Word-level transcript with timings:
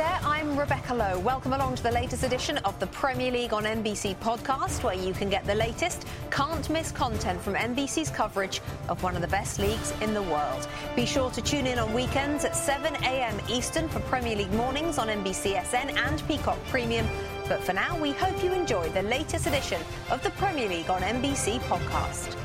there, 0.00 0.20
I'm 0.24 0.58
Rebecca 0.58 0.94
Lowe. 0.94 1.18
Welcome 1.18 1.52
along 1.52 1.74
to 1.74 1.82
the 1.82 1.90
latest 1.90 2.22
edition 2.22 2.56
of 2.64 2.78
the 2.80 2.86
Premier 2.86 3.30
League 3.30 3.52
on 3.52 3.64
NBC 3.64 4.16
podcast, 4.16 4.82
where 4.82 4.94
you 4.94 5.12
can 5.12 5.28
get 5.28 5.44
the 5.44 5.54
latest, 5.54 6.06
can't 6.30 6.70
miss 6.70 6.90
content 6.90 7.38
from 7.38 7.52
NBC's 7.52 8.08
coverage 8.08 8.62
of 8.88 9.02
one 9.02 9.14
of 9.14 9.20
the 9.20 9.28
best 9.28 9.58
leagues 9.58 9.92
in 10.00 10.14
the 10.14 10.22
world. 10.22 10.66
Be 10.96 11.04
sure 11.04 11.30
to 11.32 11.42
tune 11.42 11.66
in 11.66 11.78
on 11.78 11.92
weekends 11.92 12.46
at 12.46 12.56
7 12.56 12.94
a.m. 13.04 13.38
Eastern 13.50 13.90
for 13.90 14.00
Premier 14.00 14.36
League 14.36 14.52
mornings 14.54 14.96
on 14.96 15.08
NBCSN 15.08 15.94
and 15.94 16.26
Peacock 16.26 16.58
Premium. 16.70 17.06
But 17.46 17.62
for 17.62 17.74
now, 17.74 17.98
we 17.98 18.12
hope 18.12 18.42
you 18.42 18.54
enjoy 18.54 18.88
the 18.88 19.02
latest 19.02 19.46
edition 19.46 19.82
of 20.10 20.22
the 20.22 20.30
Premier 20.30 20.66
League 20.66 20.88
on 20.88 21.02
NBC 21.02 21.58
podcast. 21.68 22.39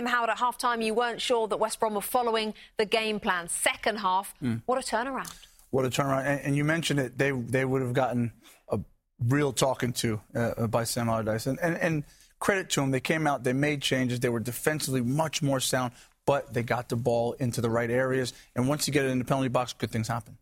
Tim 0.00 0.06
Howard, 0.06 0.30
at 0.30 0.38
halftime, 0.38 0.82
you 0.82 0.94
weren't 0.94 1.20
sure 1.20 1.46
that 1.46 1.58
West 1.58 1.78
Brom 1.78 1.92
were 1.92 2.00
following 2.00 2.54
the 2.78 2.86
game 2.86 3.20
plan. 3.20 3.48
Second 3.48 3.98
half, 3.98 4.34
mm. 4.42 4.62
what 4.64 4.78
a 4.78 4.80
turnaround. 4.80 5.30
What 5.68 5.84
a 5.84 5.90
turnaround. 5.90 6.24
And, 6.24 6.40
and, 6.40 6.56
you 6.56 6.64
mentioned 6.64 6.98
it, 7.00 7.18
they, 7.18 7.32
they 7.32 7.66
would 7.66 7.82
have 7.82 7.92
gotten 7.92 8.32
a 8.70 8.80
real 9.28 9.52
talking 9.52 9.92
to 9.92 10.18
uh, 10.34 10.68
by 10.68 10.84
Sam 10.84 11.10
Allardyce. 11.10 11.46
And, 11.46 11.58
and, 11.60 11.76
and 11.76 12.04
credit 12.38 12.70
to 12.70 12.80
them, 12.80 12.92
they 12.92 13.00
came 13.00 13.26
out, 13.26 13.44
they 13.44 13.52
made 13.52 13.82
changes, 13.82 14.20
they 14.20 14.30
were 14.30 14.40
defensively 14.40 15.02
much 15.02 15.42
more 15.42 15.60
sound, 15.60 15.92
but 16.24 16.54
they 16.54 16.62
got 16.62 16.88
the 16.88 16.96
ball 16.96 17.34
into 17.34 17.60
the 17.60 17.68
right 17.68 17.90
areas. 17.90 18.32
And 18.56 18.68
once 18.68 18.86
you 18.86 18.94
get 18.94 19.04
it 19.04 19.10
in 19.10 19.18
the 19.18 19.26
penalty 19.26 19.48
box, 19.48 19.74
good 19.74 19.90
things 19.90 20.08
happen. 20.08 20.38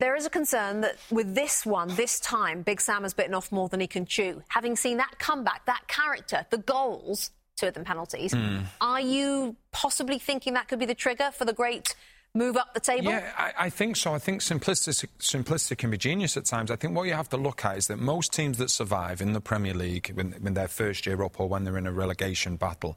There 0.00 0.16
is 0.16 0.26
a 0.26 0.30
concern 0.30 0.80
that 0.80 0.96
with 1.08 1.36
this 1.36 1.64
one, 1.64 1.94
this 1.94 2.18
time, 2.18 2.62
Big 2.62 2.80
Sam 2.80 3.02
has 3.02 3.14
bitten 3.14 3.34
off 3.34 3.52
more 3.52 3.68
than 3.68 3.78
he 3.78 3.86
can 3.86 4.06
chew. 4.06 4.42
Having 4.48 4.74
seen 4.74 4.96
that 4.96 5.20
comeback, 5.20 5.66
that 5.66 5.86
character, 5.86 6.46
the 6.50 6.58
goals, 6.58 7.30
two 7.58 7.66
of 7.66 7.74
them 7.74 7.84
penalties. 7.84 8.32
Mm. 8.32 8.64
Are 8.80 9.00
you 9.00 9.56
possibly 9.72 10.18
thinking 10.18 10.54
that 10.54 10.68
could 10.68 10.78
be 10.78 10.86
the 10.86 10.94
trigger 10.94 11.30
for 11.32 11.44
the 11.44 11.52
great 11.52 11.94
move 12.34 12.56
up 12.56 12.74
the 12.74 12.80
table? 12.80 13.10
Yeah, 13.10 13.32
I, 13.36 13.52
I, 13.58 13.70
think 13.70 13.96
so. 13.96 14.14
I 14.14 14.18
think 14.18 14.42
simplicity, 14.42 15.08
simplicity 15.18 15.76
can 15.76 15.90
be 15.90 15.98
genius 15.98 16.36
at 16.36 16.44
times. 16.44 16.70
I 16.70 16.76
think 16.76 16.94
what 16.94 17.04
you 17.04 17.14
have 17.14 17.28
to 17.30 17.36
look 17.36 17.64
at 17.64 17.78
is 17.78 17.86
that 17.88 17.98
most 17.98 18.32
teams 18.32 18.58
that 18.58 18.70
survive 18.70 19.20
in 19.20 19.32
the 19.32 19.40
Premier 19.40 19.74
League, 19.74 20.12
when, 20.14 20.32
when 20.32 20.54
they're 20.54 20.68
first 20.68 21.06
year 21.06 21.22
up 21.22 21.40
or 21.40 21.48
when 21.48 21.64
they're 21.64 21.78
in 21.78 21.86
a 21.86 21.92
relegation 21.92 22.56
battle, 22.56 22.96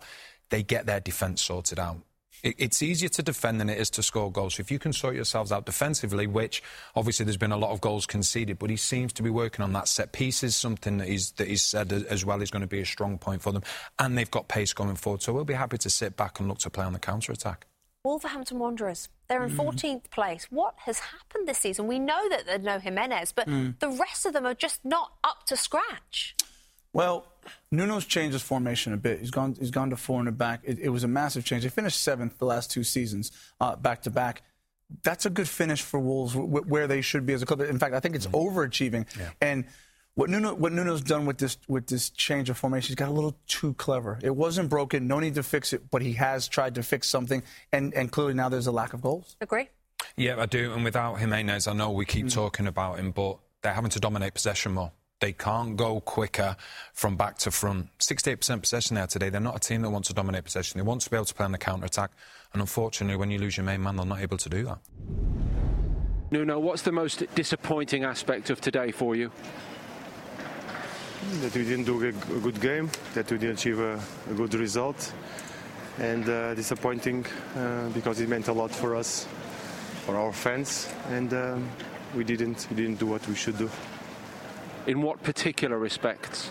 they 0.50 0.63
get 0.63 0.85
their 0.85 1.00
defence 1.00 1.41
sorted 1.41 1.80
out 1.80 1.97
it's 2.44 2.81
easier 2.81 3.09
to 3.09 3.23
defend 3.23 3.59
than 3.59 3.70
it 3.70 3.78
is 3.78 3.89
to 3.92 4.03
score 4.03 4.31
goals. 4.31 4.56
So 4.56 4.61
if 4.61 4.72
you 4.72 4.80
can 4.80 4.94
sort 4.94 5.16
yourselves 5.16 5.52
out 5.52 5.66
defensively, 5.66 6.28
which 6.28 6.64
obviously 6.95 7.25
there's 7.25 7.38
been 7.38 7.52
a 7.52 7.58
lot 7.58 7.72
of 7.72 7.81
goals 7.81 8.06
conceded, 8.06 8.59
but 8.59 8.70
he 8.70 8.78
seems 8.78 9.14
to 9.14 9.23
be 9.23 9.30
working 9.30 9.64
on 9.64 9.73
that. 9.73 9.88
Set 9.88 10.11
pieces, 10.11 10.56
something 10.56 10.97
that 10.97 11.08
he's, 11.08 11.31
that 11.34 11.47
he's 11.47 11.62
said 11.62 11.92
as 11.92 12.25
well 12.25 12.42
is 12.42 12.52
going 12.52 12.62
to 12.62 12.67
be 12.67 12.81
a 12.81 12.86
strong 12.86 13.17
point 13.17 13.42
for 13.42 13.52
them. 13.52 13.64
And 14.00 14.17
they've 14.17 14.31
got 14.31 14.47
pace 14.47 14.73
going 14.73 14.95
forward. 14.95 15.22
So 15.22 15.34
we'll 15.34 15.45
be 15.45 15.53
happy 15.53 15.78
to 15.80 15.89
sit 15.89 16.16
back 16.16 16.39
and 16.39 16.50
look 16.50 16.59
to 16.59 16.69
play 16.69 16.86
on 16.86 16.94
the 16.94 17.00
counter 17.00 17.31
attack. 17.31 17.67
Wolverhampton 18.03 18.58
Wanderers. 18.58 19.09
They're 19.28 19.44
in 19.44 19.52
mm. 19.52 19.58
14th 19.58 20.09
place. 20.09 20.47
What 20.50 20.73
has 20.80 21.00
happened 21.00 21.47
this 21.47 21.59
season? 21.59 21.88
We 21.88 22.00
know 22.00 22.30
that 22.30 22.45
there's 22.45 22.64
no 22.64 22.80
Jimenez, 22.80 23.31
but 23.31 23.47
mm. 23.47 23.78
the 23.80 23.89
rest 23.89 24.25
of 24.25 24.34
them 24.34 24.45
are 24.45 24.56
just 24.56 24.84
not 24.84 25.14
up 25.23 25.45
to 25.47 25.56
scratch. 25.56 26.36
Well, 26.94 27.25
Nuno's 27.72 28.06
changed 28.06 28.34
his 28.34 28.42
formation 28.42 28.94
a 28.94 28.97
bit. 28.97 29.20
He's 29.20 29.31
gone. 29.31 29.56
He's 29.59 29.72
gone 29.72 29.89
to 29.89 29.97
four 29.97 30.20
in 30.20 30.25
the 30.25 30.31
back. 30.31 30.61
It, 30.64 30.80
it 30.80 30.89
was 30.89 31.03
a 31.03 31.08
massive 31.08 31.45
change. 31.45 31.64
They 31.64 31.70
finished 31.70 32.02
seventh 32.02 32.38
the 32.38 32.45
last 32.45 32.72
two 32.72 32.84
seasons, 32.84 33.31
uh, 33.59 33.75
back 33.75 34.02
to 34.03 34.09
back. 34.09 34.44
That's 35.03 35.25
a 35.25 35.30
good 35.30 35.47
finish 35.47 35.81
for 35.81 36.00
Wolves, 36.00 36.34
w- 36.34 36.66
where 36.67 36.88
they 36.88 37.02
should 37.02 37.25
be 37.25 37.34
as 37.34 37.42
a 37.42 37.45
club. 37.45 37.62
In 37.62 37.80
fact, 37.80 37.95
I 37.95 38.00
think 38.02 38.16
it's 38.16 38.28
mm-hmm. 38.28 38.59
overachieving. 38.59 39.06
Yeah. 39.17 39.30
And 39.42 39.66
what 40.16 40.30
Nuno, 40.30 40.53
what 40.53 40.73
Nuno's 40.73 41.02
done 41.02 41.25
with 41.25 41.38
this 41.38 41.58
with 41.67 41.88
this 41.88 42.09
change 42.09 42.50
of 42.50 42.58
formation, 42.58 42.89
he's 42.89 42.95
got 42.95 43.08
a 43.08 43.14
little 43.14 43.38
too 43.47 43.73
clever. 43.75 44.19
It 44.22 44.36
wasn't 44.36 44.69
broken. 44.69 45.08
No 45.08 45.19
need 45.19 45.36
to 45.36 45.44
fix 45.44 45.72
it, 45.72 45.89
but 45.89 46.02
he 46.02 46.14
has 46.14 46.47
tried 46.47 46.75
to 46.75 46.84
fix 46.84 47.08
something, 47.08 47.42
and 47.72 47.94
and 47.94 48.12
clearly 48.12 48.34
now 48.34 48.50
there's 48.50 48.67
a 48.67 48.72
lack 48.72 48.94
of 48.94 49.02
goals. 49.02 49.38
Agree. 49.39 49.69
Yeah, 50.17 50.39
I 50.39 50.45
do. 50.45 50.73
And 50.73 50.84
without 50.84 51.16
Jimenez, 51.16 51.67
I 51.67 51.73
know 51.73 51.92
we 51.92 52.06
keep 52.06 52.25
mm-hmm. 52.25 52.39
talking 52.39 52.67
about 52.67 53.00
him, 53.00 53.12
but 53.12 53.38
they're 53.62 53.73
having 53.73 53.92
to 53.92 54.00
dominate 54.00 54.34
possession 54.34 54.74
more. 54.74 54.91
They 55.21 55.33
can't 55.33 55.77
go 55.77 55.99
quicker 56.01 56.57
from 56.93 57.15
back 57.15 57.37
to 57.39 57.51
front. 57.51 57.95
68% 57.99 58.59
possession 58.59 58.95
there 58.95 59.05
today. 59.05 59.29
They're 59.29 59.39
not 59.39 59.55
a 59.55 59.59
team 59.59 59.83
that 59.83 59.91
wants 59.91 60.07
to 60.07 60.15
dominate 60.15 60.43
possession. 60.43 60.79
They 60.79 60.83
want 60.83 61.01
to 61.01 61.11
be 61.11 61.15
able 61.15 61.25
to 61.25 61.33
play 61.35 61.45
on 61.45 61.51
the 61.51 61.59
counter 61.59 61.85
attack. 61.85 62.09
And 62.53 62.61
unfortunately, 62.61 63.15
when 63.17 63.29
you 63.29 63.37
lose 63.37 63.55
your 63.55 63.63
main 63.63 63.83
man, 63.83 63.97
they're 63.97 64.05
not 64.05 64.19
able 64.19 64.37
to 64.37 64.49
do 64.49 64.63
that. 64.65 64.79
Nuno, 66.31 66.59
what's 66.59 66.81
the 66.81 66.91
most 66.91 67.23
disappointing 67.35 68.03
aspect 68.03 68.49
of 68.49 68.61
today 68.61 68.91
for 68.91 69.15
you? 69.15 69.31
That 71.41 71.55
we 71.55 71.65
didn't 71.65 71.85
do 71.85 72.03
a 72.03 72.11
good 72.39 72.59
game, 72.59 72.89
that 73.13 73.29
we 73.29 73.38
didn't 73.38 73.59
achieve 73.59 73.79
a, 73.79 74.01
a 74.27 74.33
good 74.33 74.55
result, 74.55 75.13
and 75.99 76.27
uh, 76.27 76.55
disappointing 76.55 77.27
uh, 77.55 77.89
because 77.89 78.19
it 78.21 78.27
meant 78.27 78.47
a 78.47 78.53
lot 78.53 78.71
for 78.71 78.95
us, 78.95 79.27
for 80.05 80.17
our 80.17 80.33
fans, 80.33 80.89
and 81.09 81.31
um, 81.33 81.69
we 82.15 82.23
didn't 82.23 82.65
we 82.71 82.75
didn't 82.75 82.97
do 82.97 83.05
what 83.05 83.27
we 83.27 83.35
should 83.35 83.57
do. 83.59 83.69
In 84.88 85.02
what 85.03 85.22
particular 85.22 85.78
respects? 85.78 86.50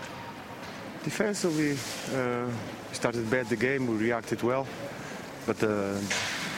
Defensively, 1.03 1.73
uh, 2.15 2.47
we 2.89 2.95
started 2.95 3.29
bad 3.29 3.47
the 3.49 3.57
game, 3.57 3.89
we 3.89 3.97
reacted 3.97 4.43
well, 4.43 4.69
but 5.47 5.59
the, 5.59 6.01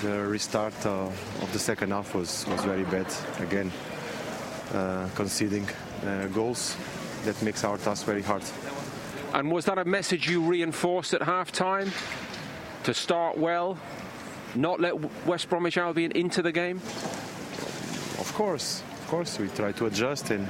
the 0.03 0.21
restart 0.27 0.75
uh, 0.84 1.06
of 1.06 1.50
the 1.53 1.59
second 1.59 1.93
half 1.93 2.15
was, 2.15 2.47
was 2.49 2.62
very 2.65 2.84
bad. 2.84 3.06
Again, 3.41 3.72
uh, 4.75 5.09
conceding 5.15 5.66
uh, 6.05 6.27
goals, 6.27 6.77
that 7.25 7.41
makes 7.43 7.65
our 7.65 7.78
task 7.78 8.04
very 8.04 8.22
hard. 8.22 8.43
And 9.33 9.50
was 9.50 9.65
that 9.65 9.78
a 9.78 9.84
message 9.84 10.28
you 10.28 10.43
reinforced 10.43 11.15
at 11.15 11.22
half 11.22 11.53
time? 11.53 11.91
To 12.84 12.93
start 12.93 13.39
well, 13.39 13.78
not 14.54 14.78
let 14.81 14.94
West 15.25 15.49
Bromwich 15.49 15.78
Albion 15.78 16.12
into 16.12 16.43
the 16.43 16.53
game? 16.53 16.77
Of 18.19 18.31
course, 18.34 18.83
of 19.00 19.06
course, 19.06 19.39
we 19.39 19.49
try 19.49 19.72
to 19.72 19.87
adjust 19.87 20.31
and 20.31 20.49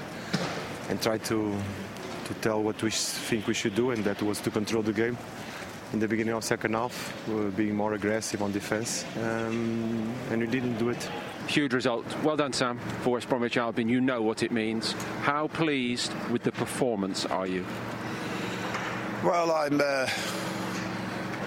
and 0.88 1.00
try 1.00 1.18
to 1.18 1.56
to 2.24 2.34
tell 2.34 2.62
what 2.62 2.82
we 2.82 2.90
think 2.90 3.46
we 3.46 3.54
should 3.54 3.74
do, 3.74 3.90
and 3.90 4.04
that 4.04 4.22
was 4.22 4.40
to 4.40 4.50
control 4.50 4.82
the 4.82 4.92
game. 4.92 5.16
In 5.92 5.98
the 5.98 6.08
beginning 6.08 6.32
of 6.32 6.44
second 6.44 6.74
half, 6.74 7.12
we 7.28 7.34
were 7.34 7.50
being 7.50 7.74
more 7.74 7.94
aggressive 7.94 8.42
on 8.42 8.52
defence, 8.52 9.04
um, 9.16 10.14
and 10.30 10.40
we 10.40 10.46
didn't 10.46 10.78
do 10.78 10.88
it. 10.88 11.10
Huge 11.48 11.74
result. 11.74 12.06
Well 12.22 12.36
done, 12.36 12.52
Sam, 12.52 12.78
for 13.02 13.10
West 13.10 13.28
Bromwich 13.28 13.56
Albion. 13.56 13.88
You 13.88 14.00
know 14.00 14.22
what 14.22 14.42
it 14.42 14.52
means. 14.52 14.92
How 15.22 15.48
pleased 15.48 16.12
with 16.30 16.44
the 16.44 16.52
performance 16.52 17.26
are 17.26 17.46
you? 17.46 17.66
Well, 19.24 19.50
I'm. 19.52 19.80
Uh, 19.80 20.08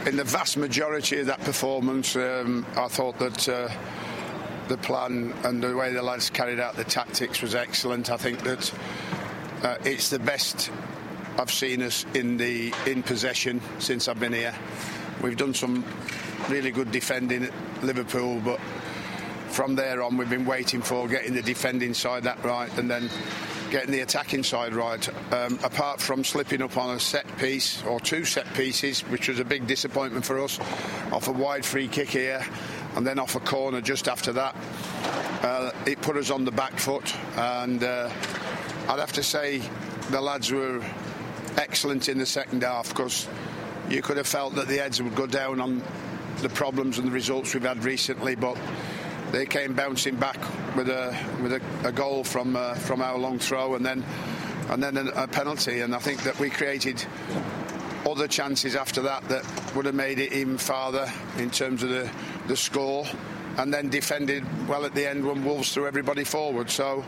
in 0.06 0.18
the 0.18 0.24
vast 0.24 0.58
majority 0.58 1.20
of 1.22 1.26
that 1.26 1.40
performance, 1.42 2.16
um, 2.16 2.64
I 2.76 2.88
thought 2.88 3.18
that 3.18 3.50
uh, 3.50 3.70
the 4.68 4.78
plan 4.78 5.34
and 5.44 5.64
the 5.64 5.76
way 5.76 5.94
the 5.94 6.04
lads 6.04 6.30
carried 6.30 6.60
out 6.60 6.76
the 6.76 6.84
tactics 6.84 7.42
was 7.42 7.56
excellent. 7.56 8.12
I 8.12 8.18
think 8.18 8.44
that 8.44 8.72
uh, 9.66 9.78
it's 9.84 10.12
the 10.12 10.20
best 10.20 10.70
I've 11.40 11.52
seen 11.52 11.82
us 11.82 12.06
in 12.14 12.38
the 12.38 12.72
in 12.86 13.02
possession 13.02 13.60
since 13.80 14.08
I've 14.08 14.20
been 14.20 14.32
here. 14.32 14.54
We've 15.24 15.36
done 15.36 15.56
some 15.56 15.84
really 16.50 16.70
good 16.70 16.92
defending 16.92 17.46
at 17.46 17.52
Liverpool, 17.84 18.40
but 18.46 18.60
from 19.50 19.74
there 19.74 20.04
on 20.04 20.18
we've 20.18 20.30
been 20.30 20.46
waiting 20.46 20.84
for 20.84 21.08
getting 21.08 21.34
the 21.34 21.42
defending 21.42 21.96
side 21.96 22.24
that 22.24 22.44
right 22.44 22.72
and 22.78 22.92
then 22.92 23.10
getting 23.72 23.92
the 23.92 24.02
attacking 24.02 24.44
side 24.44 24.76
right. 24.76 25.10
Um, 25.34 25.58
apart 25.64 26.00
from 26.00 26.24
slipping 26.24 26.62
up 26.62 26.78
on 26.78 26.96
a 26.96 27.00
set 27.00 27.26
piece 27.40 27.84
or 27.86 28.00
two 28.00 28.24
set 28.24 28.46
pieces, 28.54 29.02
which 29.02 29.30
was 29.30 29.40
a 29.40 29.46
big 29.46 29.66
disappointment 29.66 30.26
for 30.26 30.40
us, 30.42 30.60
off 31.12 31.28
a 31.28 31.32
wide 31.32 31.66
free 31.66 31.88
kick 31.88 32.10
here 32.10 32.46
and 32.96 33.06
then 33.06 33.18
off 33.18 33.36
a 33.36 33.40
corner 33.40 33.82
just 33.82 34.08
after 34.08 34.32
that, 34.32 34.56
uh, 35.42 35.72
it 35.88 36.00
put 36.04 36.18
us 36.18 36.30
on 36.30 36.46
the 36.46 36.52
back 36.52 36.78
foot 36.78 37.16
and. 37.36 37.84
Uh, 37.84 38.12
I'd 38.88 39.00
have 39.00 39.14
to 39.14 39.24
say 39.24 39.62
the 40.12 40.22
lads 40.22 40.52
were 40.52 40.84
excellent 41.58 42.08
in 42.08 42.20
the 42.20 42.26
second 42.26 42.62
half 42.62 42.90
because 42.90 43.28
you 43.90 44.02
could 44.04 44.18
have 44.18 44.28
felt 44.28 44.56
that 44.56 44.68
the 44.68 44.78
heads 44.78 45.02
would 45.02 45.16
go 45.16 45.26
down 45.26 45.60
on 45.60 45.82
the 46.42 46.50
problems 46.50 47.00
and 47.00 47.08
the 47.08 47.12
results 47.12 47.54
we've 47.54 47.64
had 47.64 47.84
recently, 47.84 48.36
but 48.36 48.58
they 49.32 49.46
came 49.48 49.74
bouncing 49.74 50.16
back 50.16 50.38
with 50.76 50.90
a 50.90 51.18
with 51.42 51.54
a, 51.54 51.62
a 51.88 51.92
goal 51.92 52.24
from 52.24 52.56
uh, 52.56 52.76
from 52.76 53.02
our 53.02 53.18
long 53.18 53.40
throw 53.40 53.74
and 53.74 53.84
then 53.84 54.04
and 54.70 54.84
then 54.84 54.98
a, 54.98 55.28
penalty. 55.28 55.82
And 55.82 55.96
I 55.96 56.00
think 56.00 56.22
that 56.24 56.40
we 56.40 56.52
created 56.52 57.04
other 58.08 58.28
chances 58.28 58.76
after 58.76 59.02
that 59.02 59.28
that 59.30 59.76
would 59.76 59.86
have 59.86 59.96
made 59.96 60.20
it 60.20 60.32
even 60.32 60.60
farther 60.60 61.12
in 61.40 61.50
terms 61.50 61.82
of 61.82 61.90
the 61.90 62.10
the 62.48 62.56
score, 62.56 63.08
and 63.58 63.74
then 63.74 63.90
defended 63.90 64.44
well 64.68 64.86
at 64.86 64.94
the 64.94 65.10
end 65.10 65.26
when 65.26 65.44
Wolves 65.44 65.74
threw 65.74 65.88
everybody 65.88 66.24
forward. 66.24 66.70
So 66.70 67.04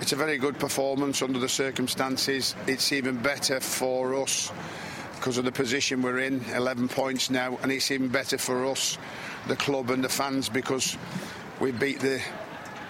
it's 0.00 0.12
a 0.12 0.16
very 0.16 0.38
good 0.38 0.58
performance 0.58 1.22
under 1.22 1.38
the 1.38 1.48
circumstances. 1.48 2.54
It's 2.66 2.92
even 2.92 3.16
better 3.16 3.60
for 3.60 4.14
us 4.22 4.52
because 5.14 5.38
of 5.38 5.44
the 5.44 5.52
position 5.52 6.02
we're 6.02 6.18
in, 6.18 6.44
11 6.54 6.88
points 6.88 7.30
now, 7.30 7.58
and 7.62 7.72
it's 7.72 7.90
even 7.90 8.08
better 8.08 8.38
for 8.38 8.66
us, 8.66 8.98
the 9.48 9.56
club 9.56 9.90
and 9.90 10.04
the 10.04 10.08
fans, 10.08 10.48
because 10.48 10.96
we 11.60 11.72
beat 11.72 12.00
the 12.00 12.20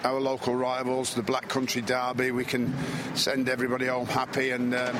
our 0.03 0.19
local 0.19 0.55
rivals, 0.55 1.15
the 1.15 1.23
Black 1.23 1.47
Country 1.47 1.81
Derby. 1.81 2.31
We 2.31 2.45
can 2.45 2.73
send 3.15 3.49
everybody 3.49 3.87
home 3.87 4.05
happy 4.05 4.51
and 4.51 4.75
um, 4.75 4.95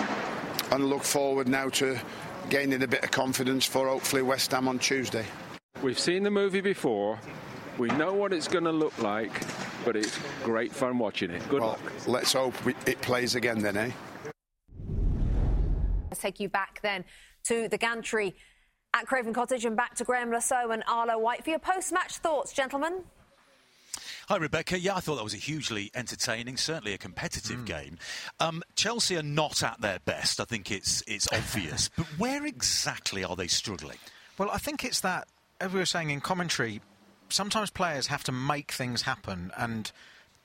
and 0.71 0.86
look 0.89 1.03
forward 1.03 1.48
now 1.48 1.69
to 1.69 2.00
gaining 2.50 2.81
a 2.83 2.88
bit 2.88 3.03
of 3.03 3.12
confidence 3.12 3.65
for 3.65 3.88
hopefully 3.88 4.21
West 4.21 4.51
Ham 4.51 4.68
on 4.68 4.80
Tuesday. 4.80 5.25
We've 5.81 6.00
seen 6.00 6.24
the 6.24 6.31
movie 6.31 6.62
before. 6.62 7.19
We 7.77 7.89
know 7.89 8.13
what 8.13 8.33
it's 8.33 8.48
going 8.48 8.63
to 8.63 8.71
look 8.71 8.98
like, 8.98 9.31
but 9.88 9.95
it's 9.95 10.19
great 10.44 10.74
fun 10.74 10.98
watching 10.98 11.31
it. 11.31 11.42
Good 11.48 11.62
well, 11.62 11.80
luck. 11.81 12.07
let's 12.07 12.34
hope 12.34 12.54
it 12.86 13.00
plays 13.00 13.36
again 13.36 13.62
then, 13.62 13.78
eh? 13.78 13.92
Let's 16.10 16.19
take 16.19 16.42
you 16.42 16.50
back 16.50 16.81
then 16.84 17.06
to 17.45 17.69
the 17.69 17.78
gantry 17.78 18.36
at 18.94 19.06
Craven 19.06 19.34
Cottage 19.34 19.63
and 19.63 19.78
back 19.78 19.95
to 19.95 20.04
Graeme 20.04 20.30
Le 20.30 20.42
Saux 20.42 20.74
and 20.74 20.84
Arlo 20.89 21.18
White 21.18 21.45
for 21.45 21.51
your 21.51 21.60
post-match 21.60 22.18
thoughts, 22.18 22.51
gentlemen. 22.51 23.01
Hi, 24.28 24.36
Rebecca. 24.36 24.78
Yeah, 24.78 24.98
I 24.98 25.00
thought 25.00 25.16
that 25.16 25.24
was 25.24 25.34
a 25.34 25.38
hugely 25.38 25.89
entertaining, 25.95 26.57
certainly 26.57 26.94
a 26.94 26.98
competitive 26.98 27.60
mm. 27.60 27.66
game. 27.66 27.98
Um, 28.42 28.63
Chelsea 28.75 29.16
are 29.16 29.24
not 29.24 29.63
at 29.63 29.80
their 29.80 30.00
best. 30.04 30.42
I 30.42 30.44
think 30.44 30.69
it's 30.69 31.01
it's 31.07 31.30
obvious. 31.31 31.89
but 31.95 32.07
where 32.18 32.45
exactly 32.45 33.24
are 33.24 33.38
they 33.38 33.48
struggling? 33.48 34.00
Well, 34.38 34.50
I 34.51 34.57
think 34.57 34.84
it's 34.84 35.00
that, 35.00 35.30
as 35.62 35.72
we 35.72 35.80
were 35.80 35.86
saying 35.86 36.10
in 36.10 36.19
commentary, 36.19 36.81
sometimes 37.29 37.69
players 37.69 38.07
have 38.07 38.24
to 38.25 38.31
make 38.31 38.71
things 38.71 39.03
happen 39.03 39.51
and 39.57 39.91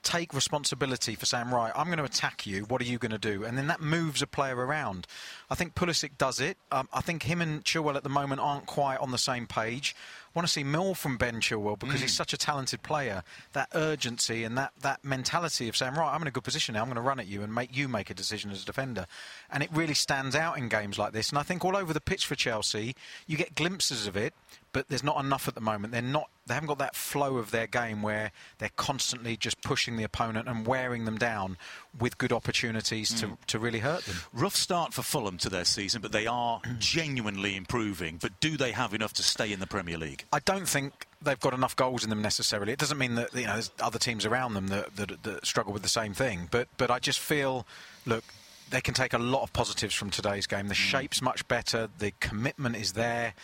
take 0.02 0.34
responsibility 0.34 1.14
for 1.14 1.26
saying, 1.26 1.50
right, 1.50 1.72
I'm 1.76 1.86
going 1.86 1.98
to 1.98 2.04
attack 2.04 2.46
you. 2.46 2.62
What 2.64 2.80
are 2.80 2.84
you 2.84 2.98
going 2.98 3.12
to 3.12 3.18
do? 3.18 3.44
And 3.44 3.56
then 3.56 3.68
that 3.68 3.80
moves 3.80 4.20
a 4.20 4.26
player 4.26 4.56
around. 4.56 5.06
I 5.48 5.54
think 5.54 5.74
Pulisic 5.74 6.18
does 6.18 6.40
it. 6.40 6.56
Um, 6.70 6.88
I 6.92 7.00
think 7.00 7.22
him 7.22 7.40
and 7.40 7.64
Chilwell 7.64 7.96
at 7.96 8.02
the 8.02 8.08
moment 8.08 8.40
aren't 8.40 8.66
quite 8.66 8.98
on 8.98 9.12
the 9.12 9.18
same 9.18 9.46
page. 9.46 9.94
I 10.34 10.38
want 10.38 10.48
to 10.48 10.52
see 10.52 10.64
more 10.64 10.96
from 10.96 11.18
Ben 11.18 11.40
Chilwell 11.40 11.78
because 11.78 11.98
mm. 11.98 12.02
he's 12.02 12.14
such 12.14 12.32
a 12.32 12.36
talented 12.36 12.82
player. 12.82 13.22
That 13.52 13.68
urgency 13.74 14.44
and 14.44 14.56
that, 14.58 14.72
that 14.80 15.04
mentality 15.04 15.68
of 15.68 15.76
saying, 15.76 15.94
right, 15.94 16.12
I'm 16.12 16.22
in 16.22 16.28
a 16.28 16.32
good 16.32 16.44
position 16.44 16.74
now. 16.74 16.80
I'm 16.80 16.88
going 16.88 16.96
to 16.96 17.02
run 17.02 17.20
at 17.20 17.26
you 17.26 17.42
and 17.42 17.54
make 17.54 17.76
you 17.76 17.86
make 17.86 18.10
a 18.10 18.14
decision 18.14 18.50
as 18.50 18.62
a 18.62 18.66
defender. 18.66 19.06
And 19.50 19.62
it 19.62 19.70
really 19.72 19.94
stands 19.94 20.34
out 20.34 20.58
in 20.58 20.68
games 20.68 20.98
like 20.98 21.12
this. 21.12 21.28
And 21.28 21.38
I 21.38 21.42
think 21.42 21.64
all 21.64 21.76
over 21.76 21.92
the 21.92 22.00
pitch 22.00 22.26
for 22.26 22.34
Chelsea, 22.34 22.96
you 23.26 23.36
get 23.36 23.54
glimpses 23.54 24.06
of 24.06 24.16
it, 24.16 24.34
but 24.72 24.88
there's 24.88 25.04
not 25.04 25.22
enough 25.22 25.48
at 25.48 25.54
the 25.54 25.60
moment. 25.60 25.92
They're 25.92 26.02
not 26.02 26.28
they 26.46 26.54
haven't 26.54 26.68
got 26.68 26.78
that 26.78 26.96
flow 26.96 27.36
of 27.36 27.52
their 27.52 27.68
game 27.68 28.02
where 28.02 28.32
they're 28.58 28.70
constantly 28.76 29.36
just 29.36 29.62
pushing 29.62 29.96
the 29.96 30.02
opponent 30.02 30.48
and 30.48 30.66
wearing 30.66 31.04
them 31.04 31.16
down 31.16 31.56
with 31.98 32.18
good 32.18 32.32
opportunities 32.32 33.12
mm. 33.12 33.20
to, 33.20 33.38
to 33.46 33.58
really 33.60 33.78
hurt 33.78 34.04
them. 34.04 34.16
Rough 34.32 34.56
start 34.56 34.92
for 34.92 35.02
Fulham 35.02 35.38
to 35.38 35.48
their 35.48 35.64
season, 35.64 36.02
but 36.02 36.10
they 36.10 36.26
are 36.26 36.60
genuinely 36.78 37.54
improving. 37.54 38.18
But 38.20 38.40
do 38.40 38.56
they 38.56 38.72
have 38.72 38.92
enough 38.92 39.12
to 39.14 39.22
stay 39.22 39.52
in 39.52 39.60
the 39.60 39.68
Premier 39.68 39.96
League? 39.96 40.24
I 40.32 40.40
don't 40.40 40.66
think 40.66 41.06
they've 41.22 41.38
got 41.38 41.54
enough 41.54 41.76
goals 41.76 42.02
in 42.02 42.10
them 42.10 42.22
necessarily. 42.22 42.72
It 42.72 42.80
doesn't 42.80 42.98
mean 42.98 43.14
that 43.14 43.32
you 43.34 43.46
know 43.46 43.52
there's 43.52 43.70
other 43.80 44.00
teams 44.00 44.26
around 44.26 44.54
them 44.54 44.66
that, 44.68 44.96
that, 44.96 45.22
that 45.22 45.46
struggle 45.46 45.72
with 45.72 45.82
the 45.82 45.88
same 45.88 46.12
thing. 46.12 46.48
But 46.50 46.66
but 46.76 46.90
I 46.90 46.98
just 46.98 47.20
feel, 47.20 47.66
look, 48.04 48.24
they 48.70 48.80
can 48.80 48.94
take 48.94 49.12
a 49.12 49.18
lot 49.18 49.42
of 49.42 49.52
positives 49.52 49.94
from 49.94 50.10
today's 50.10 50.48
game. 50.48 50.66
The 50.66 50.74
mm. 50.74 50.78
shape's 50.78 51.22
much 51.22 51.46
better. 51.46 51.88
The 51.98 52.12
commitment 52.18 52.74
is 52.74 52.94
there 52.94 53.34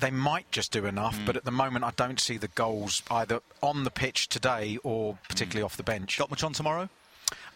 they 0.00 0.10
might 0.10 0.50
just 0.50 0.72
do 0.72 0.86
enough, 0.86 1.16
mm. 1.16 1.26
but 1.26 1.36
at 1.36 1.44
the 1.44 1.50
moment 1.50 1.84
I 1.84 1.92
don't 1.96 2.18
see 2.18 2.36
the 2.36 2.48
goals 2.48 3.02
either 3.10 3.40
on 3.62 3.84
the 3.84 3.90
pitch 3.90 4.28
today 4.28 4.78
or 4.82 5.18
particularly 5.28 5.62
mm. 5.62 5.66
off 5.66 5.76
the 5.76 5.82
bench. 5.82 6.18
Got 6.18 6.30
much 6.30 6.42
on 6.42 6.52
tomorrow? 6.52 6.88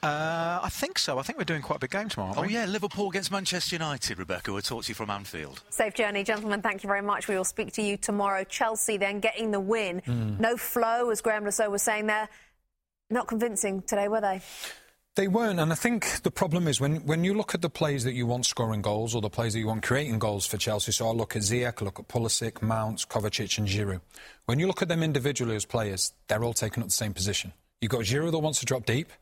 Uh, 0.03 0.61
I 0.63 0.69
think 0.69 0.99
so. 0.99 1.19
I 1.19 1.23
think 1.23 1.39
we're 1.39 1.45
doing 1.45 1.63
quite 1.63 1.77
a 1.77 1.81
big 1.81 1.91
game 1.91 2.11
tomorrow. 2.11 2.35
Oh, 2.37 2.43
we? 2.43 2.53
yeah, 2.53 2.67
Liverpool 2.67 3.09
against 3.09 3.33
Manchester 3.33 3.77
United, 3.77 4.19
Rebecca. 4.19 4.53
We'll 4.53 4.61
talk 4.61 4.85
to 4.85 4.89
you 4.91 4.95
from 4.95 5.09
Anfield. 5.09 5.63
Safe 5.71 5.95
journey, 5.95 6.23
gentlemen. 6.25 6.61
Thank 6.61 6.83
you 6.83 6.89
very 6.89 7.01
much. 7.01 7.27
We 7.27 7.37
will 7.37 7.45
speak 7.45 7.73
to 7.73 7.83
you 7.83 7.97
tomorrow. 7.97 8.45
Chelsea 8.45 8.99
then 8.99 9.21
getting 9.21 9.51
the 9.51 9.61
win. 9.61 10.03
Mm. 10.07 10.39
No 10.39 10.59
flow, 10.59 11.09
as 11.09 11.23
Graeme 11.23 11.45
Le 11.45 11.71
was 11.71 11.83
saying 11.83 12.07
there. 12.07 12.29
Not 13.09 13.29
convincing 13.29 13.81
today, 13.81 14.09
were 14.09 14.21
they? 14.21 14.43
They 15.17 15.29
weren't, 15.29 15.61
and 15.61 15.71
I 15.71 15.77
think 15.77 16.23
the 16.23 16.31
problem 16.33 16.67
is 16.67 16.81
when, 16.81 16.97
when 17.07 17.23
you 17.23 17.35
look 17.35 17.55
at 17.55 17.63
the 17.63 17.71
plays 17.71 18.03
that 18.03 18.15
you 18.15 18.27
want 18.27 18.47
scoring 18.47 18.83
goals 18.83 19.15
or 19.15 19.21
the 19.21 19.31
plays 19.31 19.53
that 19.53 19.61
you 19.61 19.69
want 19.69 19.85
creating 19.85 20.19
goals 20.19 20.45
for 20.45 20.57
Chelsea. 20.57 20.91
So 20.91 21.09
I 21.09 21.13
look 21.13 21.37
at 21.37 21.43
Ziyech, 21.43 21.81
look 21.83 22.01
at 22.01 22.09
Pulisic, 22.09 22.61
Mount, 22.63 23.09
Kovacic, 23.09 23.59
and 23.59 23.69
Giroud. 23.69 24.01
When 24.47 24.59
you 24.59 24.67
look 24.67 24.83
at 24.83 24.89
them 24.89 25.05
individually 25.05 25.55
as 25.55 25.65
players, 25.65 26.13
they're 26.27 26.43
all 26.43 26.53
taking 26.53 26.83
up 26.83 26.89
the 26.89 26.95
same 26.95 27.15
position. 27.15 27.53
You've 27.81 27.93
got 27.93 28.01
Giroud 28.01 28.33
that 28.33 28.41
wants 28.41 28.59
to 28.59 28.67
drop 28.67 28.87
deep. 28.87 29.13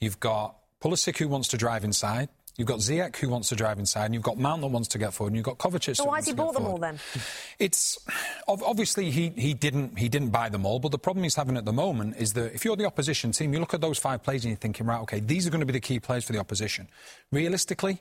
You've 0.00 0.18
got 0.18 0.56
Pulisic 0.80 1.18
who 1.18 1.28
wants 1.28 1.48
to 1.48 1.58
drive 1.58 1.84
inside. 1.84 2.30
You've 2.56 2.68
got 2.68 2.78
Ziyech 2.78 3.16
who 3.16 3.28
wants 3.28 3.48
to 3.48 3.56
drive 3.56 3.80
inside, 3.80 4.06
and 4.06 4.14
you've 4.14 4.22
got 4.22 4.38
Mount 4.38 4.60
that 4.60 4.68
wants 4.68 4.88
to 4.88 4.98
get 4.98 5.12
forward, 5.12 5.30
and 5.30 5.36
you've 5.36 5.44
got 5.44 5.58
Kovacic. 5.58 5.96
So 5.96 6.04
why 6.04 6.16
has 6.16 6.26
he 6.26 6.32
bought 6.32 6.54
them 6.54 6.66
all 6.66 6.78
then? 6.78 7.00
It's 7.58 7.98
obviously 8.46 9.10
he, 9.10 9.30
he 9.30 9.54
didn't 9.54 9.98
he 9.98 10.08
didn't 10.08 10.30
buy 10.30 10.48
them 10.48 10.64
all, 10.64 10.78
but 10.78 10.92
the 10.92 10.98
problem 10.98 11.24
he's 11.24 11.34
having 11.34 11.56
at 11.56 11.64
the 11.64 11.72
moment 11.72 12.16
is 12.16 12.32
that 12.34 12.54
if 12.54 12.64
you're 12.64 12.76
the 12.76 12.84
opposition 12.84 13.32
team, 13.32 13.52
you 13.52 13.58
look 13.58 13.74
at 13.74 13.80
those 13.80 13.98
five 13.98 14.22
players 14.22 14.44
and 14.44 14.52
you're 14.52 14.58
thinking, 14.58 14.86
right, 14.86 15.00
okay, 15.00 15.18
these 15.18 15.46
are 15.46 15.50
going 15.50 15.60
to 15.60 15.66
be 15.66 15.72
the 15.72 15.80
key 15.80 15.98
players 15.98 16.24
for 16.24 16.32
the 16.32 16.38
opposition. 16.38 16.88
Realistically, 17.32 18.00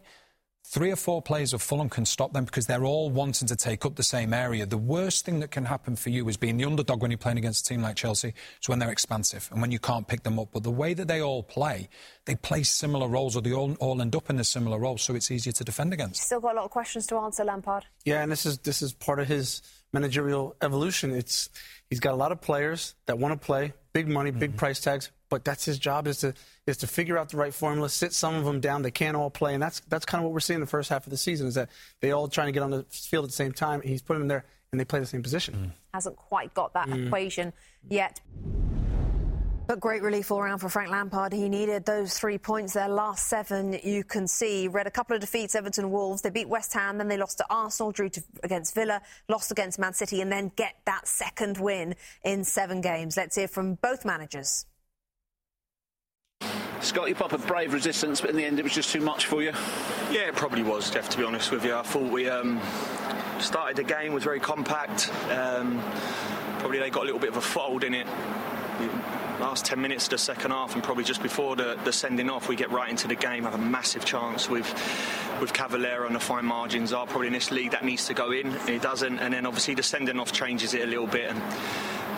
three 0.65 0.91
or 0.91 0.95
four 0.95 1.21
players 1.21 1.53
of 1.53 1.61
Fulham 1.61 1.89
can 1.89 2.05
stop 2.05 2.33
them 2.33 2.45
because 2.45 2.67
they're 2.67 2.85
all 2.85 3.09
wanting 3.09 3.47
to 3.47 3.55
take 3.55 3.85
up 3.85 3.95
the 3.95 4.03
same 4.03 4.33
area. 4.33 4.65
The 4.65 4.77
worst 4.77 5.25
thing 5.25 5.39
that 5.41 5.51
can 5.51 5.65
happen 5.65 5.95
for 5.95 6.09
you 6.09 6.27
is 6.29 6.37
being 6.37 6.57
the 6.57 6.65
underdog 6.65 7.01
when 7.01 7.11
you're 7.11 7.17
playing 7.17 7.37
against 7.37 7.65
a 7.65 7.69
team 7.69 7.81
like 7.81 7.95
Chelsea. 7.95 8.33
It's 8.57 8.69
when 8.69 8.79
they're 8.79 8.91
expansive 8.91 9.49
and 9.51 9.61
when 9.61 9.71
you 9.71 9.79
can't 9.79 10.07
pick 10.07 10.23
them 10.23 10.39
up. 10.39 10.49
But 10.51 10.63
the 10.63 10.71
way 10.71 10.93
that 10.93 11.07
they 11.07 11.21
all 11.21 11.43
play, 11.43 11.89
they 12.25 12.35
play 12.35 12.63
similar 12.63 13.07
roles 13.07 13.35
or 13.35 13.41
they 13.41 13.53
all, 13.53 13.73
all 13.79 14.01
end 14.01 14.15
up 14.15 14.29
in 14.29 14.39
a 14.39 14.43
similar 14.43 14.79
role, 14.79 14.97
so 14.97 15.15
it's 15.15 15.31
easier 15.31 15.53
to 15.53 15.63
defend 15.63 15.93
against. 15.93 16.23
Still 16.23 16.39
got 16.39 16.53
a 16.53 16.57
lot 16.57 16.65
of 16.65 16.71
questions 16.71 17.05
to 17.07 17.17
answer, 17.17 17.43
Lampard. 17.43 17.85
Yeah, 18.05 18.23
and 18.23 18.31
this 18.31 18.45
is 18.45 18.57
this 18.59 18.81
is 18.81 18.93
part 18.93 19.19
of 19.19 19.27
his 19.27 19.61
managerial 19.91 20.55
evolution. 20.61 21.11
It's 21.11 21.49
he's 21.89 21.99
got 21.99 22.13
a 22.13 22.17
lot 22.17 22.31
of 22.31 22.41
players 22.41 22.95
that 23.05 23.19
want 23.19 23.39
to 23.39 23.45
play, 23.45 23.73
big 23.93 24.07
money, 24.07 24.31
big 24.31 24.51
mm-hmm. 24.51 24.59
price 24.59 24.79
tags, 24.79 25.11
but 25.33 25.43
that's 25.43 25.65
his 25.65 25.79
job 25.79 26.05
is 26.05 26.17
to 26.19 26.31
is 26.67 26.77
to 26.77 26.85
figure 26.85 27.17
out 27.17 27.29
the 27.29 27.37
right 27.37 27.55
formula, 27.55 27.89
sit 27.89 28.13
some 28.13 28.35
of 28.35 28.45
them 28.45 28.59
down. 28.59 28.83
They 28.83 28.91
can't 28.91 29.17
all 29.17 29.31
play, 29.31 29.55
and 29.55 29.63
that's 29.63 29.79
that's 29.89 30.05
kind 30.05 30.19
of 30.19 30.25
what 30.25 30.31
we're 30.31 30.41
seeing 30.41 30.59
the 30.59 30.67
first 30.67 30.89
half 30.91 31.07
of 31.07 31.09
the 31.09 31.17
season 31.17 31.47
is 31.47 31.55
that 31.55 31.69
they 32.01 32.11
all 32.11 32.27
trying 32.27 32.49
to 32.49 32.51
get 32.51 32.61
on 32.61 32.69
the 32.69 32.85
field 32.91 33.25
at 33.25 33.31
the 33.31 33.35
same 33.35 33.51
time. 33.51 33.81
He's 33.81 34.03
putting 34.03 34.19
them 34.19 34.27
there, 34.27 34.45
and 34.71 34.79
they 34.79 34.85
play 34.85 34.99
the 34.99 35.07
same 35.07 35.23
position. 35.23 35.55
Mm. 35.55 35.71
Hasn't 35.91 36.17
quite 36.17 36.53
got 36.53 36.75
that 36.75 36.87
mm. 36.87 37.07
equation 37.07 37.51
yet. 37.89 38.21
But 39.65 39.79
great 39.79 40.03
relief 40.03 40.29
all 40.29 40.43
round 40.43 40.61
for 40.61 40.69
Frank 40.69 40.91
Lampard. 40.91 41.33
He 41.33 41.49
needed 41.49 41.83
those 41.83 42.19
three 42.19 42.37
points. 42.37 42.73
Their 42.73 42.89
last 42.89 43.27
seven, 43.27 43.79
you 43.83 44.03
can 44.03 44.27
see. 44.27 44.67
Read 44.67 44.85
a 44.85 44.91
couple 44.91 45.15
of 45.15 45.21
defeats, 45.21 45.55
Everton, 45.55 45.89
Wolves. 45.89 46.21
They 46.21 46.29
beat 46.29 46.47
West 46.47 46.73
Ham, 46.73 46.99
then 46.99 47.07
they 47.07 47.17
lost 47.17 47.39
to 47.39 47.45
Arsenal, 47.49 47.91
drew 47.91 48.09
to, 48.09 48.23
against 48.43 48.75
Villa, 48.75 49.01
lost 49.29 49.49
against 49.49 49.79
Man 49.79 49.93
City, 49.93 50.21
and 50.21 50.31
then 50.31 50.51
get 50.55 50.75
that 50.85 51.07
second 51.07 51.57
win 51.57 51.95
in 52.23 52.43
seven 52.43 52.81
games. 52.81 53.17
Let's 53.17 53.35
hear 53.35 53.47
from 53.47 53.73
both 53.75 54.05
managers. 54.05 54.67
Scott, 56.81 57.09
you 57.09 57.15
pop 57.15 57.33
a 57.33 57.37
brave 57.37 57.73
resistance, 57.73 58.21
but 58.21 58.29
in 58.29 58.35
the 58.35 58.45
end 58.45 58.59
it 58.59 58.63
was 58.63 58.73
just 58.73 58.91
too 58.91 59.01
much 59.01 59.25
for 59.25 59.41
you. 59.41 59.51
Yeah, 60.11 60.27
it 60.27 60.35
probably 60.35 60.63
was, 60.63 60.89
Jeff. 60.91 61.09
To 61.09 61.17
be 61.17 61.23
honest 61.23 61.51
with 61.51 61.65
you, 61.65 61.75
I 61.75 61.81
thought 61.81 62.11
we 62.11 62.29
um, 62.29 62.59
started 63.39 63.77
the 63.77 63.83
game 63.83 64.13
was 64.13 64.23
very 64.23 64.39
compact. 64.39 65.09
Um, 65.31 65.81
probably 66.59 66.79
they 66.79 66.89
got 66.89 67.03
a 67.03 67.05
little 67.05 67.19
bit 67.19 67.29
of 67.29 67.37
a 67.37 67.41
fold 67.41 67.83
in 67.83 67.93
it. 67.93 68.07
Last 69.39 69.65
10 69.65 69.81
minutes 69.81 70.05
of 70.05 70.11
the 70.11 70.17
second 70.17 70.51
half, 70.51 70.75
and 70.75 70.83
probably 70.83 71.03
just 71.03 71.21
before 71.21 71.55
the, 71.55 71.77
the 71.83 71.91
sending 71.91 72.29
off, 72.29 72.47
we 72.47 72.55
get 72.55 72.71
right 72.71 72.89
into 72.89 73.07
the 73.07 73.15
game, 73.15 73.43
have 73.43 73.55
a 73.55 73.57
massive 73.57 74.05
chance 74.05 74.49
with 74.49 74.67
with 75.41 75.51
Cavaleiro 75.51 76.05
and 76.05 76.15
the 76.15 76.19
fine 76.19 76.45
margins 76.45 76.93
are. 76.93 77.05
Probably 77.05 77.27
in 77.27 77.33
this 77.33 77.51
league 77.51 77.71
that 77.71 77.83
needs 77.83 78.05
to 78.07 78.13
go 78.13 78.31
in, 78.31 78.55
it 78.67 78.81
doesn't, 78.81 79.19
and 79.19 79.33
then 79.33 79.45
obviously 79.45 79.73
the 79.73 79.83
sending 79.83 80.19
off 80.19 80.31
changes 80.31 80.73
it 80.73 80.83
a 80.83 80.85
little 80.85 81.07
bit. 81.07 81.29
And 81.29 81.41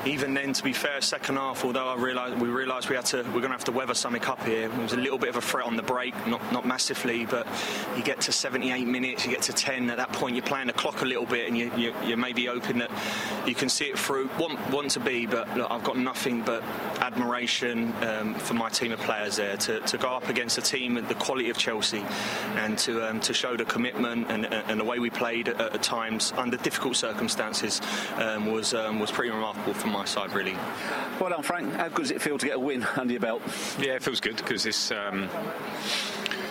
even 0.05 0.33
then, 0.33 0.53
to 0.53 0.63
be 0.63 0.73
fair, 0.73 1.01
second 1.01 1.37
half, 1.37 1.65
although 1.65 1.87
I 1.87 1.95
realised 1.95 2.39
we 2.39 2.49
realised 2.49 2.89
we 2.89 2.95
had 2.95 3.05
to, 3.07 3.17
we're 3.17 3.41
going 3.41 3.43
to 3.43 3.49
have 3.49 3.63
to 3.65 3.71
weather 3.71 3.93
something 3.93 4.23
up 4.25 4.43
here. 4.43 4.65
It 4.65 4.77
was 4.77 4.93
a 4.93 4.97
little 4.97 5.17
bit 5.17 5.29
of 5.29 5.35
a 5.35 5.41
threat 5.41 5.65
on 5.65 5.75
the 5.75 5.83
break, 5.83 6.13
not 6.27 6.41
not 6.51 6.65
massively, 6.65 7.25
but 7.25 7.47
you 7.95 8.03
get 8.03 8.21
to 8.21 8.31
78 8.31 8.87
minutes, 8.87 9.25
you 9.25 9.31
get 9.31 9.41
to 9.43 9.53
10. 9.53 9.89
At 9.89 9.97
that 9.97 10.11
point, 10.11 10.35
you're 10.35 10.45
playing 10.45 10.67
the 10.67 10.73
clock 10.73 11.01
a 11.01 11.05
little 11.05 11.25
bit, 11.25 11.47
and 11.47 11.57
you, 11.57 11.71
you, 11.75 11.93
you 12.03 12.17
may 12.17 12.33
be 12.33 12.45
hoping 12.45 12.77
that 12.79 12.91
you 13.47 13.55
can 13.55 13.69
see 13.69 13.85
it 13.85 13.97
through. 13.97 14.29
Want 14.39 14.59
want 14.71 14.91
to 14.91 14.99
be, 14.99 15.25
but 15.25 15.55
look, 15.57 15.71
I've 15.71 15.83
got 15.83 15.97
nothing 15.97 16.41
but 16.41 16.63
admiration 16.99 17.93
um, 18.03 18.35
for 18.35 18.53
my 18.53 18.69
team 18.69 18.91
of 18.91 18.99
players 18.99 19.37
there 19.37 19.57
to, 19.57 19.79
to 19.81 19.97
go 19.97 20.09
up 20.09 20.29
against 20.29 20.57
a 20.57 20.61
team 20.61 20.95
the 20.95 21.15
quality 21.15 21.49
of 21.49 21.57
Chelsea, 21.57 22.03
and 22.55 22.77
to 22.79 23.09
um, 23.09 23.19
to 23.21 23.33
show 23.33 23.57
the 23.57 23.65
commitment 23.65 24.29
and, 24.29 24.45
and 24.45 24.79
the 24.79 24.83
way 24.83 24.99
we 24.99 25.09
played 25.09 25.49
at, 25.49 25.59
at 25.59 25.83
times 25.83 26.31
under 26.37 26.57
difficult 26.57 26.95
circumstances 26.95 27.81
um, 28.17 28.51
was 28.51 28.73
um, 28.73 28.99
was 28.99 29.11
pretty 29.11 29.31
remarkable 29.31 29.73
for 29.73 29.87
my 29.87 29.94
side, 30.03 30.33
really. 30.33 30.55
Well 31.19 31.29
done, 31.29 31.43
Frank. 31.43 31.73
How 31.73 31.87
good 31.87 32.03
does 32.03 32.11
it 32.11 32.21
feel 32.21 32.37
to 32.37 32.45
get 32.45 32.55
a 32.55 32.59
win 32.59 32.83
under 32.97 33.13
your 33.13 33.21
belt? 33.21 33.41
Yeah, 33.79 33.93
it 33.93 34.03
feels 34.03 34.19
good 34.19 34.35
because 34.35 34.65
it's. 34.65 34.91
Um, 34.91 35.29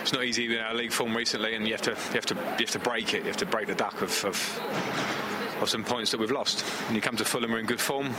it's 0.01 0.13
not 0.13 0.23
easy 0.23 0.55
in 0.55 0.61
our 0.61 0.75
league 0.75 0.91
form 0.91 1.15
recently, 1.17 1.55
and 1.55 1.65
you 1.65 1.73
have 1.73 1.81
to 1.81 1.91
you 1.91 2.13
have 2.13 2.25
to 2.27 2.35
you 2.35 2.41
have 2.59 2.71
to 2.71 2.79
break 2.79 3.13
it. 3.13 3.21
You 3.21 3.27
have 3.27 3.37
to 3.37 3.45
break 3.45 3.67
the 3.67 3.75
duck 3.75 4.01
of, 4.03 4.25
of, 4.25 5.61
of 5.61 5.69
some 5.69 5.83
points 5.83 6.11
that 6.11 6.19
we've 6.19 6.31
lost. 6.31 6.63
And 6.87 6.95
you 6.95 7.01
come 7.01 7.17
to 7.17 7.25
Fulham, 7.25 7.51
we're 7.51 7.59
in 7.59 7.65
good 7.65 7.81
form 7.81 8.13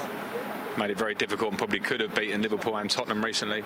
made 0.78 0.90
it 0.90 0.98
very 0.98 1.14
difficult 1.14 1.50
and 1.50 1.58
probably 1.58 1.80
could 1.80 2.00
have 2.00 2.14
beaten 2.14 2.42
Liverpool 2.42 2.76
and 2.76 2.90
Tottenham 2.90 3.24
recently. 3.24 3.62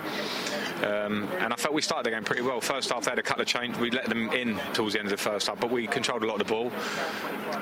Um, 0.83 1.27
and 1.39 1.53
I 1.53 1.55
felt 1.55 1.73
we 1.73 1.81
started 1.81 2.05
the 2.05 2.15
game 2.15 2.23
pretty 2.23 2.41
well. 2.41 2.61
First 2.61 2.91
half, 2.91 3.05
they 3.05 3.11
had 3.11 3.19
a 3.19 3.23
couple 3.23 3.41
of 3.41 3.47
changes. 3.47 3.79
We 3.79 3.91
let 3.91 4.05
them 4.05 4.29
in 4.31 4.57
towards 4.73 4.93
the 4.93 4.99
end 4.99 5.07
of 5.07 5.11
the 5.11 5.17
first 5.17 5.47
half, 5.47 5.59
but 5.59 5.69
we 5.69 5.87
controlled 5.87 6.23
a 6.23 6.27
lot 6.27 6.41
of 6.41 6.47
the 6.47 6.53
ball. 6.53 6.71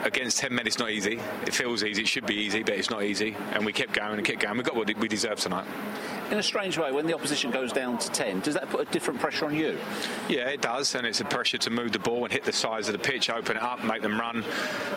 Against 0.03 0.37
10 0.39 0.55
men, 0.55 0.67
it's 0.67 0.79
not 0.79 0.91
easy. 0.91 1.19
It 1.45 1.53
feels 1.53 1.83
easy. 1.83 2.03
It 2.03 2.07
should 2.07 2.25
be 2.25 2.35
easy, 2.35 2.63
but 2.63 2.75
it's 2.75 2.89
not 2.89 3.03
easy. 3.03 3.35
And 3.51 3.65
we 3.65 3.73
kept 3.73 3.93
going 3.93 4.17
and 4.17 4.25
kept 4.25 4.39
going. 4.39 4.57
We 4.57 4.63
got 4.63 4.75
what 4.75 4.95
we 4.97 5.07
deserved 5.07 5.41
tonight. 5.41 5.65
In 6.31 6.37
a 6.37 6.43
strange 6.43 6.77
way, 6.77 6.91
when 6.91 7.07
the 7.07 7.13
opposition 7.13 7.51
goes 7.51 7.71
down 7.71 7.97
to 7.97 8.09
10, 8.11 8.41
does 8.41 8.53
that 8.53 8.69
put 8.69 8.87
a 8.87 8.91
different 8.91 9.19
pressure 9.19 9.45
on 9.45 9.55
you? 9.55 9.77
Yeah, 10.27 10.49
it 10.49 10.61
does, 10.61 10.95
and 10.95 11.05
it's 11.05 11.21
a 11.21 11.25
pressure 11.25 11.57
to 11.59 11.69
move 11.69 11.91
the 11.91 11.99
ball 11.99 12.23
and 12.23 12.31
hit 12.31 12.43
the 12.43 12.53
sides 12.53 12.87
of 12.87 12.93
the 12.93 12.99
pitch, 12.99 13.29
open 13.29 13.57
it 13.57 13.63
up, 13.63 13.83
make 13.83 14.01
them 14.01 14.19
run, 14.19 14.43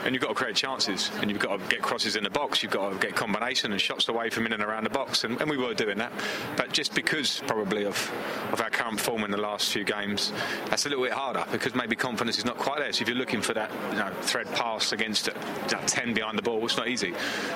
and 0.04 0.14
you've 0.14 0.22
got 0.22 0.28
to 0.28 0.34
create 0.34 0.56
chances, 0.56 1.10
and 1.20 1.30
you've 1.30 1.40
got 1.40 1.58
to 1.58 1.66
get 1.68 1.82
crosses 1.82 2.16
in 2.16 2.24
the 2.24 2.30
box, 2.30 2.62
you've 2.62 2.72
got 2.72 2.90
to 2.90 2.98
get 2.98 3.16
combination 3.16 3.72
and 3.72 3.80
shots 3.80 4.08
away 4.08 4.30
from 4.30 4.46
in 4.46 4.52
and 4.52 4.62
around 4.62 4.84
the 4.84 4.90
box, 4.90 5.24
and, 5.24 5.40
and 5.40 5.50
we 5.50 5.56
were 5.56 5.74
doing 5.74 5.98
that. 5.98 6.12
But 6.56 6.72
just 6.72 6.94
because 6.94 7.40
probably 7.46 7.84
of 7.84 8.12
of 8.52 8.60
our 8.60 8.70
current 8.70 9.00
form 9.00 9.24
in 9.24 9.30
the 9.30 9.38
last 9.38 9.72
few 9.72 9.84
games, 9.84 10.32
that's 10.68 10.86
a 10.86 10.88
little 10.88 11.04
bit 11.04 11.12
harder 11.12 11.44
because 11.50 11.74
maybe 11.74 11.96
confidence 11.96 12.38
is 12.38 12.44
not 12.44 12.58
quite 12.58 12.78
there. 12.78 12.92
So 12.92 13.02
if 13.02 13.08
you're 13.08 13.16
looking 13.16 13.40
for 13.40 13.54
that 13.54 13.70
you 13.90 13.98
know, 13.98 14.12
thread 14.20 14.46
pass 14.52 14.92
against 14.92 15.26
that 15.26 15.88
10 15.88 16.14
behind 16.14 16.36
the 16.36 16.42
ball, 16.42 16.64
it's 16.64 16.76
not 16.76 16.88
easy. 16.88 17.14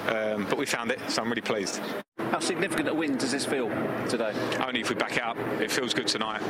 Um, 0.09 0.47
but 0.49 0.57
we 0.57 0.67
found 0.67 0.91
it, 0.91 1.01
so 1.09 1.23
I'm 1.23 1.29
really 1.29 1.43
pleased. 1.43 1.81
How 2.37 2.41
significant 2.41 2.89
a 2.89 2.95
win 2.95 3.17
does 3.17 3.31
this 3.31 3.47
feel 3.47 3.69
today? 4.09 4.33
Only 4.59 4.81
if 4.81 4.89
we 4.89 4.95
back 4.95 5.17
it 5.17 5.23
up. 5.23 5.39
It 5.61 5.71
feels 5.71 5.95
good 5.95 6.07
tonight. 6.07 6.43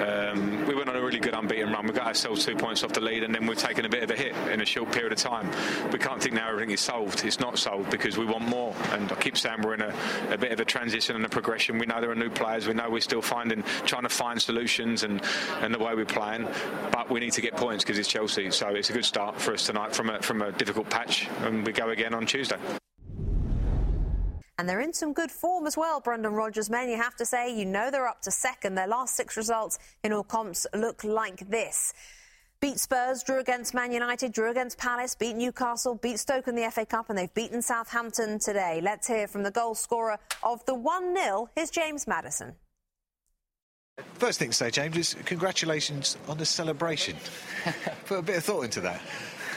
Um, 0.00 0.66
we 0.66 0.74
went 0.74 0.88
on 0.88 0.96
a 0.96 1.00
really 1.00 1.18
good 1.18 1.34
unbeaten 1.34 1.72
run. 1.72 1.86
We 1.86 1.92
got 1.92 2.08
ourselves 2.08 2.44
two 2.44 2.56
points 2.56 2.82
off 2.82 2.92
the 2.92 3.00
lead, 3.00 3.22
and 3.22 3.34
then 3.34 3.46
we've 3.46 3.56
taken 3.56 3.84
a 3.84 3.88
bit 3.88 4.02
of 4.02 4.10
a 4.10 4.16
hit 4.16 4.34
in 4.52 4.60
a 4.60 4.66
short 4.66 4.92
period 4.92 5.12
of 5.12 5.18
time. 5.18 5.48
We 5.92 5.98
can't 5.98 6.22
think 6.22 6.34
now 6.34 6.48
everything 6.48 6.72
is 6.72 6.80
solved. 6.80 7.24
It's 7.24 7.38
not 7.38 7.58
solved 7.58 7.90
because 7.90 8.18
we 8.18 8.26
want 8.26 8.48
more. 8.48 8.74
And 8.90 9.10
I 9.10 9.14
keep 9.14 9.38
saying 9.38 9.62
we're 9.62 9.74
in 9.74 9.82
a, 9.82 9.94
a 10.30 10.36
bit 10.36 10.52
of 10.52 10.60
a 10.60 10.64
transition 10.64 11.16
and 11.16 11.24
a 11.24 11.28
progression. 11.28 11.78
We 11.78 11.86
know 11.86 12.00
there 12.00 12.10
are 12.10 12.14
new 12.14 12.28
players. 12.30 12.66
We 12.66 12.74
know 12.74 12.90
we're 12.90 13.00
still 13.00 13.22
finding, 13.22 13.62
trying 13.86 14.02
to 14.02 14.10
find 14.10 14.42
solutions 14.42 15.04
and, 15.04 15.22
and 15.60 15.72
the 15.72 15.78
way 15.78 15.94
we're 15.94 16.06
playing. 16.06 16.48
But 16.92 17.08
we 17.08 17.20
need 17.20 17.32
to 17.32 17.40
get 17.40 17.56
points 17.56 17.84
because 17.84 17.98
it's 17.98 18.08
Chelsea. 18.08 18.50
So 18.50 18.68
it's 18.68 18.90
a 18.90 18.92
good 18.92 19.04
start 19.04 19.40
for 19.40 19.54
us 19.54 19.64
tonight 19.64 19.94
from 19.94 20.10
a, 20.10 20.20
from 20.20 20.42
a 20.42 20.50
difficult 20.52 20.90
patch, 20.90 21.28
and 21.42 21.64
we 21.64 21.72
go 21.72 21.90
again 21.90 22.14
on 22.14 22.26
Tuesday. 22.26 22.58
And 24.60 24.68
they're 24.68 24.82
in 24.82 24.92
some 24.92 25.14
good 25.14 25.30
form 25.30 25.66
as 25.66 25.74
well, 25.74 26.00
Brendan 26.00 26.34
Rodgers 26.34 26.68
men. 26.68 26.90
You 26.90 26.98
have 26.98 27.16
to 27.16 27.24
say, 27.24 27.50
you 27.50 27.64
know 27.64 27.90
they're 27.90 28.06
up 28.06 28.20
to 28.20 28.30
second. 28.30 28.74
Their 28.74 28.86
last 28.86 29.16
six 29.16 29.38
results 29.38 29.78
in 30.04 30.12
all 30.12 30.22
comps 30.22 30.66
look 30.74 31.02
like 31.02 31.48
this. 31.48 31.94
Beat 32.60 32.78
Spurs, 32.78 33.22
drew 33.22 33.38
against 33.38 33.72
Man 33.72 33.90
United, 33.90 34.34
drew 34.34 34.50
against 34.50 34.76
Palace, 34.76 35.14
beat 35.14 35.34
Newcastle, 35.34 35.94
beat 35.94 36.18
Stoke 36.18 36.46
in 36.46 36.56
the 36.56 36.70
FA 36.70 36.84
Cup, 36.84 37.08
and 37.08 37.16
they've 37.16 37.32
beaten 37.32 37.62
Southampton 37.62 38.38
today. 38.38 38.80
Let's 38.82 39.06
hear 39.06 39.26
from 39.26 39.44
the 39.44 39.50
goal 39.50 39.74
scorer 39.74 40.18
of 40.42 40.62
the 40.66 40.74
1 40.74 41.16
0. 41.16 41.48
Here's 41.54 41.70
James 41.70 42.06
Maddison. 42.06 42.52
First 44.16 44.40
thing 44.40 44.50
to 44.50 44.54
say, 44.54 44.70
James, 44.70 44.94
is 44.98 45.16
congratulations 45.24 46.18
on 46.28 46.36
the 46.36 46.44
celebration. 46.44 47.16
Put 48.04 48.18
a 48.18 48.22
bit 48.22 48.36
of 48.36 48.44
thought 48.44 48.64
into 48.64 48.82
that. 48.82 49.00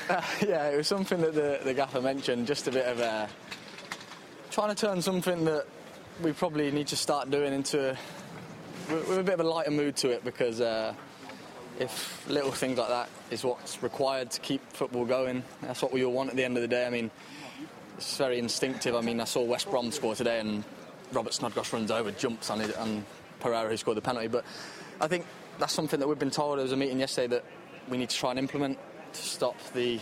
Uh, 0.07 0.21
yeah, 0.47 0.69
it 0.69 0.77
was 0.77 0.87
something 0.87 1.19
that 1.19 1.33
the, 1.33 1.59
the 1.65 1.73
gaffer 1.73 1.99
mentioned, 1.99 2.47
just 2.47 2.69
a 2.69 2.71
bit 2.71 2.85
of 2.85 3.01
a 3.01 3.27
trying 4.53 4.69
to 4.69 4.75
turn 4.75 5.01
something 5.01 5.45
that 5.45 5.65
we 6.21 6.31
probably 6.31 6.69
need 6.69 6.85
to 6.85 6.95
start 6.95 7.31
doing 7.31 7.51
into 7.53 7.89
a, 7.89 8.93
with 8.93 9.17
a 9.17 9.23
bit 9.23 9.33
of 9.33 9.39
a 9.39 9.43
lighter 9.43 9.71
mood 9.71 9.95
to 9.95 10.11
it 10.11 10.23
because 10.23 10.61
uh, 10.61 10.93
if 11.79 12.23
little 12.29 12.51
things 12.51 12.77
like 12.77 12.87
that 12.87 13.09
is 13.31 13.43
what's 13.43 13.81
required 13.81 14.29
to 14.29 14.39
keep 14.41 14.61
football 14.71 15.05
going, 15.05 15.43
that's 15.63 15.81
what 15.81 15.91
we 15.91 16.05
all 16.05 16.13
want 16.13 16.29
at 16.29 16.35
the 16.35 16.43
end 16.43 16.55
of 16.55 16.61
the 16.61 16.67
day. 16.67 16.85
I 16.85 16.91
mean, 16.91 17.09
it's 17.97 18.15
very 18.15 18.37
instinctive. 18.37 18.93
I 18.93 19.01
mean, 19.01 19.19
I 19.19 19.23
saw 19.23 19.41
West 19.41 19.71
Brom 19.71 19.91
score 19.91 20.13
today 20.13 20.39
and 20.39 20.63
Robert 21.13 21.33
Snodgrass 21.33 21.73
runs 21.73 21.89
over, 21.89 22.11
jumps 22.11 22.51
on 22.51 22.61
it, 22.61 22.75
and 22.77 23.03
Pereira 23.39 23.69
who 23.69 23.77
scored 23.77 23.97
the 23.97 24.01
penalty. 24.01 24.27
But 24.27 24.45
I 25.01 25.07
think 25.07 25.25
that's 25.57 25.73
something 25.73 25.99
that 25.99 26.07
we've 26.07 26.19
been 26.19 26.29
told. 26.29 26.59
There 26.59 26.63
was 26.63 26.73
a 26.73 26.77
meeting 26.77 26.99
yesterday 26.99 27.37
that 27.37 27.45
we 27.89 27.97
need 27.97 28.11
to 28.11 28.15
try 28.15 28.29
and 28.29 28.37
implement 28.37 28.77
to 29.13 29.21
stop 29.23 29.55
the 29.73 29.99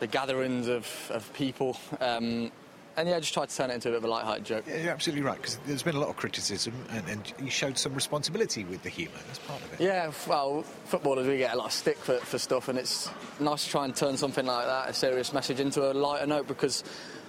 the 0.00 0.08
gatherings 0.08 0.66
of, 0.66 0.86
of 1.10 1.32
people. 1.32 1.78
Um, 2.00 2.50
and 2.96 3.08
yeah, 3.08 3.20
just 3.20 3.34
tried 3.34 3.48
to 3.48 3.56
turn 3.56 3.70
it 3.70 3.74
into 3.74 3.88
a 3.88 3.92
bit 3.92 3.98
of 3.98 4.04
a 4.04 4.08
light-hearted 4.08 4.44
joke. 4.44 4.64
Yeah, 4.66 4.76
you're 4.78 4.92
absolutely 4.92 5.24
right 5.24 5.36
because 5.36 5.58
there's 5.66 5.82
been 5.82 5.96
a 5.96 6.00
lot 6.00 6.08
of 6.08 6.16
criticism, 6.16 6.74
and, 6.90 7.08
and, 7.08 7.32
you 7.38 7.50
showed 7.50 7.76
some 7.76 7.94
responsibility 7.94 8.64
with 8.64 8.82
the 8.82 8.88
humour. 8.88 9.18
That's 9.26 9.38
part 9.40 9.62
of 9.62 9.72
it. 9.72 9.80
Yeah, 9.80 10.10
well, 10.26 10.62
footballers 10.62 11.26
we 11.26 11.38
get 11.38 11.54
a 11.54 11.56
lot 11.56 11.66
of 11.66 11.72
stick 11.72 11.98
for, 11.98 12.18
for 12.18 12.38
stuff, 12.38 12.68
and 12.68 12.78
it's 12.78 13.10
nice 13.40 13.64
to 13.64 13.70
try 13.70 13.84
and 13.84 13.94
turn 13.94 14.16
something 14.16 14.46
like 14.46 14.66
that, 14.66 14.88
a 14.88 14.94
serious 14.94 15.32
message, 15.32 15.60
into 15.60 15.90
a 15.90 15.92
lighter 15.92 16.26
note 16.26 16.48
because 16.48 16.84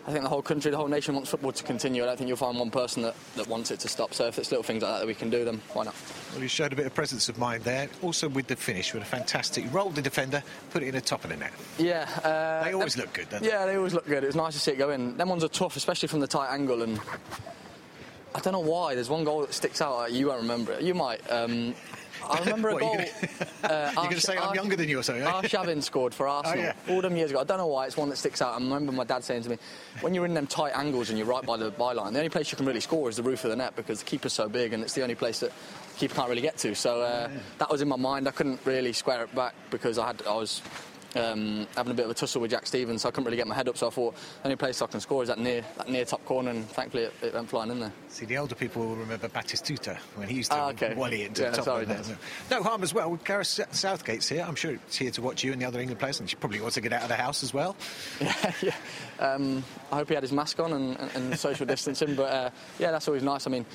I 0.07 0.11
think 0.11 0.23
the 0.23 0.29
whole 0.29 0.41
country, 0.41 0.71
the 0.71 0.77
whole 0.77 0.87
nation 0.87 1.15
wants 1.15 1.29
football 1.29 1.51
to 1.51 1.63
continue. 1.65 2.01
I 2.01 2.05
don't 2.05 2.15
think 2.15 2.29
you'll 2.29 2.37
find 2.37 2.57
one 2.57 2.71
person 2.71 3.03
that, 3.03 3.13
that 3.35 3.45
wants 3.45 3.71
it 3.71 3.81
to 3.81 3.89
stop. 3.89 4.13
So 4.13 4.25
if 4.25 4.39
it's 4.39 4.51
little 4.51 4.63
things 4.63 4.81
like 4.81 4.93
that 4.93 4.99
that 4.99 5.07
we 5.07 5.13
can 5.13 5.29
do, 5.29 5.43
then 5.43 5.61
why 5.73 5.83
not? 5.83 5.95
Well, 6.31 6.41
you 6.41 6.47
showed 6.47 6.71
a 6.71 6.77
bit 6.77 6.85
of 6.85 6.95
presence 6.95 7.27
of 7.27 7.37
mind 7.37 7.65
there. 7.65 7.89
Also 8.01 8.29
with 8.29 8.47
the 8.47 8.55
finish, 8.55 8.93
with 8.93 9.03
a 9.03 9.05
fantastic 9.05 9.65
rolled 9.73 9.95
the 9.95 10.01
defender, 10.01 10.41
put 10.69 10.81
it 10.81 10.87
in 10.87 10.95
the 10.95 11.01
top 11.01 11.25
of 11.25 11.29
the 11.29 11.35
net. 11.35 11.51
Yeah, 11.77 12.07
uh, 12.23 12.63
they 12.63 12.73
always 12.73 12.95
look 12.95 13.11
good, 13.11 13.29
don't 13.29 13.43
they? 13.43 13.49
Yeah, 13.49 13.65
they 13.65 13.75
always 13.75 13.93
look 13.93 14.07
good. 14.07 14.23
It 14.23 14.27
was 14.27 14.35
nice 14.37 14.53
to 14.53 14.59
see 14.59 14.71
it 14.71 14.77
go 14.77 14.91
in. 14.91 15.17
Them 15.17 15.27
ones 15.27 15.43
are 15.43 15.49
tough, 15.49 15.75
especially 15.75 16.07
from 16.07 16.21
the 16.21 16.27
tight 16.27 16.53
angle. 16.53 16.83
And 16.83 17.01
I 18.33 18.39
don't 18.39 18.53
know 18.53 18.59
why. 18.59 18.95
There's 18.95 19.09
one 19.09 19.25
goal 19.25 19.41
that 19.41 19.53
sticks 19.53 19.81
out. 19.81 20.09
You 20.13 20.27
won't 20.27 20.41
remember 20.41 20.71
it. 20.71 20.83
You 20.83 20.93
might. 20.93 21.19
Um, 21.29 21.75
I 22.29 22.39
remember 22.39 22.69
a 22.69 22.79
goal. 22.79 22.95
You're 22.97 23.71
uh, 23.71 23.93
going 23.93 24.09
to 24.11 24.21
say 24.21 24.37
I'm 24.37 24.55
younger 24.55 24.75
than 24.75 24.89
you 24.89 24.99
or 24.99 25.03
something? 25.03 25.23
Yeah? 25.23 25.41
Arshavin 25.41 25.81
scored 25.81 26.13
for 26.13 26.27
Arsenal 26.27 26.59
oh, 26.65 26.73
yeah. 26.87 26.93
all 26.93 27.01
them 27.01 27.15
years 27.15 27.31
ago. 27.31 27.39
I 27.39 27.43
don't 27.43 27.57
know 27.57 27.67
why. 27.67 27.85
It's 27.85 27.97
one 27.97 28.09
that 28.09 28.17
sticks 28.17 28.41
out. 28.41 28.53
I 28.53 28.57
remember 28.57 28.91
my 28.91 29.03
dad 29.03 29.23
saying 29.23 29.43
to 29.43 29.49
me, 29.49 29.57
when 30.01 30.13
you're 30.13 30.25
in 30.25 30.33
them 30.33 30.47
tight 30.47 30.71
angles 30.75 31.09
and 31.09 31.17
you're 31.17 31.27
right 31.27 31.45
by 31.45 31.57
the 31.57 31.71
byline, 31.71 32.13
the 32.13 32.19
only 32.19 32.29
place 32.29 32.51
you 32.51 32.57
can 32.57 32.65
really 32.65 32.79
score 32.79 33.09
is 33.09 33.17
the 33.17 33.23
roof 33.23 33.43
of 33.43 33.49
the 33.49 33.55
net 33.55 33.75
because 33.75 33.99
the 33.99 34.05
keeper's 34.05 34.33
so 34.33 34.47
big 34.47 34.73
and 34.73 34.83
it's 34.83 34.93
the 34.93 35.03
only 35.03 35.15
place 35.15 35.39
that 35.39 35.51
the 35.93 35.99
keeper 35.99 36.15
can't 36.15 36.29
really 36.29 36.41
get 36.41 36.57
to. 36.57 36.75
So 36.75 37.01
uh, 37.01 37.29
yeah. 37.31 37.39
that 37.59 37.69
was 37.69 37.81
in 37.81 37.87
my 37.87 37.95
mind. 37.95 38.27
I 38.27 38.31
couldn't 38.31 38.59
really 38.65 38.93
square 38.93 39.23
it 39.23 39.33
back 39.35 39.53
because 39.69 39.97
I 39.97 40.07
had 40.07 40.21
I 40.27 40.35
was 40.35 40.61
um, 41.17 41.67
having 41.75 41.91
a 41.91 41.95
bit 41.95 42.05
of 42.05 42.11
a 42.11 42.13
tussle 42.13 42.41
with 42.41 42.51
Jack 42.51 42.65
Stephens, 42.65 43.01
so 43.01 43.09
I 43.09 43.11
couldn't 43.11 43.25
really 43.25 43.37
get 43.37 43.47
my 43.47 43.55
head 43.55 43.67
up. 43.67 43.77
So 43.77 43.87
I 43.87 43.89
thought 43.89 44.15
the 44.15 44.45
only 44.45 44.55
place 44.55 44.81
I 44.81 44.87
can 44.87 44.99
score 44.99 45.23
is 45.23 45.29
that 45.29 45.39
near 45.39 45.63
that 45.77 45.89
near 45.89 46.05
top 46.05 46.23
corner, 46.25 46.51
and 46.51 46.67
thankfully 46.69 47.03
it, 47.03 47.13
it 47.21 47.33
went 47.33 47.49
flying 47.49 47.71
in 47.71 47.79
there. 47.79 47.91
See, 48.09 48.25
the 48.25 48.37
older 48.37 48.55
people 48.55 48.85
will 48.85 48.95
remember 48.95 49.27
Batistuta 49.27 49.97
when 50.15 50.27
he 50.27 50.35
used 50.35 50.51
to 50.51 50.57
ah, 50.57 50.69
okay. 50.69 50.93
volley 50.93 51.23
it 51.23 51.35
to 51.35 51.43
yeah, 51.43 51.49
the 51.49 51.57
top. 51.57 51.65
Sorry, 51.65 51.83
of 51.83 52.19
no 52.49 52.63
harm 52.63 52.83
as 52.83 52.93
well. 52.93 53.15
Gareth 53.23 53.47
Southgate's 53.71 54.29
here. 54.29 54.45
I'm 54.47 54.55
sure 54.55 54.71
he's 54.71 54.95
here 54.95 55.11
to 55.11 55.21
watch 55.21 55.43
you 55.43 55.51
and 55.53 55.61
the 55.61 55.65
other 55.65 55.79
England 55.79 55.99
players, 55.99 56.19
and 56.19 56.29
she 56.29 56.35
probably 56.35 56.61
wants 56.61 56.75
to 56.75 56.81
get 56.81 56.93
out 56.93 57.03
of 57.03 57.09
the 57.09 57.15
house 57.15 57.43
as 57.43 57.53
well. 57.53 57.75
yeah, 58.21 58.51
yeah. 58.61 58.75
Um, 59.19 59.63
I 59.91 59.97
hope 59.97 60.09
he 60.09 60.13
had 60.13 60.23
his 60.23 60.31
mask 60.31 60.59
on 60.59 60.73
and, 60.73 60.97
and, 60.99 61.15
and 61.15 61.39
social 61.39 61.65
distancing, 61.67 62.15
but 62.15 62.31
uh, 62.31 62.49
yeah, 62.79 62.91
that's 62.91 63.07
always 63.07 63.23
nice. 63.23 63.47
I 63.47 63.49
mean 63.49 63.65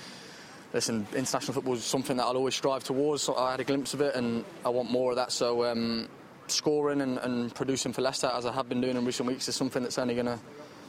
listen, 0.73 1.07
international 1.15 1.53
football 1.53 1.75
is 1.75 1.85
something 1.85 2.17
that 2.17 2.25
I'll 2.25 2.37
always 2.37 2.55
strive 2.55 2.85
towards. 2.85 3.23
So 3.23 3.37
I 3.37 3.51
had 3.53 3.61
a 3.61 3.65
glimpse 3.65 3.95
of 3.95 4.01
it, 4.01 4.15
and 4.15 4.45
I 4.65 4.71
want 4.71 4.91
more 4.91 5.11
of 5.11 5.17
that. 5.17 5.33
So 5.33 5.65
um, 5.65 6.09
scoring 6.49 7.01
and, 7.01 7.19
and, 7.19 7.55
producing 7.55 7.93
for 7.93 8.03
Leicester, 8.03 8.31
as 8.35 8.47
I 8.47 8.53
have 8.53 8.69
been 8.69 8.81
doing 8.81 8.97
in 8.97 9.05
recent 9.05 9.29
weeks, 9.29 9.49
is 9.49 9.57
something 9.57 9.83
that's 9.83 9.99
only 9.99 10.15
going 10.15 10.27
to 10.27 10.39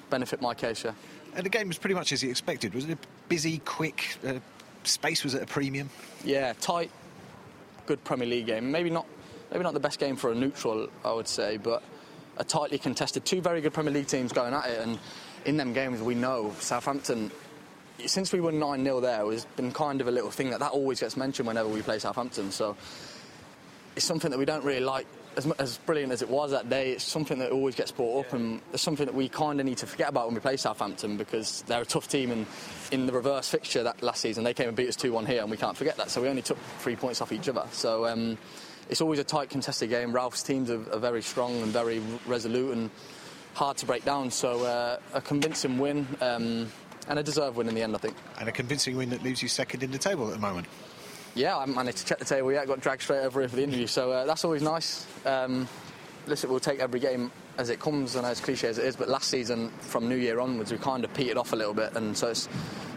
benefit 0.09 0.41
my 0.41 0.53
case, 0.53 0.83
yeah. 0.83 0.93
And 1.35 1.45
the 1.45 1.49
game 1.49 1.67
was 1.67 1.77
pretty 1.77 1.95
much 1.95 2.11
as 2.11 2.21
you 2.21 2.29
expected. 2.29 2.73
Was 2.73 2.85
it 2.85 2.91
a 2.91 2.97
busy, 3.27 3.59
quick? 3.59 4.17
Uh, 4.25 4.35
space 4.83 5.23
was 5.23 5.35
at 5.35 5.43
a 5.43 5.45
premium? 5.45 5.89
Yeah, 6.23 6.53
tight, 6.59 6.91
good 7.85 8.03
Premier 8.03 8.27
League 8.27 8.45
game. 8.45 8.71
Maybe 8.71 8.89
not, 8.89 9.05
maybe 9.51 9.63
not 9.63 9.73
the 9.73 9.79
best 9.79 9.99
game 9.99 10.15
for 10.15 10.31
a 10.31 10.35
neutral, 10.35 10.87
I 11.03 11.13
would 11.13 11.27
say, 11.27 11.57
but 11.57 11.83
a 12.37 12.43
tightly 12.43 12.77
contested. 12.77 13.25
Two 13.25 13.41
very 13.41 13.61
good 13.61 13.73
Premier 13.73 13.93
League 13.93 14.07
teams 14.07 14.31
going 14.31 14.53
at 14.53 14.65
it, 14.65 14.79
and 14.79 14.99
in 15.45 15.57
them 15.57 15.73
games 15.73 16.01
we 16.01 16.15
know 16.15 16.53
Southampton. 16.59 17.31
Since 18.05 18.33
we 18.33 18.41
won 18.41 18.59
9 18.59 18.83
0 18.83 18.99
there, 19.01 19.31
it's 19.31 19.45
been 19.45 19.71
kind 19.71 20.01
of 20.01 20.07
a 20.07 20.11
little 20.11 20.31
thing 20.31 20.49
that 20.49 20.59
that 20.59 20.71
always 20.71 20.99
gets 20.99 21.15
mentioned 21.15 21.47
whenever 21.47 21.69
we 21.69 21.81
play 21.81 21.99
Southampton. 21.99 22.51
So 22.51 22.75
it's 23.95 24.05
something 24.05 24.31
that 24.31 24.37
we 24.37 24.45
don't 24.45 24.63
really 24.63 24.79
like 24.79 25.05
as, 25.37 25.49
as 25.53 25.77
brilliant 25.79 26.11
as 26.11 26.21
it 26.21 26.29
was 26.29 26.51
that 26.51 26.69
day, 26.69 26.91
it's 26.91 27.03
something 27.03 27.39
that 27.39 27.51
always 27.51 27.75
gets 27.75 27.91
brought 27.91 28.25
up, 28.25 28.33
and 28.33 28.61
it's 28.71 28.83
something 28.83 29.05
that 29.05 29.15
we 29.15 29.29
kind 29.29 29.59
of 29.59 29.65
need 29.65 29.77
to 29.79 29.87
forget 29.87 30.09
about 30.09 30.27
when 30.27 30.35
we 30.35 30.39
play 30.39 30.57
Southampton 30.57 31.17
because 31.17 31.63
they're 31.63 31.81
a 31.81 31.85
tough 31.85 32.07
team. 32.07 32.31
And 32.31 32.45
in 32.91 33.05
the 33.05 33.13
reverse 33.13 33.49
fixture 33.49 33.83
that 33.83 34.01
last 34.01 34.21
season, 34.21 34.43
they 34.43 34.53
came 34.53 34.67
and 34.67 34.77
beat 34.77 34.89
us 34.89 34.95
2 34.95 35.11
1 35.11 35.25
here, 35.25 35.41
and 35.41 35.51
we 35.51 35.57
can't 35.57 35.77
forget 35.77 35.97
that. 35.97 36.09
So 36.09 36.21
we 36.21 36.29
only 36.29 36.41
took 36.41 36.57
three 36.79 36.95
points 36.95 37.21
off 37.21 37.31
each 37.31 37.49
other. 37.49 37.65
So 37.71 38.05
um, 38.05 38.37
it's 38.89 39.01
always 39.01 39.19
a 39.19 39.23
tight, 39.23 39.49
contested 39.49 39.89
game. 39.89 40.13
Ralph's 40.13 40.43
teams 40.43 40.69
are, 40.69 40.81
are, 40.91 40.99
very 40.99 41.21
strong 41.21 41.61
and 41.61 41.71
very 41.71 42.01
resolute 42.27 42.73
and 42.73 42.89
hard 43.53 43.77
to 43.77 43.85
break 43.85 44.05
down. 44.05 44.31
So 44.31 44.65
uh, 44.65 44.99
a 45.13 45.21
convincing 45.21 45.77
win. 45.77 46.07
Um, 46.21 46.71
and 47.07 47.19
a 47.19 47.23
deserved 47.23 47.57
win 47.57 47.67
in 47.67 47.75
the 47.75 47.81
end, 47.81 47.95
I 47.95 47.97
think. 47.97 48.15
And 48.39 48.47
a 48.47 48.51
convincing 48.51 48.95
win 48.95 49.09
that 49.09 49.23
leaves 49.23 49.41
you 49.41 49.49
second 49.49 49.83
in 49.83 49.91
the 49.91 49.97
table 49.97 50.27
at 50.27 50.33
the 50.33 50.39
moment. 50.39 50.67
Yeah, 51.35 51.57
I 51.57 51.61
haven't 51.61 51.75
managed 51.75 51.97
to 51.97 52.05
check 52.05 52.19
the 52.19 52.25
table 52.25 52.51
yet. 52.51 52.67
Got 52.67 52.79
dragged 52.79 53.01
straight 53.01 53.21
over 53.21 53.39
here 53.39 53.49
for 53.49 53.55
the 53.55 53.63
interview, 53.63 53.87
so 53.87 54.11
uh, 54.11 54.25
that's 54.25 54.45
always 54.45 54.61
nice. 54.61 55.07
Um, 55.25 55.67
listen, 56.27 56.49
we'll 56.49 56.59
take 56.59 56.79
every 56.79 56.99
game 56.99 57.31
as 57.57 57.69
it 57.69 57.79
comes, 57.79 58.15
and 58.15 58.25
as 58.25 58.39
cliche 58.39 58.67
as 58.67 58.77
it 58.77 58.85
is. 58.85 58.95
But 58.95 59.09
last 59.09 59.29
season, 59.29 59.69
from 59.79 60.07
New 60.07 60.15
Year 60.15 60.39
onwards, 60.39 60.71
we 60.71 60.77
kind 60.77 61.03
of 61.03 61.11
petered 61.15 61.37
off 61.37 61.53
a 61.53 61.55
little 61.55 61.73
bit, 61.73 61.95
and 61.95 62.15
so 62.15 62.29
it's 62.29 62.47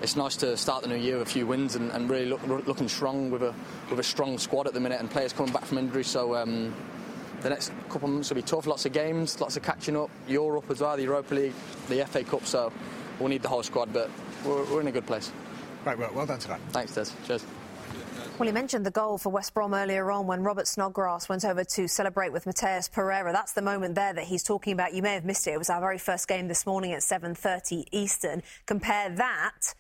it's 0.03 0.17
nice 0.17 0.37
to 0.37 0.55
start 0.59 0.83
the 0.83 0.89
new 0.89 0.97
year 0.97 1.19
with 1.19 1.29
a 1.29 1.31
few 1.31 1.47
wins 1.47 1.77
and, 1.77 1.91
and 1.93 2.11
really 2.11 2.27
look, 2.27 2.47
looking 2.67 2.89
strong 2.89 3.31
with 3.31 3.43
a 3.43 3.55
with 3.89 4.01
a 4.01 4.03
strong 4.05 4.37
squad 4.37 4.67
at 4.67 4.75
the 4.75 4.81
minute, 4.81 5.01
and 5.01 5.11
players 5.11 5.33
coming 5.33 5.53
back 5.53 5.65
from 5.65 5.79
injury. 5.79 6.05
So. 6.05 6.35
Um, 6.35 6.75
the 7.43 7.51
next 7.51 7.71
couple 7.91 8.09
of 8.09 8.15
months 8.15 8.31
will 8.31 8.37
be 8.37 8.43
tough. 8.43 8.67
Lots 8.67 8.87
of 8.87 8.93
games, 8.93 9.39
lots 9.41 9.59
of 9.59 9.63
catching 9.63 9.95
up. 9.95 10.11
Europe 10.27 10.71
as 10.71 10.81
well, 10.81 10.97
the 10.97 11.03
Europa 11.03 11.35
League, 11.35 11.53
the 11.89 12.05
FA 12.07 12.25
Cup. 12.25 12.45
So 12.47 12.73
we'll 13.21 13.29
need 13.29 13.43
the 13.43 13.49
whole 13.49 13.63
squad, 13.63 13.93
but 13.93 14.11
we're, 14.45 14.65
we're 14.65 14.81
in 14.81 14.89
a 14.89 14.91
good 14.91 15.07
place. 15.07 15.31
Right, 15.85 15.99
well, 15.99 16.11
well 16.15 16.27
done 16.27 16.41
tonight. 16.41 16.61
Thanks, 16.71 16.95
Des. 16.95 17.05
Cheers. 17.27 17.45
Well, 18.39 18.47
he 18.47 18.53
mentioned 18.53 18.85
the 18.85 18.91
goal 18.91 19.17
for 19.17 19.31
West 19.31 19.55
Brom 19.55 19.73
earlier 19.73 20.11
on 20.11 20.27
when 20.27 20.43
Robert 20.43 20.67
Snodgrass 20.67 21.27
went 21.27 21.43
over 21.43 21.65
to 21.65 21.89
celebrate 21.89 22.35
with 22.35 22.45
Matheus 22.45 22.87
Pereira. 22.93 23.33
That's 23.33 23.55
the 23.55 23.63
moment 23.63 23.95
there 23.95 24.13
that 24.13 24.25
he's 24.25 24.43
talking 24.43 24.75
about. 24.75 24.93
You 24.93 25.01
may 25.01 25.15
have 25.15 25.25
missed 25.25 25.47
it. 25.47 25.53
It 25.53 25.59
was 25.59 25.71
our 25.71 25.81
very 25.81 25.97
first 25.97 26.29
game 26.29 26.47
this 26.47 26.67
morning 26.67 26.93
at 26.93 27.01
7.30 27.01 27.85
Eastern. 27.93 28.43
Compare 28.67 29.09
that 29.17 29.73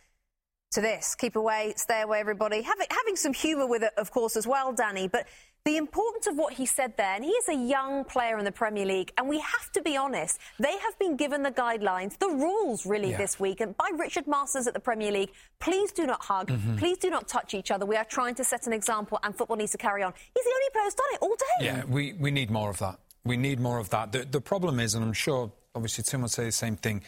to 0.73 0.81
this. 0.81 1.15
Keep 1.15 1.37
away, 1.37 1.75
stay 1.77 2.01
away, 2.01 2.19
everybody. 2.19 2.63
Having, 2.63 2.87
having 2.89 3.17
some 3.17 3.35
humour 3.35 3.67
with 3.67 3.83
it, 3.83 3.93
of 3.99 4.11
course, 4.11 4.37
as 4.37 4.47
well, 4.47 4.73
Danny. 4.73 5.07
But 5.07 5.27
the 5.67 5.77
importance 5.77 6.29
of 6.29 6.37
what 6.37 6.53
he 6.55 6.65
said 6.65 6.97
there, 6.97 7.15
and 7.17 7.25
he 7.25 7.31
is 7.31 7.49
a 7.49 7.55
young 7.55 8.05
player 8.05 8.39
in 8.39 8.45
the 8.45 8.53
Premier 8.53 8.87
League, 8.87 9.13
and 9.19 9.29
we 9.29 9.41
have 9.41 9.71
to 9.73 9.83
be 9.83 9.97
honest, 9.97 10.39
they 10.61 10.79
have 10.79 10.97
been 11.01 11.17
given 11.17 11.43
the 11.43 11.51
guidelines, 11.51 12.17
the 12.19 12.29
rules 12.29 12.87
really 12.87 13.11
Yeah. 13.11 13.17
this 13.19 13.41
week, 13.41 13.61
and 13.61 13.77
by 13.77 13.91
Richard 13.95 14.29
Masters 14.29 14.69
at 14.69 14.75
the 14.75 14.81
Premier 14.81 15.11
League. 15.11 15.33
Please 15.59 15.91
do 15.91 16.07
not 16.07 16.23
hug, 16.25 16.49
Mhm. 16.51 16.79
please 16.79 16.99
do 16.99 17.11
not 17.11 17.27
touch 17.27 17.53
each 17.53 17.73
other. 17.73 17.85
We 17.85 17.97
are 17.97 18.05
trying 18.05 18.37
to 18.37 18.45
set 18.45 18.69
an 18.69 18.73
example, 18.73 19.19
and 19.25 19.37
football 19.37 19.57
needs 19.57 19.73
to 19.73 19.79
carry 19.79 20.05
on. 20.05 20.15
He's 20.35 20.45
the 20.45 20.51
only 20.55 20.71
player 20.73 20.85
who's 20.85 20.95
done 20.95 21.07
it 21.15 21.19
all 21.21 21.35
day. 21.37 21.65
Yeah, 21.67 21.85
we, 21.89 22.13
we 22.13 22.31
need 22.31 22.49
more 22.51 22.71
of 22.71 22.79
that. 22.79 23.01
We 23.25 23.37
need 23.37 23.59
more 23.59 23.79
of 23.79 23.91
that. 23.91 24.13
The, 24.13 24.25
the 24.25 24.41
problem 24.41 24.79
is, 24.79 24.95
and 24.95 25.05
I'm 25.05 25.13
sure 25.13 25.51
obviously 25.75 26.05
Tim 26.05 26.23
would 26.23 26.31
say 26.31 26.45
the 26.45 26.53
same 26.53 26.77
thing, 26.77 27.03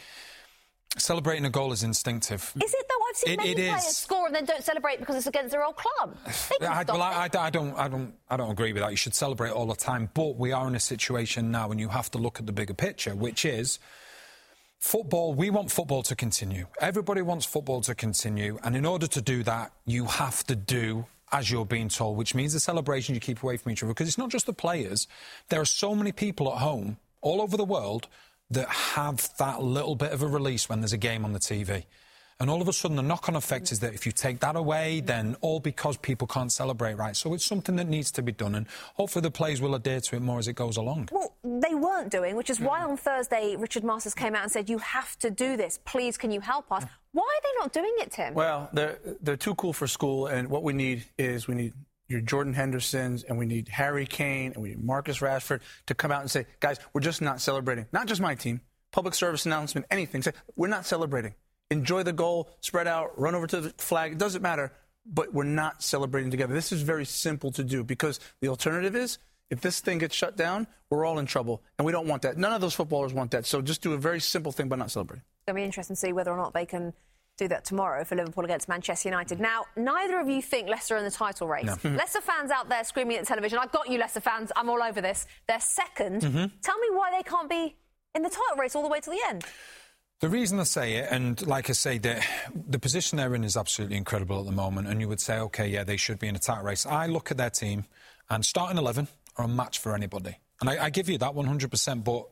celebrating 0.97 1.45
a 1.45 1.51
goal 1.51 1.73
is 1.73 1.83
instinctive. 1.83 2.53
Is 2.63 2.73
it 2.75 2.87
though? 2.89 2.95
I've 3.11 3.17
seen 3.17 3.33
It- 3.35 3.37
many 3.39 3.51
it 3.51 3.55
players 3.57 3.85
is. 3.87 3.97
score 3.97 4.27
and 4.27 4.35
then 4.35 4.45
don't 4.45 4.63
celebrate 4.65 4.99
because 4.99 5.17
it's 5.17 5.27
against 5.27 5.53
their 5.53 5.65
old 5.65 5.77
club. 5.77 6.17
I, 6.61 6.85
well. 6.89 7.03
I, 7.03 7.13
I- 7.13 7.25
I 7.25 7.29
don't, 7.29 7.43
I 7.45 7.51
don't, 7.51 7.75
I 7.79 7.89
don't, 7.89 8.15
I 8.31 8.37
don't 8.37 8.51
agree 8.51 8.73
with 8.73 8.83
that. 8.83 8.91
You 8.91 8.97
should 8.97 9.15
celebrate 9.15 9.51
all 9.51 9.67
the 9.67 9.75
time, 9.77 10.11
but 10.15 10.37
we 10.37 10.53
are 10.53 10.67
in 10.67 10.75
a 10.75 10.81
situation 10.81 11.51
now, 11.51 11.71
and 11.71 11.79
you 11.81 11.89
have 11.89 12.11
to 12.13 12.19
look 12.19 12.39
at 12.41 12.47
the 12.47 12.53
bigger 12.53 12.75
picture, 12.75 13.15
which 13.15 13.45
is 13.45 13.79
football. 14.79 15.35
We 15.35 15.51
want 15.51 15.71
football 15.71 16.03
to 16.05 16.17
continue. 16.17 16.67
Everybody 16.81 17.23
wants 17.23 17.45
football 17.47 17.81
to 17.83 17.95
continue, 17.95 18.59
and 18.65 18.77
in 18.77 18.85
order 18.87 19.07
to 19.07 19.21
do 19.23 19.43
that, 19.45 19.73
you 19.87 20.07
have 20.07 20.45
to 20.45 20.57
do 20.57 21.07
as 21.33 21.51
you're 21.51 21.67
being 21.67 21.89
told, 21.91 22.17
which 22.17 22.35
means 22.35 22.55
the 22.55 22.61
celebration 22.61 23.15
you 23.15 23.21
keep 23.21 23.43
away 23.43 23.57
from 23.59 23.71
each 23.73 23.83
other. 23.83 23.93
Because 23.93 24.09
it's 24.09 24.17
not 24.19 24.31
just 24.31 24.47
the 24.47 24.53
players. 24.55 25.07
There 25.51 25.61
are 25.61 25.67
so 25.67 25.95
many 25.95 26.11
people 26.13 26.51
at 26.51 26.59
home, 26.59 26.97
all 27.21 27.43
over 27.43 27.57
the 27.59 27.65
world, 27.67 28.09
that 28.51 28.69
have 28.69 29.31
that 29.39 29.63
little 29.63 29.95
bit 29.95 30.13
of 30.13 30.23
a 30.23 30.27
release 30.27 30.69
when 30.69 30.81
there's 30.81 30.93
a 30.93 30.99
game 30.99 31.25
on 31.25 31.33
the 31.33 31.39
TV. 31.39 31.85
And 32.41 32.49
all 32.49 32.63
of 32.63 32.69
a 32.69 32.73
sudden, 32.73 32.97
the 32.97 33.03
knock 33.03 33.29
on 33.29 33.35
effect 33.35 33.73
is 33.73 33.81
that 33.81 33.95
if 33.95 34.07
you 34.07 34.13
take 34.13 34.39
that 34.41 34.55
away, 34.55 35.01
then 35.01 35.37
all 35.41 35.59
because 35.59 35.97
people 35.97 36.29
can't 36.29 36.53
celebrate 36.53 36.95
right. 36.95 37.17
So 37.17 37.35
it's 37.35 37.45
something 37.45 37.75
that 37.77 37.89
needs 37.89 38.13
to 38.13 38.23
be 38.23 38.31
done, 38.31 38.55
and 38.55 38.67
hopefully 38.95 39.23
the 39.23 39.31
players 39.31 39.61
will 39.61 39.75
adhere 39.75 40.01
to 40.01 40.17
it 40.17 40.23
more 40.23 40.39
as 40.39 40.47
it 40.47 40.53
goes 40.53 40.77
along. 40.77 41.09
Well, 41.11 41.35
they 41.43 41.75
weren't 41.75 42.11
doing, 42.11 42.37
which 42.37 42.49
is 42.49 42.61
why 42.61 42.85
on 42.85 42.97
Thursday 42.97 43.57
Richard 43.57 43.83
Masters 43.83 44.15
came 44.15 44.37
out 44.37 44.45
and 44.45 44.53
said, 44.53 44.71
"You 44.71 44.79
have 44.79 45.19
to 45.19 45.31
do 45.31 45.57
this. 45.57 45.81
Please, 45.85 46.17
can 46.17 46.31
you 46.31 46.41
help 46.41 46.71
us?" 46.71 46.85
Why 47.11 47.25
are 47.25 47.43
they 47.43 47.59
not 47.59 47.73
doing 47.73 47.93
it, 47.99 48.13
Tim? 48.13 48.35
Well, 48.35 48.69
they're 48.73 48.99
they're 49.21 49.37
too 49.37 49.57
cool 49.57 49.73
for 49.73 49.89
school, 49.89 50.29
and 50.29 50.49
what 50.49 50.63
we 50.63 50.73
need 50.73 51.07
is 51.19 51.49
we 51.49 51.57
need 51.57 51.73
your 52.09 52.21
Jordan 52.21 52.55
Hendersons, 52.55 53.23
and 53.25 53.39
we 53.39 53.47
need 53.47 53.69
Harry 53.69 54.07
Kane, 54.07 54.53
and 54.53 54.63
we 54.63 54.71
need 54.71 54.83
Marcus 54.83 55.19
Rashford 55.19 55.61
to 55.87 55.95
come 55.95 56.11
out 56.11 56.23
and 56.23 56.31
say, 56.31 56.47
guys, 56.61 56.79
we're 56.93 57.03
just 57.03 57.21
not 57.21 57.41
celebrating. 57.41 57.87
Not 57.93 58.07
just 58.07 58.21
my 58.21 58.35
team. 58.35 58.61
Public 58.91 59.15
service 59.15 59.45
announcement, 59.45 59.87
anything. 59.91 60.23
Say 60.23 60.33
we're 60.57 60.69
not 60.69 60.87
celebrating. 60.87 61.35
Enjoy 61.71 62.03
the 62.03 62.15
goal, 62.15 62.49
spread 62.61 62.87
out, 62.87 63.19
run 63.21 63.35
over 63.35 63.47
to 63.47 63.61
the 63.61 63.71
flag. 63.77 64.13
It 64.13 64.19
doesn't 64.19 64.41
matter, 64.41 64.73
but 65.05 65.35
we're 65.35 65.45
not 65.45 65.83
celebrating 65.83 66.31
together. 66.31 66.55
This 66.55 66.73
is 66.73 66.81
very 66.81 67.05
simple 67.05 67.53
to 67.53 67.63
do 67.63 67.85
because 67.85 68.19
the 68.41 68.49
alternative 68.49 68.97
is. 68.97 69.19
If 69.51 69.61
this 69.61 69.81
thing 69.81 69.99
gets 69.99 70.15
shut 70.15 70.37
down, 70.37 70.67
we're 70.91 71.07
all 71.07 71.19
in 71.19 71.27
trouble, 71.27 71.63
and 71.79 71.87
we 71.87 71.93
don't 71.93 72.07
want 72.07 72.23
that. 72.23 72.37
None 72.37 72.53
of 72.53 72.61
those 72.61 72.75
footballers 72.75 73.15
want 73.15 73.31
that. 73.31 73.47
So 73.47 73.63
just 73.63 73.83
do 73.83 73.93
a 73.95 73.99
very 73.99 74.21
simple 74.21 74.53
thing 74.53 74.69
by 74.69 74.77
not 74.77 74.91
celebrating. 74.91 75.23
It's 75.23 75.47
going 75.47 75.57
to 75.57 75.61
be 75.61 75.65
interesting 75.65 75.97
to 75.97 76.01
see 76.01 76.13
whether 76.13 76.31
or 76.31 76.37
not 76.37 76.53
they 76.53 76.67
can 76.67 76.93
do 77.39 77.49
that 77.49 77.65
tomorrow 77.65 78.05
for 78.05 78.17
Liverpool 78.17 78.45
against 78.45 78.69
Manchester 78.69 79.09
United. 79.09 79.41
Now, 79.41 79.65
neither 79.77 80.19
of 80.21 80.29
you 80.29 80.43
think 80.43 80.69
Leicester 80.69 80.97
are 80.97 80.99
in 80.99 81.05
the 81.05 81.11
title 81.11 81.49
race. 81.49 81.65
No. 81.65 81.77
Leicester 81.97 82.21
fans 82.21 82.51
out 82.51 82.69
there 82.69 82.85
screaming 82.85 83.17
at 83.17 83.23
the 83.23 83.27
television, 83.29 83.59
I've 83.59 83.73
got 83.73 83.89
you, 83.89 83.99
Leicester 83.99 84.21
fans, 84.21 84.53
I'm 84.57 84.69
all 84.69 84.83
over 84.83 85.01
this. 85.01 85.27
They're 85.47 85.59
2nd 85.59 86.21
Mhm. 86.23 86.51
Tell 86.63 86.79
me 86.79 86.89
why 86.93 87.11
they 87.17 87.23
can't 87.23 87.49
be 87.49 87.77
in 88.15 88.23
the 88.23 88.29
title 88.29 88.57
race 88.59 88.75
all 88.75 88.83
the 88.83 88.89
way 88.89 89.01
to 89.01 89.09
the 89.11 89.21
end. 89.29 89.45
The 90.21 90.29
reason 90.29 90.59
I 90.59 90.65
say 90.65 90.95
it, 90.97 91.09
and 91.13 91.41
like 91.47 91.71
I 91.71 91.75
say, 91.75 91.99
the, 91.99 92.21
the 92.69 92.81
position 92.81 93.19
they're 93.19 93.35
in 93.37 93.45
is 93.45 93.57
absolutely 93.57 93.97
incredible 93.97 94.41
at 94.41 94.47
the 94.47 94.53
moment. 94.53 94.89
And 94.89 95.01
you 95.01 95.09
would 95.09 95.21
say, 95.21 95.39
okay, 95.39 95.69
yeah, 95.69 95.85
they 95.85 95.97
should 95.97 96.19
be 96.19 96.27
in 96.27 96.35
a 96.35 96.41
title 96.41 96.65
race. 96.65 96.85
I 96.87 97.07
look 97.07 97.31
at 97.31 97.37
their 97.37 97.51
team, 97.51 97.85
and 98.29 98.45
starting 98.45 98.79
11 98.79 99.07
are 99.37 99.45
a 99.45 99.49
match 99.49 99.79
for 99.79 99.95
anybody. 99.95 100.37
And 100.61 100.69
I, 100.69 100.87
I 100.87 100.91
give 100.91 101.09
you 101.09 101.19
that 101.19 101.35
100%. 101.35 102.03
But 102.03 102.27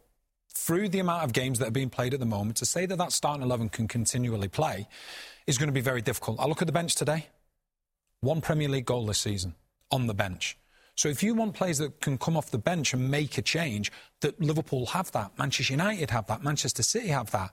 through 0.56 0.88
the 0.88 0.98
amount 0.98 1.22
of 1.24 1.32
games 1.32 1.58
that 1.58 1.68
are 1.68 1.72
being 1.72 1.90
played 1.90 2.14
at 2.14 2.20
the 2.20 2.26
moment, 2.26 2.56
to 2.58 2.66
say 2.66 2.86
that 2.86 2.96
that 2.96 3.12
starting 3.12 3.42
11 3.42 3.68
can 3.68 3.86
continually 3.86 4.48
play 4.48 4.88
is 5.46 5.58
going 5.58 5.68
to 5.68 5.72
be 5.72 5.80
very 5.80 6.00
difficult. 6.02 6.40
I 6.40 6.46
look 6.46 6.62
at 6.62 6.66
the 6.66 6.72
bench 6.72 6.94
today. 6.94 7.26
One 8.20 8.40
Premier 8.40 8.68
League 8.68 8.86
goal 8.86 9.06
this 9.06 9.18
season 9.18 9.54
on 9.90 10.06
the 10.06 10.14
bench. 10.14 10.56
So 10.96 11.08
if 11.08 11.22
you 11.22 11.34
want 11.34 11.54
players 11.54 11.78
that 11.78 12.00
can 12.00 12.16
come 12.16 12.36
off 12.38 12.50
the 12.50 12.58
bench 12.58 12.94
and 12.94 13.10
make 13.10 13.36
a 13.36 13.42
change, 13.42 13.92
that 14.22 14.40
Liverpool 14.40 14.86
have 14.86 15.12
that, 15.12 15.38
Manchester 15.38 15.74
United 15.74 16.10
have 16.10 16.26
that, 16.28 16.42
Manchester 16.42 16.82
City 16.82 17.08
have 17.08 17.30
that. 17.32 17.50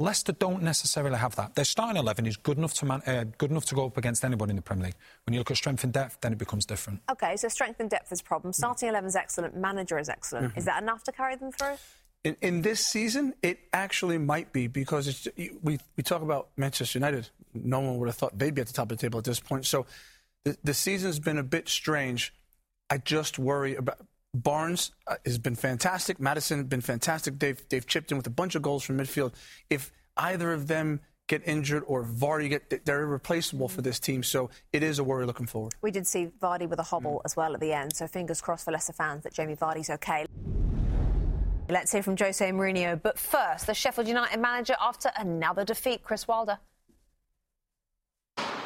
Leicester 0.00 0.32
don't 0.32 0.62
necessarily 0.62 1.18
have 1.18 1.34
that. 1.36 1.54
Their 1.56 1.64
starting 1.64 1.96
eleven 1.96 2.24
is 2.24 2.36
good 2.36 2.56
enough 2.56 2.72
to 2.74 2.86
man, 2.86 3.02
uh, 3.04 3.24
good 3.36 3.50
enough 3.50 3.64
to 3.66 3.74
go 3.74 3.86
up 3.86 3.96
against 3.98 4.24
anybody 4.24 4.50
in 4.50 4.56
the 4.56 4.62
Premier 4.62 4.86
League. 4.86 4.94
When 5.26 5.34
you 5.34 5.40
look 5.40 5.50
at 5.50 5.56
strength 5.56 5.82
and 5.82 5.92
depth, 5.92 6.18
then 6.20 6.32
it 6.32 6.38
becomes 6.38 6.64
different. 6.64 7.00
Okay, 7.10 7.36
so 7.36 7.48
strength 7.48 7.80
and 7.80 7.90
depth 7.90 8.12
is 8.12 8.20
a 8.20 8.24
problem. 8.24 8.52
Starting 8.52 8.88
11 8.88 9.08
is 9.08 9.16
excellent, 9.16 9.56
manager 9.56 9.98
is 9.98 10.08
excellent. 10.08 10.54
Mhm. 10.54 10.58
Is 10.58 10.64
that 10.66 10.80
enough 10.82 11.02
to 11.02 11.12
carry 11.12 11.34
them 11.34 11.50
through? 11.50 11.76
In, 12.24 12.36
in 12.40 12.62
this 12.62 12.84
season, 12.84 13.34
it 13.42 13.60
actually 13.72 14.18
might 14.18 14.52
be 14.52 14.66
because 14.66 15.28
we 15.62 15.78
we 15.96 16.02
talk 16.02 16.22
about 16.22 16.48
Manchester 16.56 16.98
United. 16.98 17.28
No 17.54 17.80
one 17.80 17.98
would 17.98 18.08
have 18.08 18.16
thought 18.16 18.38
they'd 18.38 18.54
be 18.54 18.60
at 18.60 18.66
the 18.66 18.72
top 18.72 18.90
of 18.90 18.98
the 18.98 19.02
table 19.02 19.18
at 19.18 19.24
this 19.24 19.40
point. 19.40 19.66
So 19.66 19.86
the, 20.44 20.56
the 20.64 20.74
season's 20.74 21.18
been 21.18 21.38
a 21.38 21.42
bit 21.42 21.68
strange. 21.68 22.34
I 22.90 22.98
just 22.98 23.38
worry 23.38 23.76
about 23.76 23.98
Barnes 24.34 24.92
uh, 25.06 25.16
has 25.24 25.38
been 25.38 25.54
fantastic. 25.54 26.20
Maddison 26.20 26.58
has 26.58 26.66
been 26.66 26.80
fantastic. 26.80 27.38
They've 27.38 27.62
they've 27.68 27.86
chipped 27.86 28.10
in 28.10 28.16
with 28.16 28.26
a 28.26 28.30
bunch 28.30 28.54
of 28.54 28.62
goals 28.62 28.82
from 28.82 28.98
midfield. 28.98 29.32
If 29.70 29.92
either 30.16 30.52
of 30.52 30.66
them 30.66 31.00
get 31.28 31.46
injured 31.46 31.84
or 31.86 32.04
Vardy 32.04 32.48
get, 32.48 32.84
they're 32.84 33.02
irreplaceable 33.02 33.68
for 33.68 33.82
this 33.82 34.00
team. 34.00 34.22
So 34.22 34.50
it 34.72 34.82
is 34.82 34.98
a 34.98 35.04
worry 35.04 35.26
looking 35.26 35.46
forward. 35.46 35.74
We 35.82 35.90
did 35.90 36.06
see 36.06 36.30
Vardy 36.42 36.68
with 36.68 36.78
a 36.78 36.84
hobble 36.84 37.22
as 37.24 37.36
well 37.36 37.54
at 37.54 37.60
the 37.60 37.72
end, 37.72 37.94
so 37.94 38.06
fingers 38.06 38.40
crossed 38.40 38.64
for 38.64 38.72
Leicester 38.72 38.94
fans 38.94 39.24
that 39.24 39.34
Jamie 39.34 39.56
Vardy's 39.56 39.90
okay. 39.90 40.26
Let's 41.70 41.92
hear 41.92 42.02
from 42.02 42.16
Jose 42.16 42.50
Mourinho. 42.50 43.00
But 43.00 43.18
first, 43.18 43.66
the 43.66 43.74
Sheffield 43.74 44.08
United 44.08 44.40
manager 44.40 44.74
after 44.80 45.10
another 45.16 45.64
defeat, 45.64 46.02
Chris 46.02 46.26
Wilder. 46.26 46.58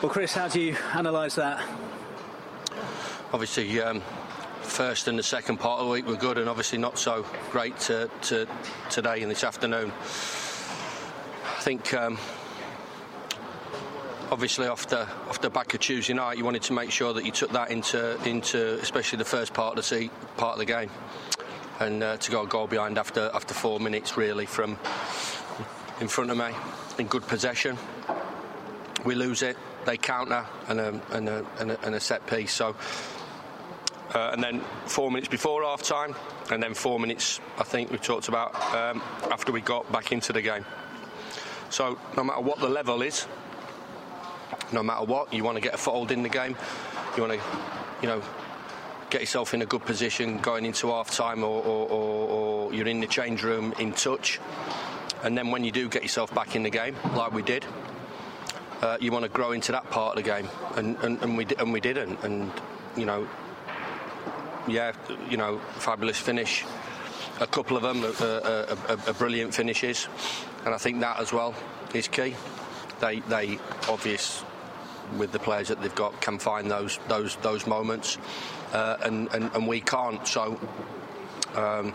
Well, 0.01 0.11
Chris, 0.11 0.35
how 0.35 0.49
do 0.49 0.61
you 0.61 0.77
analyse 0.93 1.35
that? 1.35 1.65
Obviously, 3.33 3.81
um, 3.81 4.03
first 4.61 5.09
and 5.09 5.19
the 5.19 5.23
second 5.23 5.59
part 5.59 5.81
of 5.81 5.87
the 5.87 5.93
week 5.93 6.07
were 6.07 6.17
good, 6.17 6.39
and 6.39 6.49
obviously 6.49 6.79
not 6.79 6.99
so 6.99 7.27
great 7.51 7.77
to, 7.81 8.09
to 8.23 8.47
today 8.91 9.23
and 9.23 9.31
this 9.31 9.45
afternoon. 9.45 9.91
I 9.91 11.61
think. 11.61 11.93
Um, 11.95 12.19
Obviously, 14.31 14.67
off 14.67 14.87
the 14.87 15.03
off 15.29 15.43
the 15.43 15.51
back 15.51 15.75
of 15.75 15.81
Tuesday 15.81 16.15
night, 16.15 16.39
you 16.39 16.45
wanted 16.47 16.63
to 16.63 16.73
make 16.73 16.91
sure 16.91 17.13
that 17.13 17.27
you 17.27 17.31
took 17.31 17.53
that 17.53 17.71
into 17.71 18.17
into 18.27 18.79
especially 18.81 19.19
the 19.19 19.27
first 19.27 19.53
part 19.53 19.73
of 19.73 19.77
the 19.77 19.83
se- 19.83 20.11
part 20.39 20.55
of 20.55 20.59
the 20.59 20.65
game, 20.65 20.89
and 21.81 22.03
uh, 22.03 22.17
to 22.19 22.31
go 22.31 22.43
a 22.43 22.47
goal 22.47 22.67
behind 22.67 22.99
after 22.99 23.31
after 23.35 23.55
four 23.55 23.81
minutes 23.81 24.17
really 24.17 24.47
from 24.47 24.79
in 26.01 26.09
front 26.09 26.31
of 26.31 26.37
me 26.37 26.51
in 26.99 27.07
good 27.07 27.27
possession. 27.27 27.77
We 29.05 29.15
lose 29.15 29.43
it, 29.43 29.57
they 29.85 29.97
counter 29.97 30.47
and 30.69 30.81
a, 30.81 31.01
and 31.11 31.29
a, 31.29 31.47
and 31.59 31.71
a, 31.73 31.87
and 31.87 31.95
a 31.95 32.01
set 32.01 32.27
piece. 32.27 32.53
So, 32.53 32.77
uh, 34.15 34.31
and 34.33 34.43
then 34.43 34.61
four 34.87 35.11
minutes 35.11 35.29
before 35.29 35.63
half 35.63 35.83
time, 35.83 36.15
and 36.51 36.63
then 36.63 36.75
four 36.75 37.01
minutes, 37.01 37.41
I 37.59 37.65
think 37.65 37.91
we 37.91 37.99
talked 37.99 38.29
about, 38.29 38.55
um, 38.75 39.03
after 39.31 39.53
we 39.53 39.61
got 39.61 39.91
back 39.91 40.13
into 40.13 40.33
the 40.33 40.43
game. 40.43 40.65
So, 41.71 41.99
no 42.17 42.25
matter 42.25 42.41
what 42.41 42.59
the 42.59 42.69
level 42.69 43.03
is, 43.03 43.27
no 44.73 44.83
matter 44.83 45.05
what, 45.05 45.33
you 45.33 45.43
want 45.45 45.57
to 45.57 45.63
get 45.63 45.75
a 45.75 45.79
foothold 45.79 46.13
in 46.13 46.23
the 46.23 46.29
game, 46.29 46.57
you 47.17 47.23
want 47.23 47.41
to, 47.41 47.47
you 48.03 48.09
know, 48.09 48.23
get 49.13 49.21
yourself 49.21 49.53
in 49.53 49.61
a 49.61 49.67
good 49.67 49.83
position 49.83 50.39
going 50.39 50.65
into 50.65 50.89
half 50.89 51.11
time 51.11 51.45
or, 51.45 51.63
or, 51.63 51.87
or, 51.91 52.29
or 52.29 52.75
you're 52.75 52.89
in 52.89 52.99
the 52.99 53.07
change 53.07 53.43
room 53.43 53.75
in 53.79 53.93
touch. 53.93 54.41
And 55.23 55.37
then 55.37 55.51
when 55.51 55.65
you 55.65 55.71
do 55.71 55.91
get 55.91 56.03
yourself 56.03 56.35
back 56.35 56.57
in 56.57 56.63
the 56.63 56.71
game, 56.71 56.97
like 57.15 57.31
we 57.31 57.43
did, 57.43 57.67
uh, 58.81 58.97
you 59.03 59.13
want 59.13 59.25
to 59.25 59.29
grow 59.29 59.53
into 59.53 59.71
that 59.73 59.91
part 59.91 60.17
of 60.17 60.25
the 60.25 60.29
game, 60.29 60.49
and, 60.77 60.97
and, 61.05 61.23
and 61.23 61.37
we 61.37 61.47
and 61.59 61.73
we 61.73 61.81
didn't, 61.81 62.25
and 62.25 62.51
you 62.97 63.05
know, 63.05 63.29
yeah, 64.67 64.93
you 65.31 65.37
know, 65.37 65.59
fabulous 65.79 66.19
finish. 66.19 66.65
A 67.41 67.47
couple 67.47 67.77
of 67.77 67.83
them 67.85 68.05
are, 68.05 68.25
are, 68.27 68.77
are, 68.89 69.09
are 69.09 69.15
brilliant 69.15 69.55
finishes, 69.55 70.09
and 70.65 70.75
I 70.75 70.79
think 70.79 71.01
that 71.01 71.21
as 71.21 71.33
well 71.33 71.55
is 71.95 72.09
key. 72.09 72.35
They 72.99 73.21
they 73.21 73.59
obvious 73.89 74.43
with 75.17 75.31
the 75.31 75.39
players 75.39 75.69
that 75.69 75.81
they've 75.81 75.95
got 75.95 76.21
can 76.21 76.41
find 76.41 76.69
those 76.69 76.99
those 77.07 77.37
those 77.37 77.69
moments, 77.69 78.19
uh, 78.73 78.97
and, 79.03 79.29
and 79.35 79.51
and 79.55 79.67
we 79.67 79.81
can't. 79.81 80.27
So. 80.27 80.59
Um, 81.55 81.93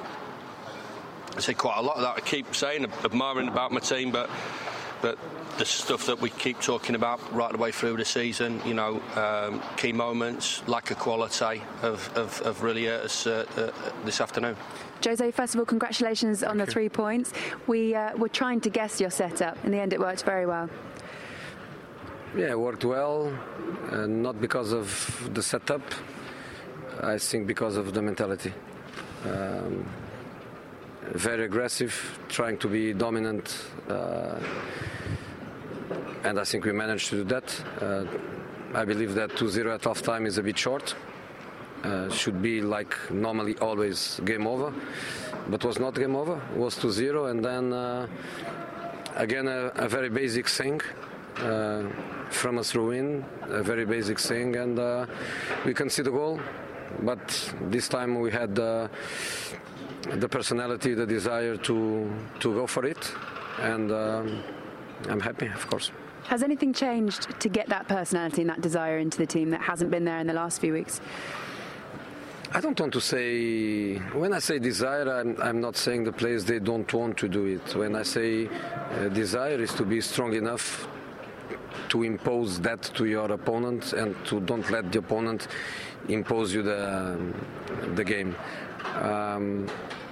I 1.35 1.39
say 1.39 1.53
quite 1.53 1.77
a 1.77 1.81
lot 1.83 1.97
of 1.97 2.01
that. 2.01 2.15
I 2.17 2.21
keep 2.21 2.55
saying, 2.55 2.85
admiring 3.03 3.47
about 3.47 3.71
my 3.71 3.79
team, 3.79 4.09
but 4.09 4.27
but 5.01 5.19
the 5.57 5.65
stuff 5.65 6.05
that 6.05 6.19
we 6.19 6.29
keep 6.29 6.59
talking 6.59 6.95
about 6.95 7.19
right 7.33 7.51
the 7.51 7.57
way 7.57 7.71
through 7.71 7.97
the 7.97 8.05
season, 8.05 8.61
you 8.65 8.73
know, 8.73 9.01
um, 9.15 9.61
key 9.75 9.91
moments, 9.91 10.67
lack 10.67 10.91
of 10.91 10.99
quality, 10.99 11.61
have, 11.81 12.07
have, 12.15 12.39
have 12.39 12.61
really 12.61 12.85
hurt 12.85 13.05
us 13.05 13.27
uh, 13.27 13.45
uh, 13.55 13.71
this 14.05 14.21
afternoon. 14.21 14.55
Jose, 15.03 15.31
first 15.31 15.53
of 15.53 15.59
all, 15.59 15.65
congratulations 15.65 16.43
on 16.43 16.57
the 16.57 16.65
three 16.65 16.89
points. 16.89 17.33
We 17.67 17.95
uh, 17.95 18.15
were 18.17 18.29
trying 18.29 18.61
to 18.61 18.69
guess 18.69 18.99
your 18.99 19.09
setup. 19.11 19.63
In 19.65 19.71
the 19.71 19.79
end, 19.79 19.93
it 19.93 19.99
worked 19.99 20.23
very 20.23 20.45
well. 20.45 20.69
yeah, 22.35 22.51
it 22.51 22.59
worked 22.59 22.85
well, 22.85 23.31
uh, 23.91 24.05
not 24.07 24.41
because 24.41 24.71
of 24.73 25.29
the 25.33 25.43
setup. 25.43 25.81
I 27.01 27.17
think 27.17 27.47
because 27.47 27.77
of 27.77 27.93
the 27.93 28.01
mentality. 28.01 28.53
Um, 29.25 29.85
very 31.13 31.45
aggressive, 31.45 32.19
trying 32.27 32.57
to 32.57 32.67
be 32.67 32.93
dominant, 32.93 33.65
uh, 33.89 34.39
and 36.23 36.39
I 36.39 36.43
think 36.43 36.65
we 36.65 36.71
managed 36.71 37.09
to 37.09 37.15
do 37.17 37.23
that. 37.25 37.63
Uh, 37.81 38.05
I 38.73 38.83
believe 38.83 39.15
that 39.15 39.31
2-0 39.31 39.73
at 39.73 39.83
half 39.85 40.01
time 40.01 40.25
is 40.25 40.37
a 40.37 40.43
bit 40.43 40.57
short. 40.57 40.95
Uh, 41.83 42.09
should 42.09 42.41
be 42.41 42.59
like 42.61 42.95
normally 43.11 43.55
always 43.59 44.19
game 44.25 44.47
over, 44.47 44.73
but 45.47 45.63
was 45.63 45.79
not 45.79 45.95
game 45.95 46.15
over. 46.15 46.41
Was 46.55 46.75
2-0, 46.75 47.31
and 47.31 47.45
then 47.45 47.71
uh, 47.71 48.07
again 49.15 49.47
a, 49.47 49.71
a, 49.75 49.87
very 49.87 50.09
basic 50.09 50.49
thing 50.49 50.81
uh, 51.37 51.83
from 52.29 52.57
a 52.57 52.63
throw-in, 52.63 53.23
a 53.43 53.63
very 53.63 53.85
basic 53.85 54.19
thing, 54.19 54.55
and 54.55 54.79
uh, 54.79 55.05
we 55.65 55.73
can 55.73 55.89
see 55.89 56.01
the 56.01 56.11
goal. 56.11 56.41
But 57.01 57.53
this 57.69 57.87
time 57.87 58.19
we 58.19 58.31
had 58.31 58.57
uh, 58.57 58.87
the 60.15 60.29
personality, 60.29 60.93
the 60.93 61.05
desire 61.05 61.57
to 61.57 62.11
to 62.39 62.53
go 62.53 62.67
for 62.67 62.85
it, 62.85 63.13
and 63.59 63.91
um, 63.91 64.43
I'm 65.09 65.19
happy, 65.19 65.47
of 65.47 65.67
course. 65.67 65.91
Has 66.25 66.43
anything 66.43 66.73
changed 66.73 67.39
to 67.39 67.49
get 67.49 67.69
that 67.69 67.87
personality 67.87 68.41
and 68.41 68.49
that 68.49 68.61
desire 68.61 68.97
into 68.97 69.17
the 69.17 69.25
team 69.25 69.51
that 69.51 69.61
hasn't 69.61 69.91
been 69.91 70.03
there 70.03 70.19
in 70.19 70.27
the 70.27 70.33
last 70.33 70.59
few 70.59 70.73
weeks? 70.73 70.99
I 72.51 72.61
don't 72.61 72.79
want 72.79 72.93
to 72.93 73.01
say. 73.01 73.97
When 74.13 74.33
I 74.33 74.39
say 74.39 74.59
desire, 74.59 75.09
I'm, 75.09 75.37
I'm 75.41 75.61
not 75.61 75.75
saying 75.75 76.05
the 76.05 76.11
players 76.11 76.45
they 76.45 76.59
don't 76.59 76.91
want 76.93 77.17
to 77.17 77.27
do 77.27 77.45
it. 77.45 77.75
When 77.75 77.95
I 77.95 78.03
say 78.03 78.47
uh, 78.47 79.09
desire 79.09 79.61
is 79.61 79.73
to 79.73 79.83
be 79.83 80.01
strong 80.01 80.33
enough 80.33 80.87
to 81.89 82.03
impose 82.03 82.59
that 82.61 82.81
to 82.95 83.05
your 83.05 83.31
opponent 83.31 83.93
and 83.93 84.15
to 84.25 84.39
don't 84.41 84.69
let 84.69 84.91
the 84.91 84.99
opponent 84.99 85.47
impose 86.09 86.53
you 86.53 86.61
the 86.63 87.17
the 87.95 88.03
game. 88.03 88.35
Um, 89.01 89.67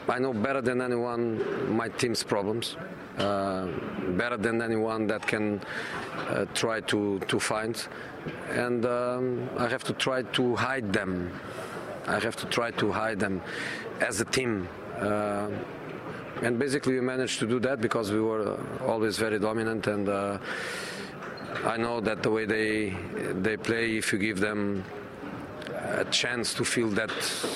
I 0.07 0.19
know 0.19 0.33
better 0.33 0.61
than 0.61 0.81
anyone 0.81 1.75
my 1.75 1.89
team's 1.89 2.21
problems, 2.23 2.77
uh, 3.17 3.67
better 4.09 4.37
than 4.37 4.61
anyone 4.61 5.07
that 5.07 5.25
can 5.25 5.61
uh, 6.29 6.45
try 6.53 6.81
to, 6.81 7.19
to 7.27 7.39
find. 7.39 7.87
And 8.51 8.85
um, 8.85 9.49
I 9.57 9.67
have 9.67 9.83
to 9.85 9.93
try 9.93 10.21
to 10.21 10.55
hide 10.55 10.93
them. 10.93 11.31
I 12.07 12.19
have 12.19 12.35
to 12.37 12.45
try 12.47 12.71
to 12.71 12.91
hide 12.91 13.19
them 13.19 13.41
as 13.99 14.21
a 14.21 14.25
team. 14.25 14.67
Uh, 14.99 15.49
and 16.41 16.59
basically, 16.59 16.93
we 16.93 17.01
managed 17.01 17.39
to 17.39 17.47
do 17.47 17.59
that 17.61 17.81
because 17.81 18.11
we 18.11 18.21
were 18.21 18.59
always 18.85 19.17
very 19.17 19.39
dominant. 19.39 19.87
And 19.87 20.07
uh, 20.07 20.37
I 21.63 21.77
know 21.77 22.01
that 22.01 22.23
the 22.23 22.29
way 22.29 22.45
they 22.45 22.95
they 23.41 23.57
play, 23.57 23.97
if 23.97 24.11
you 24.13 24.19
give 24.19 24.39
them 24.39 24.83
a 25.73 26.05
chance 26.05 26.53
to 26.55 26.65
feel 26.65 26.89
that 26.89 27.11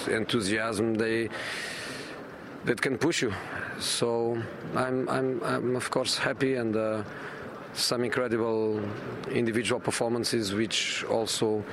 enthusiasm, 0.07 0.95
they 0.95 1.29
that 2.65 2.81
can 2.81 2.97
push 2.97 3.21
you. 3.21 3.33
So 3.79 4.41
I'm, 4.75 5.07
I'm, 5.09 5.41
I'm 5.43 5.75
of 5.75 5.89
course 5.89 6.17
happy 6.17 6.55
and 6.55 6.75
uh, 6.75 7.03
some 7.73 8.03
incredible 8.03 8.81
individual 9.31 9.79
performances, 9.79 10.53
which 10.53 11.03
also 11.05 11.63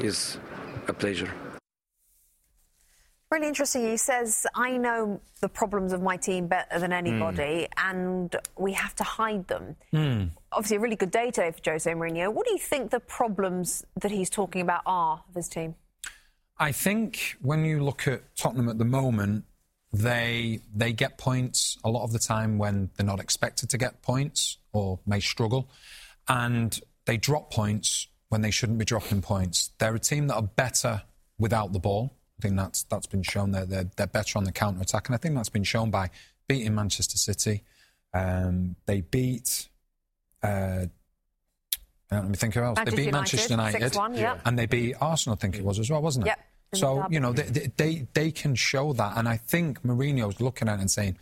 is 0.00 0.38
a 0.88 0.92
pleasure. 0.92 1.30
Really 3.32 3.48
interesting. 3.48 3.86
He 3.86 3.96
says, 3.96 4.46
I 4.54 4.76
know 4.76 5.18
the 5.40 5.48
problems 5.48 5.94
of 5.94 6.02
my 6.02 6.18
team 6.18 6.48
better 6.48 6.78
than 6.78 6.92
anybody, 6.92 7.66
mm. 7.66 7.68
and 7.78 8.36
we 8.58 8.74
have 8.74 8.94
to 8.96 9.04
hide 9.04 9.48
them. 9.48 9.74
Mm. 9.90 10.32
Obviously, 10.52 10.76
a 10.76 10.80
really 10.80 10.96
good 10.96 11.10
day 11.10 11.30
today 11.30 11.50
for 11.50 11.70
Jose 11.70 11.90
Mourinho. 11.90 12.30
What 12.30 12.44
do 12.44 12.52
you 12.52 12.58
think 12.58 12.90
the 12.90 13.00
problems 13.00 13.86
that 13.98 14.10
he's 14.10 14.28
talking 14.28 14.60
about 14.60 14.82
are 14.84 15.24
of 15.26 15.34
his 15.34 15.48
team? 15.48 15.76
I 16.58 16.72
think 16.72 17.38
when 17.40 17.64
you 17.64 17.82
look 17.82 18.06
at 18.06 18.36
Tottenham 18.36 18.68
at 18.68 18.76
the 18.76 18.84
moment, 18.84 19.46
they 19.94 20.60
they 20.74 20.92
get 20.92 21.16
points 21.16 21.78
a 21.84 21.88
lot 21.88 22.04
of 22.04 22.12
the 22.12 22.18
time 22.18 22.58
when 22.58 22.90
they're 22.96 23.06
not 23.06 23.18
expected 23.18 23.70
to 23.70 23.78
get 23.78 24.02
points 24.02 24.58
or 24.74 25.00
may 25.06 25.20
struggle, 25.20 25.70
and 26.28 26.78
they 27.06 27.16
drop 27.16 27.50
points 27.50 28.08
when 28.28 28.42
they 28.42 28.50
shouldn't 28.50 28.78
be 28.78 28.84
dropping 28.84 29.22
points. 29.22 29.70
They're 29.78 29.94
a 29.94 29.98
team 29.98 30.26
that 30.26 30.34
are 30.34 30.42
better 30.42 31.04
without 31.38 31.72
the 31.72 31.80
ball. 31.80 32.12
I 32.42 32.48
think 32.48 32.56
that's 32.56 32.82
that's 32.84 33.06
been 33.06 33.22
shown. 33.22 33.52
They're 33.52 33.66
they're, 33.66 33.90
they're 33.96 34.06
better 34.08 34.36
on 34.36 34.44
the 34.44 34.50
counter 34.52 34.82
attack, 34.82 35.08
and 35.08 35.14
I 35.14 35.18
think 35.18 35.36
that's 35.36 35.48
been 35.48 35.62
shown 35.62 35.90
by 35.90 36.10
beating 36.48 36.74
Manchester 36.74 37.16
City. 37.16 37.62
Um, 38.12 38.74
they 38.86 39.02
beat. 39.02 39.68
Uh, 40.42 40.86
let 42.10 42.28
me 42.28 42.34
think 42.34 42.54
who 42.54 42.62
else. 42.62 42.76
Manchester 42.76 42.90
they 42.90 43.02
beat 43.02 43.06
United, 43.06 43.36
Manchester 43.36 43.52
United, 43.52 43.80
6-1, 43.92 44.18
yeah. 44.18 44.38
and 44.44 44.58
they 44.58 44.66
beat 44.66 44.96
Arsenal. 45.00 45.36
I 45.36 45.40
think 45.40 45.56
it 45.56 45.64
was 45.64 45.78
as 45.78 45.88
well, 45.88 46.02
wasn't 46.02 46.26
it? 46.26 46.30
Yep. 46.30 46.38
So 46.74 47.06
you 47.10 47.20
know 47.20 47.32
they, 47.32 47.70
they 47.76 48.06
they 48.12 48.30
can 48.32 48.54
show 48.56 48.92
that, 48.94 49.16
and 49.16 49.28
I 49.28 49.36
think 49.36 49.82
Mourinho's 49.82 50.40
looking 50.40 50.68
at 50.68 50.78
it 50.78 50.80
and 50.80 50.90
saying, 50.90 51.16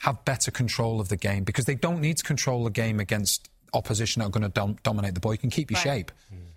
have 0.00 0.24
better 0.24 0.50
control 0.50 1.00
of 1.00 1.10
the 1.10 1.16
game 1.16 1.44
because 1.44 1.66
they 1.66 1.76
don't 1.76 2.00
need 2.00 2.16
to 2.16 2.24
control 2.24 2.64
the 2.64 2.70
game 2.70 2.98
against 2.98 3.48
opposition 3.72 4.20
that 4.20 4.26
are 4.26 4.30
going 4.30 4.42
to 4.42 4.48
dom- 4.48 4.78
dominate 4.82 5.14
the 5.14 5.20
ball. 5.20 5.32
You 5.32 5.38
can 5.38 5.50
keep 5.50 5.70
your 5.70 5.78
Right. 5.78 5.84
shape, 5.84 6.12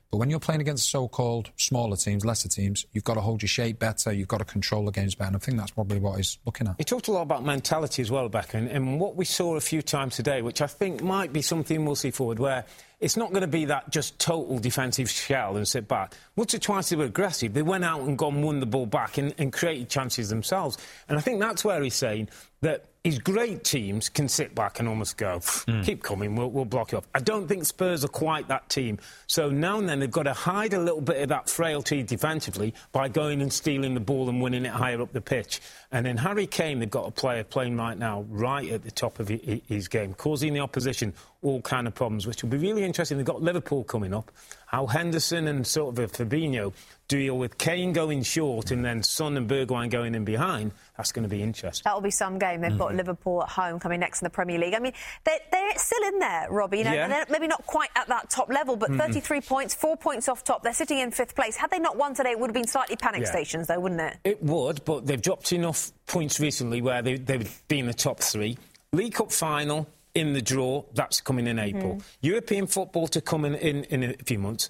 but 0.10 0.18
when 0.18 0.30
you're 0.30 0.40
playing 0.40 0.62
against 0.62 0.90
so-called 0.90 1.52
smaller 1.58 1.98
teams, 1.98 2.24
lesser 2.24 2.48
teams, 2.48 2.86
you've 2.94 3.04
got 3.04 3.16
to 3.16 3.22
hold 3.22 3.42
your 3.42 3.50
shape 3.50 3.78
better. 3.80 4.12
You've 4.12 4.30
got 4.30 4.38
to 4.38 4.46
control 4.46 4.86
the 4.86 4.92
games 4.92 5.16
better. 5.16 5.28
And 5.28 5.36
I 5.36 5.40
think 5.40 5.58
that's 5.58 5.72
probably 5.72 6.00
what 6.00 6.16
he's 6.16 6.38
looking 6.46 6.68
at. 6.68 6.76
He 6.78 6.86
talked 6.86 7.10
a 7.10 7.12
lot 7.12 7.24
about 7.24 7.44
mentality 7.44 8.02
as 8.02 8.10
well, 8.10 8.30
Becca, 8.30 8.58
and, 8.58 8.70
and 8.70 9.00
what 9.00 9.18
we 9.18 9.26
saw 9.26 9.58
a 9.58 9.62
few 9.62 9.82
times 9.82 10.16
today, 10.16 10.42
which 10.42 10.62
I 10.62 10.68
think 10.68 11.04
might 11.04 11.34
be 11.34 11.42
something 11.42 11.84
we'll 11.84 11.96
see 11.96 12.12
forward, 12.12 12.40
where 12.40 12.66
it's 13.00 13.18
not 13.18 13.32
going 13.32 13.42
to 13.42 13.48
be 13.48 13.66
that 13.66 13.92
just 13.92 14.18
total 14.18 14.60
defensive 14.60 15.10
shell 15.10 15.58
and 15.58 15.68
sit 15.68 15.88
back. 15.88 16.16
Once 16.36 16.54
or 16.54 16.60
twice 16.60 16.90
they 16.90 16.96
were 16.96 17.06
aggressive. 17.06 17.54
They 17.54 17.62
went 17.62 17.84
out 17.84 18.02
and 18.02 18.18
gone, 18.18 18.42
won 18.42 18.60
the 18.60 18.66
ball 18.66 18.86
back 18.86 19.18
and, 19.18 19.36
and 19.38 19.52
created 19.52 19.90
chances 19.90 20.30
themselves. 20.30 20.78
And 21.10 21.18
I 21.18 21.22
think 21.22 21.40
that's 21.40 21.66
where 21.66 21.82
he's 21.84 21.96
saying 21.96 22.30
that 22.62 22.86
his 23.08 23.20
great 23.20 23.64
teams 23.64 24.10
can 24.10 24.28
sit 24.28 24.54
back 24.54 24.80
and 24.80 24.90
almost 24.90 25.16
go, 25.16 25.40
hmm. 25.40 25.82
keep 25.82 26.04
coming, 26.04 26.36
we'll, 26.36 26.52
we'll 26.52 26.66
block 26.66 26.92
you 26.92 26.98
off. 26.98 27.08
I 27.16 27.22
don't 27.22 27.48
think 27.48 27.66
Spurs 27.66 28.04
are 28.04 28.10
quite 28.10 28.50
that 28.50 28.68
team. 28.68 29.00
So 29.28 29.50
now 29.50 29.80
and 29.80 29.88
then 29.88 30.02
they've 30.02 30.12
got 30.12 30.24
to 30.24 30.34
hide 30.34 30.74
a 30.74 30.80
little 30.80 31.00
bit 31.00 31.22
of 31.22 31.30
that 31.30 31.50
frailty 31.50 32.04
defensively 32.04 32.74
by 32.92 33.08
going 33.08 33.42
and 33.42 33.54
stealing 33.54 33.94
the 33.94 34.02
ball 34.02 34.28
and 34.28 34.42
winning 34.42 34.66
it 34.66 34.74
higher 34.74 35.02
up 35.02 35.14
the 35.14 35.22
pitch. 35.22 35.62
And 35.90 36.06
in 36.06 36.18
Harry 36.18 36.48
Kane, 36.48 36.80
they've 36.80 36.90
got 36.90 37.08
a 37.08 37.12
player 37.12 37.46
playing 37.46 37.78
right 37.78 37.98
now 37.98 38.26
right 38.28 38.70
at 38.70 38.84
the 38.84 38.92
top 38.92 39.22
of 39.22 39.30
his 39.30 39.88
game, 39.88 40.14
causing 40.14 40.54
the 40.54 40.60
opposition 40.60 41.14
all 41.42 41.62
kind 41.62 41.88
of 41.88 41.96
problems, 41.96 42.28
which 42.28 42.44
will 42.44 42.50
be 42.50 42.58
really 42.58 42.84
interesting. 42.84 43.16
They've 43.16 43.26
got 43.26 43.42
Liverpool 43.42 43.86
coming 43.86 44.14
up. 44.14 44.34
How 44.66 44.86
Henderson 44.86 45.48
and 45.48 45.66
sort 45.66 45.98
of 45.98 46.04
a 46.04 46.08
Fabinho 46.10 46.74
deal 47.08 47.38
with 47.38 47.58
Kane 47.58 47.94
going 47.94 48.22
short 48.24 48.72
and 48.72 48.84
then 48.84 49.02
Son 49.02 49.38
and 49.38 49.50
Bergwijn 49.50 49.90
going 49.90 50.14
in 50.14 50.26
behind. 50.26 50.72
That's 50.98 51.12
going 51.12 51.24
to 51.24 51.30
be 51.30 51.42
interesting. 51.42 51.84
That'll 51.86 52.02
be 52.02 52.12
some 52.12 52.38
game. 52.38 52.62
They've 52.62 52.78
got 52.78 52.96
Liverpool 52.96 53.44
at 53.44 53.50
home 53.50 53.80
coming 53.80 54.00
next 54.00 54.22
in 54.22 54.26
the 54.26 54.30
Premier 54.30 54.60
League. 54.60 54.74
I 54.74 54.80
mean, 54.80 54.94
they're, 55.24 55.40
they're 55.52 55.78
still 55.78 56.04
in 56.08 56.20
there, 56.20 56.48
Robbie. 56.50 56.80
You 56.80 56.84
know, 56.86 56.94
Yeah. 56.94 57.08
they're 57.08 57.26
maybe 57.30 57.48
not 57.48 57.66
quite 57.66 57.90
at 57.96 58.08
that 58.10 58.30
top 58.30 58.50
level, 58.50 58.76
but 58.76 58.90
Mm-mm. 58.92 58.98
33 58.98 59.42
points, 59.42 59.74
four 59.74 59.96
points 59.96 60.28
off 60.28 60.44
top. 60.44 60.64
They're 60.64 60.74
sitting 60.74 60.98
in 61.00 61.12
fifth 61.12 61.36
place. 61.36 61.56
Had 61.56 61.72
they 61.72 61.80
not 61.80 61.96
won 61.98 62.14
today, 62.14 62.32
it 62.32 62.40
would 62.40 62.50
have 62.50 62.56
been 62.56 62.68
slightly 62.68 62.96
panic 62.98 63.22
Yeah. 63.22 63.32
stations, 63.32 63.68
though, 63.68 63.80
wouldn't 63.80 64.02
it? 64.02 64.18
It 64.24 64.44
would, 64.44 64.84
but 64.84 65.06
they've 65.06 65.22
dropped 65.22 65.54
enough 65.54 65.92
points 66.08 66.40
recently 66.40 66.82
where 66.82 67.02
they, 67.02 67.16
they 67.18 67.38
would 67.38 67.50
be 67.68 67.80
in 67.80 67.86
the 67.88 67.94
top 67.94 68.20
three. 68.20 68.58
League 68.92 69.14
Cup 69.14 69.32
final 69.32 69.88
in 70.14 70.34
the 70.34 70.42
draw, 70.42 70.84
that's 70.94 71.22
coming 71.22 71.46
in 71.48 71.60
April. 71.60 71.96
Mhm. 71.98 72.04
European 72.22 72.66
football 72.68 73.08
to 73.10 73.22
come 73.22 73.46
in, 73.46 73.54
in, 73.56 73.84
in 73.86 74.04
a 74.04 74.14
few 74.26 74.40
months. 74.40 74.70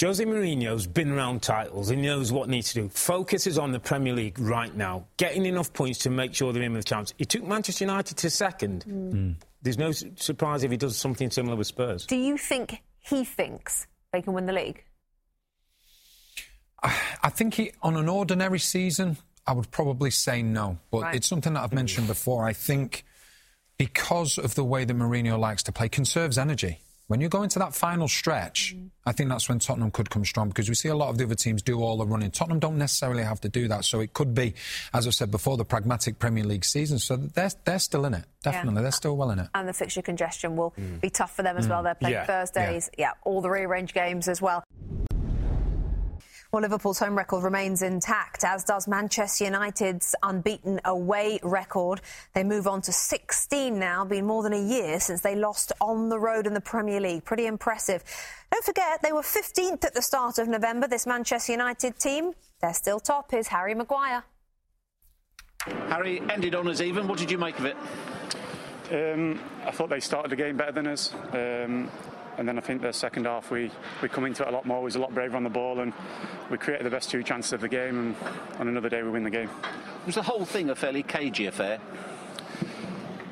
Jose 0.00 0.22
Mourinho's 0.24 0.86
been 0.86 1.10
around 1.10 1.42
titles. 1.42 1.88
He 1.88 1.96
knows 1.96 2.30
what 2.30 2.48
needs 2.50 2.68
to 2.74 2.82
do. 2.82 2.88
Focus 2.90 3.46
is 3.46 3.56
on 3.58 3.72
the 3.72 3.80
Premier 3.80 4.12
League 4.12 4.38
right 4.38 4.74
now, 4.74 5.06
getting 5.16 5.46
enough 5.46 5.72
points 5.72 6.00
to 6.00 6.10
make 6.10 6.34
sure 6.34 6.52
they're 6.52 6.62
in 6.62 6.72
with 6.74 6.82
a 6.82 6.88
chance. 6.88 7.14
He 7.16 7.24
took 7.24 7.42
Manchester 7.44 7.84
United 7.84 8.16
to 8.18 8.28
second. 8.30 8.84
Mm. 8.86 9.34
There's 9.62 9.78
no 9.78 9.92
surprise 9.92 10.64
if 10.64 10.70
he 10.70 10.76
does 10.76 10.96
something 10.98 11.30
similar 11.30 11.56
with 11.56 11.66
Spurs. 11.66 12.04
Do 12.06 12.16
you 12.16 12.36
think 12.36 12.82
he 12.98 13.24
thinks 13.24 13.86
they 14.12 14.20
can 14.20 14.34
win 14.34 14.44
the 14.46 14.52
league? 14.52 14.84
I 16.82 17.30
think 17.30 17.54
he, 17.54 17.72
on 17.82 17.96
an 17.96 18.08
ordinary 18.08 18.58
season, 18.58 19.16
I 19.46 19.52
would 19.52 19.70
probably 19.70 20.10
say 20.10 20.42
no. 20.42 20.78
But 20.90 21.02
Right. 21.02 21.14
it's 21.16 21.26
something 21.26 21.54
that 21.54 21.62
I've 21.62 21.72
mentioned 21.72 22.06
before. 22.06 22.46
I 22.46 22.52
think 22.52 23.04
because 23.78 24.38
of 24.38 24.54
the 24.54 24.62
way 24.64 24.84
that 24.84 24.94
Mourinho 24.96 25.38
likes 25.38 25.62
to 25.64 25.72
play, 25.72 25.88
conserves 25.88 26.36
energy. 26.38 26.80
When 27.08 27.20
you 27.20 27.28
go 27.28 27.44
into 27.44 27.60
that 27.60 27.72
final 27.72 28.08
stretch, 28.08 28.74
I 29.04 29.12
think 29.12 29.30
that's 29.30 29.48
when 29.48 29.60
Tottenham 29.60 29.92
could 29.92 30.10
come 30.10 30.24
strong 30.24 30.48
because 30.48 30.68
we 30.68 30.74
see 30.74 30.88
a 30.88 30.94
lot 30.96 31.08
of 31.10 31.18
the 31.18 31.24
other 31.24 31.36
teams 31.36 31.62
do 31.62 31.80
all 31.80 31.96
the 31.96 32.06
running. 32.06 32.32
Tottenham 32.32 32.58
don't 32.58 32.78
necessarily 32.78 33.22
have 33.22 33.40
to 33.42 33.48
do 33.48 33.68
that. 33.68 33.84
So 33.84 34.00
it 34.00 34.12
could 34.12 34.34
be, 34.34 34.54
as 34.92 35.06
I 35.06 35.10
said 35.10 35.30
before, 35.30 35.56
the 35.56 35.64
pragmatic 35.64 36.18
Premier 36.18 36.42
League 36.42 36.64
season. 36.64 36.98
So 36.98 37.16
they're, 37.16 37.50
they're 37.64 37.78
still 37.78 38.06
in 38.06 38.14
it. 38.14 38.24
Definitely. 38.42 38.82
They're 38.82 38.90
still 38.90 39.16
well 39.16 39.30
in 39.30 39.38
it. 39.38 39.48
And 39.54 39.68
the 39.68 39.72
fixture 39.72 40.02
congestion 40.02 40.56
will 40.56 40.74
mm. 40.76 41.00
be 41.00 41.10
tough 41.10 41.36
for 41.36 41.44
them 41.44 41.56
as 41.56 41.68
well. 41.68 41.84
They're 41.84 41.94
playing 41.94 42.16
mm. 42.16 42.18
Yeah, 42.18 42.26
Thursdays. 42.26 42.90
Yeah. 42.98 43.12
all 43.24 43.40
the 43.40 43.50
rearranged 43.50 43.94
games 43.94 44.26
as 44.26 44.42
well. 44.42 44.64
Well, 46.52 46.62
Liverpool's 46.62 46.98
home 46.98 47.16
record 47.16 47.42
remains 47.42 47.82
intact, 47.82 48.44
as 48.44 48.62
does 48.62 48.86
Manchester 48.86 49.44
United's 49.44 50.14
unbeaten 50.22 50.80
away 50.84 51.40
record. 51.42 52.00
They 52.34 52.44
move 52.44 52.66
on 52.66 52.82
to 52.82 52.92
16 52.92 53.78
now, 53.78 54.04
been 54.04 54.26
more 54.26 54.42
than 54.42 54.52
a 54.52 54.62
year 54.62 55.00
since 55.00 55.22
they 55.22 55.34
lost 55.34 55.72
on 55.80 56.08
the 56.08 56.18
road 56.18 56.46
in 56.46 56.54
the 56.54 56.60
Premier 56.60 57.00
League. 57.00 57.24
Pretty 57.24 57.46
impressive. 57.46 58.04
Don't 58.52 58.64
forget, 58.64 59.02
they 59.02 59.12
were 59.12 59.22
15th 59.22 59.84
at 59.84 59.94
the 59.94 60.02
start 60.02 60.38
of 60.38 60.46
November, 60.46 60.86
this 60.86 61.06
Manchester 61.06 61.52
United 61.52 61.98
team. 61.98 62.32
They're 62.60 62.74
still 62.74 63.00
top. 63.00 63.34
is 63.34 63.48
Harry 63.48 63.74
Maguire. 63.74 64.24
Harry 65.88 66.20
ended 66.30 66.54
on 66.54 66.68
us 66.68 66.80
even. 66.80 67.08
What 67.08 67.18
did 67.18 67.30
you 67.30 67.38
make 67.38 67.58
of 67.58 67.64
it? 67.64 67.76
Um, 68.92 69.40
I 69.64 69.72
thought 69.72 69.90
they 69.90 70.00
started 70.00 70.30
the 70.30 70.36
game 70.36 70.56
better 70.56 70.72
than 70.72 70.86
us. 70.86 71.12
Um, 71.32 71.90
and 72.38 72.48
then 72.48 72.58
I 72.58 72.60
think 72.60 72.82
the 72.82 72.92
second 72.92 73.26
half 73.26 73.50
we, 73.50 73.70
we 74.02 74.08
come 74.08 74.24
into 74.24 74.42
it 74.42 74.48
a 74.48 74.52
lot 74.52 74.66
more. 74.66 74.80
We 74.80 74.84
was 74.84 74.96
a 74.96 75.00
lot 75.00 75.14
braver 75.14 75.36
on 75.36 75.44
the 75.44 75.50
ball 75.50 75.80
and 75.80 75.92
we 76.50 76.58
created 76.58 76.84
the 76.84 76.90
best 76.90 77.10
two 77.10 77.22
chances 77.22 77.52
of 77.52 77.60
the 77.60 77.68
game. 77.68 77.98
And 77.98 78.16
on 78.60 78.68
another 78.68 78.88
day 78.88 79.02
we 79.02 79.10
win 79.10 79.24
the 79.24 79.30
game. 79.30 79.50
Was 80.04 80.14
the 80.14 80.22
whole 80.22 80.44
thing 80.44 80.70
a 80.70 80.74
fairly 80.74 81.02
cagey 81.02 81.46
affair? 81.46 81.78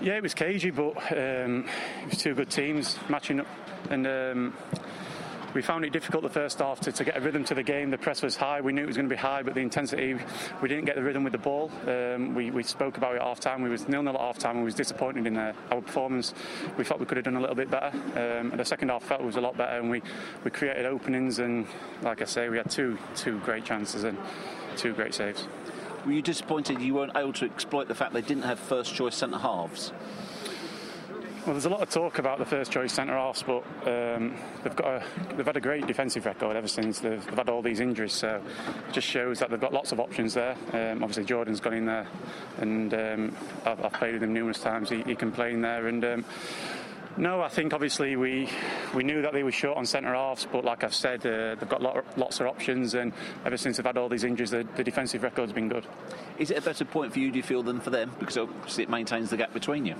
Yeah, 0.00 0.16
it 0.16 0.22
was 0.22 0.34
cagey, 0.34 0.70
but 0.70 0.96
um, 1.12 1.66
it 2.02 2.10
was 2.10 2.18
two 2.18 2.34
good 2.34 2.50
teams 2.50 2.98
matching 3.08 3.40
up, 3.40 3.46
and 3.88 4.06
um, 4.06 4.54
we 5.54 5.62
found 5.62 5.84
it 5.84 5.92
difficult 5.92 6.24
the 6.24 6.28
first 6.28 6.58
half 6.58 6.80
to, 6.80 6.92
to, 6.92 7.04
get 7.04 7.16
a 7.16 7.20
rhythm 7.20 7.44
to 7.44 7.54
the 7.54 7.62
game. 7.62 7.90
The 7.90 7.98
press 7.98 8.22
was 8.22 8.36
high. 8.36 8.60
We 8.60 8.72
knew 8.72 8.82
it 8.82 8.86
was 8.86 8.96
going 8.96 9.08
to 9.08 9.14
be 9.14 9.20
high, 9.20 9.42
but 9.42 9.54
the 9.54 9.60
intensity, 9.60 10.16
we 10.60 10.68
didn't 10.68 10.84
get 10.84 10.96
the 10.96 11.02
rhythm 11.02 11.22
with 11.22 11.32
the 11.32 11.38
ball. 11.38 11.70
Um, 11.86 12.34
we, 12.34 12.50
we, 12.50 12.64
spoke 12.64 12.96
about 12.96 13.14
it 13.14 13.22
half 13.22 13.38
time. 13.38 13.62
We 13.62 13.68
was 13.68 13.88
nil 13.88 14.02
nil 14.02 14.14
at 14.14 14.20
half 14.20 14.38
time. 14.38 14.58
We 14.58 14.64
was 14.64 14.74
disappointed 14.74 15.26
in 15.26 15.36
uh, 15.36 15.52
our 15.70 15.80
performance. 15.80 16.34
We 16.76 16.84
thought 16.84 16.98
we 16.98 17.06
could 17.06 17.16
have 17.18 17.24
done 17.24 17.36
a 17.36 17.40
little 17.40 17.54
bit 17.54 17.70
better. 17.70 17.92
Um, 18.40 18.50
the 18.50 18.64
second 18.64 18.88
half 18.88 19.04
felt 19.04 19.22
was 19.22 19.36
a 19.36 19.40
lot 19.40 19.56
better, 19.56 19.78
and 19.78 19.90
we, 19.90 20.02
we 20.42 20.50
created 20.50 20.86
openings. 20.86 21.38
And 21.38 21.66
like 22.02 22.20
I 22.20 22.24
say, 22.24 22.48
we 22.48 22.56
had 22.56 22.70
two 22.70 22.98
two 23.14 23.38
great 23.40 23.64
chances 23.64 24.02
and 24.02 24.18
two 24.76 24.92
great 24.92 25.14
saves. 25.14 25.46
Were 26.04 26.12
you 26.12 26.22
disappointed 26.22 26.80
you 26.80 26.94
weren't 26.94 27.16
able 27.16 27.32
to 27.34 27.46
exploit 27.46 27.88
the 27.88 27.94
fact 27.94 28.12
they 28.12 28.22
didn't 28.22 28.42
have 28.42 28.58
first 28.58 28.94
choice 28.94 29.14
centre 29.14 29.38
halves? 29.38 29.92
Well, 31.44 31.52
there's 31.52 31.66
a 31.66 31.68
lot 31.68 31.82
of 31.82 31.90
talk 31.90 32.18
about 32.18 32.38
the 32.38 32.46
first 32.46 32.72
choice 32.72 32.94
centre 32.94 33.12
halves, 33.12 33.42
but 33.42 33.62
um, 33.86 34.34
they've 34.62 34.74
got 34.74 34.86
a, 34.86 35.04
they've 35.36 35.44
had 35.44 35.58
a 35.58 35.60
great 35.60 35.86
defensive 35.86 36.24
record 36.24 36.56
ever 36.56 36.68
since 36.68 37.00
they've, 37.00 37.22
they've, 37.22 37.36
had 37.36 37.50
all 37.50 37.60
these 37.60 37.80
injuries. 37.80 38.14
So 38.14 38.40
it 38.88 38.92
just 38.94 39.06
shows 39.06 39.40
that 39.40 39.50
they've 39.50 39.60
got 39.60 39.74
lots 39.74 39.92
of 39.92 40.00
options 40.00 40.32
there. 40.32 40.56
Um, 40.72 41.02
obviously, 41.02 41.26
Jordan's 41.26 41.60
gone 41.60 41.74
in 41.74 41.84
there, 41.84 42.06
and 42.62 42.94
um, 42.94 43.36
I've, 43.66 43.84
I've, 43.84 43.92
played 43.92 44.14
with 44.14 44.22
him 44.22 44.32
numerous 44.32 44.58
times. 44.58 44.88
He, 44.88 45.02
he 45.02 45.14
can 45.14 45.32
play 45.32 45.52
in 45.52 45.60
there, 45.60 45.86
and 45.86 46.02
um, 46.06 46.24
no, 47.18 47.42
I 47.42 47.48
think 47.48 47.74
obviously 47.74 48.16
we 48.16 48.48
we 48.94 49.04
knew 49.04 49.20
that 49.20 49.34
they 49.34 49.42
were 49.42 49.52
short 49.52 49.76
on 49.76 49.84
centre 49.84 50.14
halves, 50.14 50.48
but 50.50 50.64
like 50.64 50.82
I've 50.82 50.94
said, 50.94 51.26
uh, 51.26 51.56
they've 51.56 51.68
got 51.68 51.82
lot, 51.82 52.06
lots 52.16 52.40
of 52.40 52.46
options, 52.46 52.94
and 52.94 53.12
ever 53.44 53.58
since 53.58 53.76
they've 53.76 53.84
had 53.84 53.98
all 53.98 54.08
these 54.08 54.24
injuries, 54.24 54.50
the, 54.50 54.66
the, 54.76 54.82
defensive 54.82 55.22
record's 55.22 55.52
been 55.52 55.68
good. 55.68 55.86
Is 56.38 56.50
it 56.50 56.56
a 56.56 56.62
better 56.62 56.86
point 56.86 57.12
for 57.12 57.18
you, 57.18 57.30
do 57.30 57.36
you 57.36 57.42
feel, 57.42 57.62
than 57.62 57.80
for 57.80 57.90
them? 57.90 58.12
Because 58.18 58.38
obviously 58.38 58.84
it 58.84 58.88
maintains 58.88 59.28
the 59.28 59.36
gap 59.36 59.52
between 59.52 59.84
you. 59.84 59.96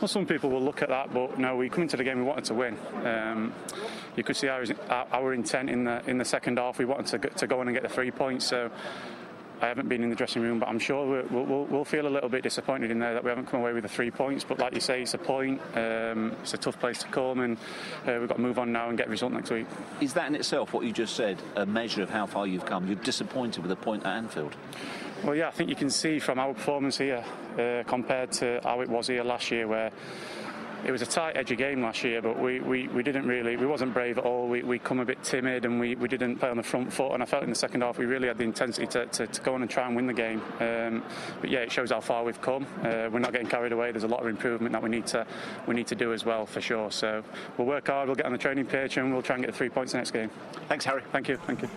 Well, 0.00 0.06
some 0.06 0.26
people 0.26 0.50
will 0.50 0.62
look 0.62 0.80
at 0.82 0.90
that, 0.90 1.12
but 1.12 1.40
no, 1.40 1.56
we 1.56 1.68
come 1.68 1.82
into 1.82 1.96
the 1.96 2.04
game 2.04 2.18
we 2.18 2.24
wanted 2.24 2.44
to 2.44 2.54
win. 2.54 2.78
Um, 3.04 3.52
you 4.14 4.22
could 4.22 4.36
see 4.36 4.46
our, 4.46 4.64
our, 4.88 5.34
intent 5.34 5.68
in 5.68 5.84
the 5.84 6.08
in 6.08 6.18
the 6.18 6.24
second 6.24 6.58
half. 6.58 6.78
We 6.78 6.84
wanted 6.84 7.06
to 7.06 7.18
go, 7.18 7.28
to 7.30 7.46
go 7.48 7.58
on 7.58 7.66
and 7.66 7.74
get 7.74 7.82
the 7.82 7.88
three 7.88 8.12
points. 8.12 8.46
So 8.46 8.70
I 9.60 9.66
haven't 9.66 9.88
been 9.88 10.04
in 10.04 10.10
the 10.10 10.14
dressing 10.14 10.40
room, 10.42 10.60
but 10.60 10.68
I'm 10.68 10.78
sure 10.78 11.04
we'll, 11.04 11.44
we'll, 11.44 11.64
we'll, 11.64 11.84
feel 11.84 12.06
a 12.06 12.08
little 12.08 12.28
bit 12.28 12.44
disappointed 12.44 12.92
in 12.92 13.00
there 13.00 13.14
that 13.14 13.24
we 13.24 13.28
haven't 13.28 13.46
come 13.46 13.58
away 13.58 13.72
with 13.72 13.82
the 13.82 13.88
three 13.88 14.12
points. 14.12 14.44
But 14.44 14.60
like 14.60 14.72
you 14.72 14.80
say, 14.80 15.02
it's 15.02 15.14
a 15.14 15.18
point. 15.18 15.60
Um, 15.74 16.36
it's 16.42 16.54
a 16.54 16.58
tough 16.58 16.78
place 16.78 17.00
to 17.00 17.08
come, 17.08 17.40
and 17.40 17.56
uh, 18.06 18.18
we've 18.20 18.28
got 18.28 18.36
to 18.36 18.40
move 18.40 18.60
on 18.60 18.70
now 18.70 18.88
and 18.88 18.96
get 18.96 19.08
a 19.08 19.10
result 19.10 19.32
next 19.32 19.50
week. 19.50 19.66
Is 20.00 20.14
that 20.14 20.28
in 20.28 20.36
itself 20.36 20.72
what 20.72 20.84
you 20.84 20.92
just 20.92 21.16
said 21.16 21.42
a 21.56 21.66
measure 21.66 22.02
of 22.02 22.10
how 22.10 22.26
far 22.26 22.46
you've 22.46 22.66
come? 22.66 22.86
You're 22.86 22.96
disappointed 22.96 23.62
with 23.62 23.72
a 23.72 23.76
point 23.76 24.06
at 24.06 24.16
Anfield. 24.16 24.54
Well, 25.24 25.34
yeah, 25.34 25.48
I 25.48 25.50
think 25.50 25.68
you 25.68 25.76
can 25.76 25.90
see 25.90 26.18
from 26.20 26.38
our 26.38 26.54
performance 26.54 26.96
here 26.96 27.24
uh, 27.58 27.82
compared 27.88 28.32
to 28.32 28.60
how 28.62 28.80
it 28.80 28.88
was 28.88 29.08
here 29.08 29.24
last 29.24 29.50
year, 29.50 29.66
where 29.66 29.90
it 30.84 30.92
was 30.92 31.02
a 31.02 31.06
tight, 31.06 31.36
edgy 31.36 31.56
game 31.56 31.82
last 31.82 32.04
year, 32.04 32.22
but 32.22 32.38
we, 32.38 32.60
we, 32.60 32.86
we 32.88 33.02
didn't 33.02 33.26
really, 33.26 33.56
we 33.56 33.66
wasn't 33.66 33.92
brave 33.92 34.16
at 34.18 34.24
all. 34.24 34.48
We, 34.48 34.62
we 34.62 34.78
come 34.78 35.00
a 35.00 35.04
bit 35.04 35.22
timid 35.24 35.64
and 35.64 35.80
we, 35.80 35.96
we 35.96 36.06
didn't 36.06 36.36
play 36.36 36.48
on 36.48 36.56
the 36.56 36.62
front 36.62 36.92
foot. 36.92 37.12
And 37.12 37.22
I 37.22 37.26
felt 37.26 37.42
in 37.42 37.50
the 37.50 37.56
second 37.56 37.80
half 37.80 37.98
we 37.98 38.06
really 38.06 38.28
had 38.28 38.38
the 38.38 38.44
intensity 38.44 38.86
to, 38.88 39.06
to, 39.06 39.26
to 39.26 39.40
go 39.42 39.54
on 39.54 39.62
and 39.62 39.70
try 39.70 39.86
and 39.86 39.96
win 39.96 40.06
the 40.06 40.14
game. 40.14 40.40
Um, 40.60 41.02
but 41.40 41.50
yeah, 41.50 41.60
it 41.60 41.72
shows 41.72 41.90
how 41.90 42.00
far 42.00 42.22
we've 42.22 42.40
come. 42.40 42.64
Uh, 42.82 43.08
we're 43.10 43.18
not 43.18 43.32
getting 43.32 43.48
carried 43.48 43.72
away. 43.72 43.90
There's 43.90 44.04
a 44.04 44.08
lot 44.08 44.20
of 44.20 44.28
improvement 44.28 44.72
that 44.72 44.82
we 44.82 44.88
need 44.88 45.06
to 45.08 45.26
we 45.66 45.74
need 45.74 45.88
to 45.88 45.96
do 45.96 46.12
as 46.12 46.24
well 46.24 46.46
for 46.46 46.60
sure. 46.60 46.92
So 46.92 47.24
we'll 47.56 47.66
work 47.66 47.88
hard. 47.88 48.08
We'll 48.08 48.16
get 48.16 48.26
on 48.26 48.32
the 48.32 48.38
training 48.38 48.66
pitch 48.66 48.98
and 48.98 49.12
we'll 49.12 49.22
try 49.22 49.34
and 49.34 49.44
get 49.44 49.50
the 49.50 49.58
three 49.58 49.70
points 49.70 49.94
next 49.94 50.12
game. 50.12 50.30
Thanks, 50.68 50.84
Harry. 50.84 51.02
Thank 51.10 51.28
you. 51.28 51.38
Thank 51.38 51.62
you. 51.62 51.68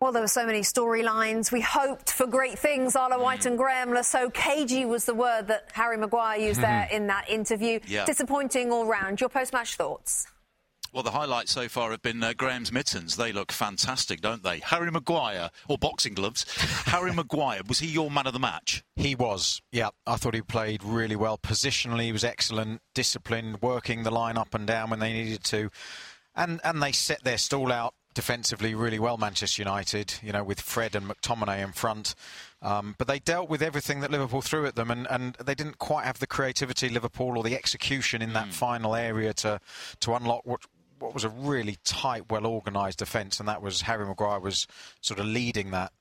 Well, 0.00 0.12
there 0.12 0.22
were 0.22 0.28
so 0.28 0.46
many 0.46 0.62
storylines. 0.62 1.52
We 1.52 1.60
hoped 1.60 2.10
for 2.10 2.26
great 2.26 2.58
things. 2.58 2.96
Arlo 2.96 3.22
White 3.22 3.44
and 3.44 3.58
Graeme 3.58 3.92
Le 3.92 4.02
Saux. 4.02 4.32
Cagey 4.32 4.86
was 4.86 5.04
the 5.04 5.12
word 5.12 5.48
that 5.48 5.68
Harry 5.74 5.98
Maguire 5.98 6.38
used 6.38 6.62
there 6.62 6.88
in 6.92 7.08
that 7.08 7.28
interview. 7.28 7.80
Yeah. 7.86 8.06
Disappointing 8.06 8.72
all 8.72 8.86
round. 8.86 9.20
Your 9.20 9.28
post-match 9.28 9.76
thoughts? 9.76 10.26
Well, 10.94 11.02
the 11.02 11.10
highlights 11.10 11.52
so 11.52 11.68
far 11.68 11.90
have 11.90 12.00
been 12.00 12.24
uh, 12.24 12.32
Graeme's 12.32 12.72
mittens. 12.72 13.16
They 13.16 13.30
look 13.30 13.52
fantastic, 13.52 14.22
don't 14.22 14.42
they? 14.42 14.60
Harry 14.60 14.90
Maguire, 14.90 15.50
or 15.68 15.76
boxing 15.76 16.14
gloves. 16.14 16.46
Harry 16.86 17.12
Maguire, 17.12 17.60
was 17.68 17.80
he 17.80 17.86
your 17.86 18.10
man 18.10 18.26
of 18.26 18.32
the 18.32 18.38
match? 18.38 18.82
He 18.96 19.14
was, 19.14 19.60
yeah. 19.70 19.90
I 20.06 20.16
thought 20.16 20.34
he 20.34 20.40
played 20.40 20.82
really 20.82 21.14
well. 21.14 21.36
Positionally, 21.36 22.04
he 22.04 22.12
was 22.12 22.24
excellent, 22.24 22.80
disciplined, 22.94 23.60
working 23.60 24.02
the 24.02 24.10
line 24.10 24.38
up 24.38 24.54
and 24.54 24.66
down 24.66 24.88
when 24.88 24.98
they 24.98 25.12
needed 25.12 25.44
to. 25.44 25.70
And, 26.34 26.58
and 26.64 26.82
they 26.82 26.92
set 26.92 27.22
their 27.22 27.38
stall 27.38 27.70
out 27.70 27.92
defensively 28.14 28.74
really 28.74 28.98
well, 28.98 29.16
Manchester 29.16 29.62
United, 29.62 30.14
you 30.22 30.32
know, 30.32 30.42
with 30.42 30.60
Fred 30.60 30.94
and 30.94 31.06
McTominay 31.06 31.62
in 31.62 31.72
front. 31.72 32.14
Um, 32.62 32.94
but 32.98 33.06
they 33.06 33.18
dealt 33.18 33.48
with 33.48 33.62
everything 33.62 34.00
that 34.00 34.10
Liverpool 34.10 34.42
threw 34.42 34.66
at 34.66 34.74
them, 34.74 34.90
and, 34.90 35.06
and 35.08 35.34
they 35.34 35.54
didn't 35.54 35.78
quite 35.78 36.04
have 36.04 36.18
the 36.18 36.26
creativity, 36.26 36.88
Liverpool, 36.88 37.38
or 37.38 37.44
the 37.44 37.54
execution 37.54 38.20
in 38.20 38.32
that 38.32 38.48
mm. 38.48 38.52
final 38.52 38.94
area 38.94 39.32
to, 39.34 39.60
to 40.00 40.14
unlock 40.14 40.44
what, 40.44 40.60
what 40.98 41.14
was 41.14 41.24
a 41.24 41.28
really 41.28 41.78
tight, 41.84 42.30
well 42.30 42.46
organised 42.46 42.98
defence, 42.98 43.40
and 43.40 43.48
that 43.48 43.62
was 43.62 43.82
Harry 43.82 44.06
Maguire 44.06 44.40
was 44.40 44.66
sort 45.00 45.20
of 45.20 45.26
leading 45.26 45.70
that. 45.70 45.92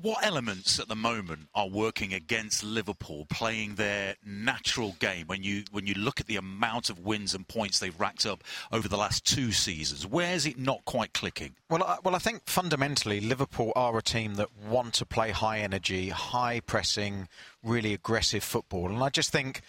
What 0.00 0.24
elements 0.24 0.78
at 0.78 0.88
the 0.88 0.96
moment 0.96 1.48
are 1.54 1.68
working 1.68 2.12
against 2.14 2.62
Liverpool 2.62 3.26
playing 3.30 3.76
their 3.76 4.16
natural 4.24 4.96
game 4.98 5.26
when 5.26 5.42
you 5.42 5.64
when 5.70 5.86
you 5.86 5.94
look 5.94 6.20
at 6.20 6.26
the 6.26 6.36
amount 6.36 6.90
of 6.90 6.98
wins 6.98 7.34
and 7.34 7.46
points 7.46 7.78
they've 7.78 7.98
racked 7.98 8.26
up 8.26 8.42
over 8.72 8.88
the 8.88 8.96
last 8.96 9.24
two 9.24 9.52
seasons? 9.52 10.06
Where's 10.06 10.46
it 10.46 10.58
not 10.58 10.84
quite 10.84 11.12
clicking? 11.12 11.54
Well, 11.70 11.82
I, 11.82 11.98
well, 12.02 12.14
I 12.14 12.18
think 12.18 12.42
fundamentally 12.46 13.20
Liverpool 13.20 13.72
are 13.76 13.96
a 13.98 14.02
team 14.02 14.34
that 14.34 14.48
want 14.56 14.94
to 14.94 15.06
play 15.06 15.30
high 15.30 15.58
energy, 15.58 16.10
high 16.10 16.60
pressing, 16.60 17.28
really 17.62 17.92
aggressive 17.92 18.44
football, 18.44 18.88
and 18.88 19.02
I 19.02 19.08
just 19.08 19.30
think 19.30 19.62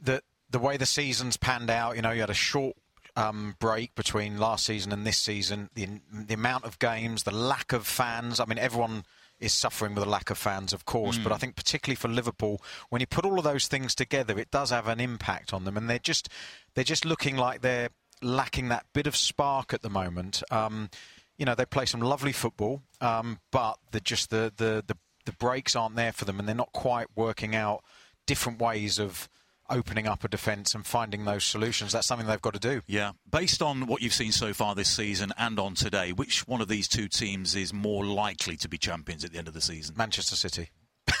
that 0.00 0.22
the 0.50 0.58
way 0.58 0.76
the 0.76 0.86
season's 0.86 1.36
panned 1.36 1.70
out, 1.70 1.96
you 1.96 2.02
know, 2.02 2.12
you 2.12 2.20
had 2.20 2.30
a 2.30 2.34
short 2.34 2.76
um, 3.16 3.56
break 3.58 3.94
between 3.94 4.38
last 4.38 4.66
season 4.66 4.92
and 4.92 5.06
this 5.06 5.18
season, 5.18 5.70
the, 5.74 5.88
the 6.12 6.34
amount 6.34 6.64
of 6.64 6.78
games, 6.78 7.22
the 7.22 7.34
lack 7.34 7.72
of 7.72 7.86
fans. 7.86 8.38
I 8.38 8.44
mean, 8.44 8.58
everyone 8.58 9.04
is 9.40 9.52
suffering 9.52 9.94
with 9.94 10.04
a 10.04 10.08
lack 10.08 10.30
of 10.30 10.38
fans, 10.38 10.72
of 10.72 10.84
course. 10.84 11.18
Mm. 11.18 11.24
But 11.24 11.32
I 11.32 11.36
think 11.36 11.56
particularly 11.56 11.96
for 11.96 12.08
Liverpool, 12.08 12.62
when 12.90 13.00
you 13.00 13.06
put 13.06 13.24
all 13.24 13.38
of 13.38 13.44
those 13.44 13.68
things 13.68 13.94
together, 13.94 14.38
it 14.38 14.50
does 14.50 14.70
have 14.70 14.88
an 14.88 15.00
impact 15.00 15.52
on 15.52 15.64
them, 15.64 15.76
and 15.76 15.88
they're 15.88 15.98
just 15.98 16.28
they're 16.74 16.84
just 16.84 17.04
looking 17.04 17.36
like 17.36 17.62
they're 17.62 17.90
lacking 18.22 18.68
that 18.68 18.86
bit 18.92 19.06
of 19.06 19.16
spark 19.16 19.74
at 19.74 19.82
the 19.82 19.90
moment. 19.90 20.42
Um, 20.50 20.90
you 21.38 21.44
know, 21.44 21.54
they 21.54 21.66
play 21.66 21.84
some 21.84 22.00
lovely 22.00 22.32
football, 22.32 22.82
um, 23.00 23.40
but 23.50 23.78
the 23.90 24.00
just 24.00 24.30
the, 24.30 24.52
the 24.56 24.84
the 24.86 24.96
the 25.26 25.32
breaks 25.32 25.74
aren't 25.74 25.96
there 25.96 26.12
for 26.12 26.24
them, 26.24 26.38
and 26.38 26.48
they're 26.48 26.54
not 26.54 26.72
quite 26.72 27.08
working 27.14 27.54
out 27.54 27.82
different 28.26 28.60
ways 28.60 28.98
of 28.98 29.28
opening 29.70 30.06
up 30.06 30.24
a 30.24 30.28
defence 30.28 30.74
and 30.74 30.86
finding 30.86 31.24
those 31.24 31.44
solutions. 31.44 31.92
That's 31.92 32.06
something 32.06 32.26
they've 32.26 32.40
got 32.40 32.54
to 32.54 32.60
do. 32.60 32.82
Yeah. 32.86 33.12
Based 33.30 33.62
on 33.62 33.86
what 33.86 34.02
you've 34.02 34.12
seen 34.12 34.32
so 34.32 34.52
far 34.52 34.74
this 34.74 34.88
season 34.88 35.32
and 35.38 35.58
on 35.58 35.74
today, 35.74 36.12
which 36.12 36.46
one 36.46 36.60
of 36.60 36.68
these 36.68 36.88
two 36.88 37.08
teams 37.08 37.54
is 37.54 37.72
more 37.72 38.04
likely 38.04 38.56
to 38.58 38.68
be 38.68 38.78
champions 38.78 39.24
at 39.24 39.32
the 39.32 39.38
end 39.38 39.48
of 39.48 39.54
the 39.54 39.60
season? 39.60 39.94
Manchester 39.96 40.36
City. 40.36 40.70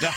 you, 0.00 0.08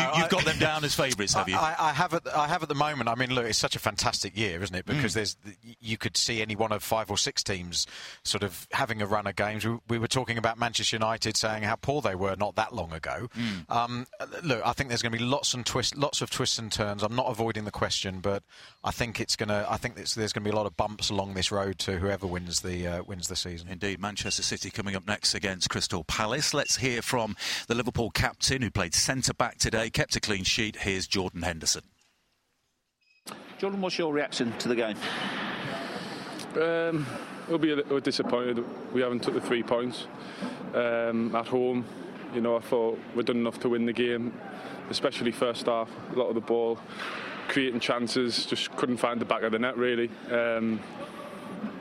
have 0.00 0.28
got 0.28 0.44
them 0.44 0.58
down 0.58 0.84
as 0.84 0.94
favourites, 0.94 1.34
have 1.34 1.48
you? 1.48 1.56
I, 1.56 1.74
I, 1.78 1.92
have 1.92 2.14
at, 2.14 2.26
I 2.34 2.48
have 2.48 2.62
at 2.62 2.68
the 2.68 2.74
moment. 2.74 3.08
I 3.08 3.14
mean, 3.14 3.34
look, 3.34 3.46
it's 3.46 3.58
such 3.58 3.76
a 3.76 3.78
fantastic 3.78 4.36
year, 4.36 4.62
isn't 4.62 4.74
it? 4.74 4.86
Because 4.86 5.12
mm. 5.12 5.16
there's 5.16 5.36
you 5.80 5.96
could 5.96 6.16
see 6.16 6.42
any 6.42 6.56
one 6.56 6.72
of 6.72 6.82
five 6.82 7.10
or 7.10 7.16
six 7.16 7.42
teams 7.42 7.86
sort 8.24 8.42
of 8.42 8.66
having 8.72 9.02
a 9.02 9.06
run 9.06 9.26
of 9.26 9.36
games. 9.36 9.66
We, 9.66 9.78
we 9.88 9.98
were 9.98 10.08
talking 10.08 10.38
about 10.38 10.58
Manchester 10.58 10.96
United 10.96 11.36
saying 11.36 11.62
how 11.62 11.76
poor 11.76 12.02
they 12.02 12.14
were 12.14 12.36
not 12.36 12.56
that 12.56 12.74
long 12.74 12.92
ago. 12.92 13.28
Mm. 13.36 13.70
Um, 13.70 14.06
look, 14.42 14.66
I 14.66 14.72
think 14.72 14.88
there's 14.88 15.02
going 15.02 15.12
to 15.12 15.18
be 15.18 15.24
lots 15.24 15.54
and 15.54 15.64
twist, 15.64 15.96
lots 15.96 16.20
of 16.20 16.30
twists 16.30 16.58
and 16.58 16.72
turns. 16.72 17.02
I'm 17.02 17.16
not 17.16 17.26
avoiding 17.26 17.64
the 17.64 17.70
question, 17.70 18.20
but 18.20 18.42
I 18.82 18.90
think 18.90 19.20
it's 19.20 19.36
going 19.36 19.48
to. 19.48 19.66
I 19.68 19.76
think 19.76 19.94
there's 19.94 20.14
going 20.14 20.28
to 20.32 20.40
be 20.40 20.50
a 20.50 20.56
lot 20.56 20.66
of 20.66 20.76
bumps 20.76 21.10
along 21.10 21.34
this 21.34 21.52
road 21.52 21.78
to 21.80 21.98
whoever 21.98 22.26
wins 22.26 22.60
the 22.60 22.86
uh, 22.86 23.02
wins 23.04 23.28
the 23.28 23.36
season. 23.36 23.68
Indeed, 23.68 24.00
Manchester 24.00 24.42
City 24.42 24.70
coming 24.70 24.96
up 24.96 25.06
next 25.06 25.34
against 25.34 25.70
Crystal 25.70 26.04
Palace. 26.04 26.54
Let's 26.54 26.76
hear 26.76 27.02
from 27.02 27.36
the 27.68 27.74
Liverpool 27.74 28.10
captain 28.10 28.62
who 28.62 28.70
played 28.70 28.94
centre 28.94 29.34
back 29.34 29.58
today, 29.58 29.90
kept 29.90 30.16
a 30.16 30.20
clean 30.20 30.42
sheet. 30.42 30.76
Here's 30.76 31.06
Jordan 31.06 31.42
Henderson. 31.42 31.82
Jordan, 33.58 33.82
what's 33.82 33.98
your 33.98 34.12
reaction 34.12 34.52
to 34.58 34.68
the 34.68 34.74
game? 34.74 34.96
Um, 36.56 37.06
we'll 37.46 37.58
be 37.58 37.72
a 37.72 37.76
little 37.76 38.00
disappointed 38.00 38.64
we 38.92 39.02
haven't 39.02 39.22
took 39.22 39.34
the 39.34 39.40
three 39.40 39.62
points 39.62 40.06
um, 40.74 41.34
at 41.36 41.46
home. 41.46 41.84
You 42.34 42.40
know, 42.40 42.56
I 42.56 42.60
thought 42.60 42.98
we'd 43.14 43.26
done 43.26 43.36
enough 43.36 43.60
to 43.60 43.68
win 43.68 43.84
the 43.84 43.92
game, 43.92 44.32
especially 44.88 45.30
first 45.30 45.66
half. 45.66 45.90
A 46.14 46.18
lot 46.18 46.28
of 46.28 46.34
the 46.34 46.40
ball, 46.40 46.78
creating 47.48 47.80
chances, 47.80 48.46
just 48.46 48.74
couldn't 48.76 48.96
find 48.96 49.20
the 49.20 49.24
back 49.26 49.42
of 49.42 49.52
the 49.52 49.58
net 49.58 49.76
really. 49.76 50.10
Um, 50.30 50.80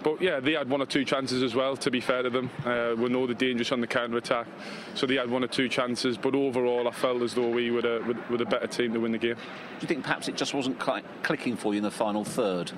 but 0.03 0.21
yeah, 0.21 0.39
they 0.39 0.53
had 0.53 0.69
one 0.69 0.81
or 0.81 0.85
two 0.85 1.03
chances 1.03 1.43
as 1.43 1.55
well. 1.55 1.75
To 1.77 1.91
be 1.91 1.99
fair 1.99 2.23
to 2.23 2.29
them, 2.29 2.49
uh, 2.65 2.95
we 2.97 3.09
know 3.09 3.25
they're 3.25 3.35
dangerous 3.35 3.71
on 3.71 3.81
the 3.81 3.87
counter 3.87 4.17
attack, 4.17 4.47
so 4.93 5.05
they 5.05 5.15
had 5.15 5.29
one 5.29 5.43
or 5.43 5.47
two 5.47 5.67
chances. 5.69 6.17
But 6.17 6.35
overall, 6.35 6.87
I 6.87 6.91
felt 6.91 7.21
as 7.21 7.33
though 7.33 7.49
we 7.49 7.71
were 7.71 7.79
a, 7.79 8.31
were 8.31 8.41
a 8.41 8.45
better 8.45 8.67
team 8.67 8.93
to 8.93 8.99
win 8.99 9.11
the 9.11 9.17
game. 9.17 9.35
Do 9.35 9.41
you 9.81 9.87
think 9.87 10.03
perhaps 10.03 10.27
it 10.27 10.37
just 10.37 10.53
wasn't 10.53 10.81
cl- 10.81 11.01
clicking 11.23 11.57
for 11.57 11.73
you 11.73 11.77
in 11.77 11.83
the 11.83 11.91
final 11.91 12.23
third? 12.23 12.71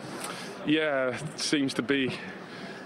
Yeah, 0.66 1.18
seems 1.36 1.74
to 1.76 1.82
be 1.82 2.18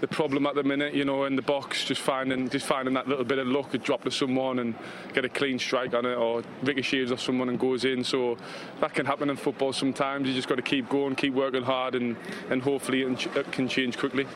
the 0.04 0.14
problem 0.14 0.44
at 0.44 0.54
the 0.54 0.62
minute, 0.62 0.92
you 0.92 1.06
know, 1.06 1.24
in 1.24 1.34
the 1.34 1.40
box, 1.40 1.82
just 1.82 2.02
finding 2.02 2.46
just 2.50 2.66
finding 2.66 2.92
that 2.92 3.08
little 3.08 3.24
bit 3.24 3.38
of 3.38 3.46
luck, 3.46 3.72
a 3.72 3.78
drop 3.78 4.04
to 4.04 4.10
someone 4.10 4.58
and 4.58 4.74
get 5.14 5.24
a 5.24 5.30
clean 5.30 5.58
strike 5.58 5.94
on 5.94 6.04
it, 6.04 6.14
or 6.14 6.42
ricochets 6.62 7.10
off 7.10 7.20
someone 7.20 7.48
and 7.48 7.58
goes 7.58 7.86
in. 7.86 8.04
So 8.04 8.36
that 8.82 8.92
can 8.92 9.06
happen 9.06 9.30
in 9.30 9.36
football 9.36 9.72
sometimes. 9.72 10.28
You 10.28 10.34
just 10.34 10.46
got 10.46 10.56
to 10.56 10.62
keep 10.62 10.90
going, 10.90 11.14
keep 11.14 11.32
working 11.32 11.62
hard, 11.62 11.94
and 11.94 12.16
and 12.50 12.60
hopefully 12.60 13.00
it 13.00 13.50
can 13.50 13.66
change 13.66 13.96
quickly. 13.96 14.26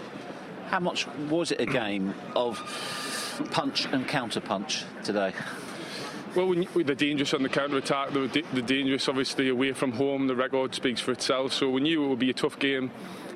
How 0.71 0.81
much 0.81 1.07
was 1.29 1.53
it 1.53 1.61
a 1.61 1.67
game 1.67 2.15
of 2.35 2.57
punch 3.51 3.85
and 3.93 4.09
counter 4.09 4.41
punch 4.41 4.85
today? 5.05 5.35
Well, 6.35 6.55
the 6.55 6.95
dangerous 6.95 7.35
on 7.35 7.43
the 7.43 7.49
counter 7.51 7.77
attack, 7.77 8.13
the, 8.13 8.45
the 8.55 8.63
dangerous 8.63 9.07
obviously 9.07 9.51
away 9.51 9.73
from 9.75 9.93
home. 9.93 10.29
The 10.29 10.37
record 10.37 10.75
speaks 10.75 11.03
for 11.03 11.13
itself. 11.13 11.53
So 11.53 11.69
we 11.69 11.83
knew 11.83 12.05
it 12.05 12.09
would 12.09 12.19
be 12.19 12.31
a 12.31 12.35
tough 12.35 12.59
game. 12.59 12.91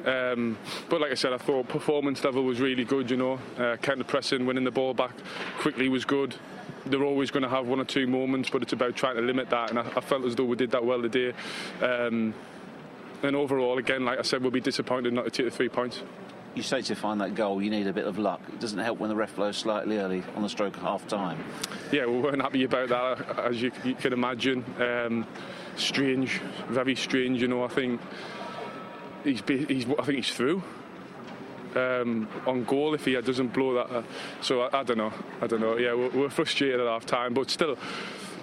Um, 0.05 0.59
but 0.89 1.01
like 1.01 1.13
I 1.13 1.15
said, 1.15 1.33
I 1.33 1.39
thought 1.39 1.69
performance 1.69 2.23
level 2.25 2.43
was 2.43 2.61
really 2.61 2.85
good. 2.85 3.11
You 3.11 3.17
know, 3.17 3.39
uh, 3.59 3.77
counter 3.77 4.05
pressing, 4.05 4.47
winning 4.47 4.65
the 4.65 4.71
ball 4.71 4.95
back 4.95 5.13
quickly 5.59 5.89
was 5.89 6.05
good. 6.05 6.35
They're 6.87 7.05
always 7.05 7.31
going 7.31 7.45
to 7.45 7.49
have 7.49 7.69
one 7.69 7.79
or 7.79 7.85
two 7.85 8.07
moments, 8.07 8.51
but 8.51 8.63
it's 8.63 8.73
about 8.73 8.97
trying 8.97 9.17
to 9.17 9.23
limit 9.23 9.51
that. 9.51 9.71
And 9.71 9.79
I, 9.79 9.83
I 9.97 10.01
felt 10.01 10.25
as 10.25 10.35
though 10.35 10.45
we 10.45 10.57
did 10.57 10.73
that 10.73 10.85
well 10.85 11.01
today. 11.01 11.33
Um, 11.81 12.35
and 13.23 13.37
overall, 13.37 13.79
again, 13.79 14.05
like 14.05 14.19
I 14.19 14.23
said, 14.23 14.43
we'll 14.43 14.51
be 14.51 14.61
disappointed 14.61 15.13
not 15.13 15.25
to 15.25 15.31
take 15.31 15.47
the 15.47 15.57
three 15.57 15.69
points. 15.69 16.03
You 16.55 16.63
say 16.63 16.83
to 16.83 16.95
find 16.95 17.21
that 17.21 17.35
goal, 17.35 17.63
you 17.63 17.71
need 17.71 17.87
a 17.87 17.93
bit 17.93 18.07
of 18.07 18.19
luck. 18.19 18.41
It 18.49 18.61
doesn't 18.61 18.79
help 18.79 18.99
when 18.99 19.09
the 19.09 19.17
ref 19.17 19.37
blows 19.37 19.57
slightly 19.57 19.99
early 19.99 20.23
on 20.35 20.43
the 20.43 20.49
stroke 20.49 20.77
of 20.77 20.83
half 20.83 21.07
time. 21.07 21.43
Yeah, 21.93 22.07
we 22.07 22.19
weren't 22.19 22.43
happy 22.43 22.65
about 22.65 22.89
that, 22.91 23.39
as 23.39 23.63
you, 23.63 23.73
you 23.85 23.95
can 23.95 24.13
imagine. 24.13 24.65
Um, 24.79 25.27
strange, 25.77 26.41
very 26.69 26.95
strange. 26.95 27.41
You 27.41 27.49
know, 27.49 27.65
I 27.65 27.69
think 27.69 28.01
he's, 29.25 29.43
he's 29.47 29.87
I 29.99 30.05
think 30.05 30.17
he's 30.17 30.33
through. 30.33 30.63
Um, 31.75 32.29
on 32.47 32.65
goal 32.65 32.93
if 32.93 33.07
he 33.07 33.19
doesn't 33.19 33.55
blow 33.55 33.75
that. 33.75 33.91
Uh, 33.91 34.03
so 34.43 34.63
I, 34.63 34.81
I, 34.81 34.83
don't 34.83 34.99
know. 34.99 35.13
I 35.41 35.47
don't 35.47 35.61
know. 35.61 35.79
Yeah, 35.79 35.95
we're, 35.95 36.11
we're 36.11 36.31
frustrated 36.31 36.81
at 36.81 36.87
half 36.87 37.07
time, 37.07 37.35
but 37.35 37.51
still. 37.51 37.77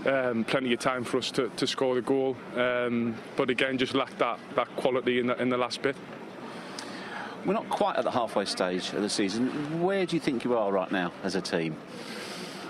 Um, 0.05 0.45
plenty 0.45 0.71
of 0.71 0.79
time 0.79 1.03
for 1.03 1.17
us 1.17 1.29
to, 1.31 1.49
to 1.57 1.67
score 1.67 1.93
the 1.93 2.01
goal, 2.01 2.37
um, 2.55 3.15
but 3.35 3.49
again, 3.49 3.77
just 3.77 3.93
lacked 3.93 4.17
that, 4.19 4.39
that 4.55 4.73
quality 4.77 5.19
in 5.19 5.27
the, 5.27 5.41
in 5.41 5.49
the 5.49 5.57
last 5.57 5.81
bit. 5.81 5.97
We're 7.45 7.51
not 7.51 7.67
quite 7.69 7.97
at 7.97 8.05
the 8.05 8.11
halfway 8.11 8.45
stage 8.45 8.93
of 8.93 9.01
the 9.01 9.09
season. 9.09 9.81
Where 9.81 10.05
do 10.05 10.15
you 10.15 10.21
think 10.21 10.45
you 10.45 10.57
are 10.57 10.71
right 10.71 10.89
now 10.89 11.11
as 11.23 11.35
a 11.35 11.41
team? 11.41 11.75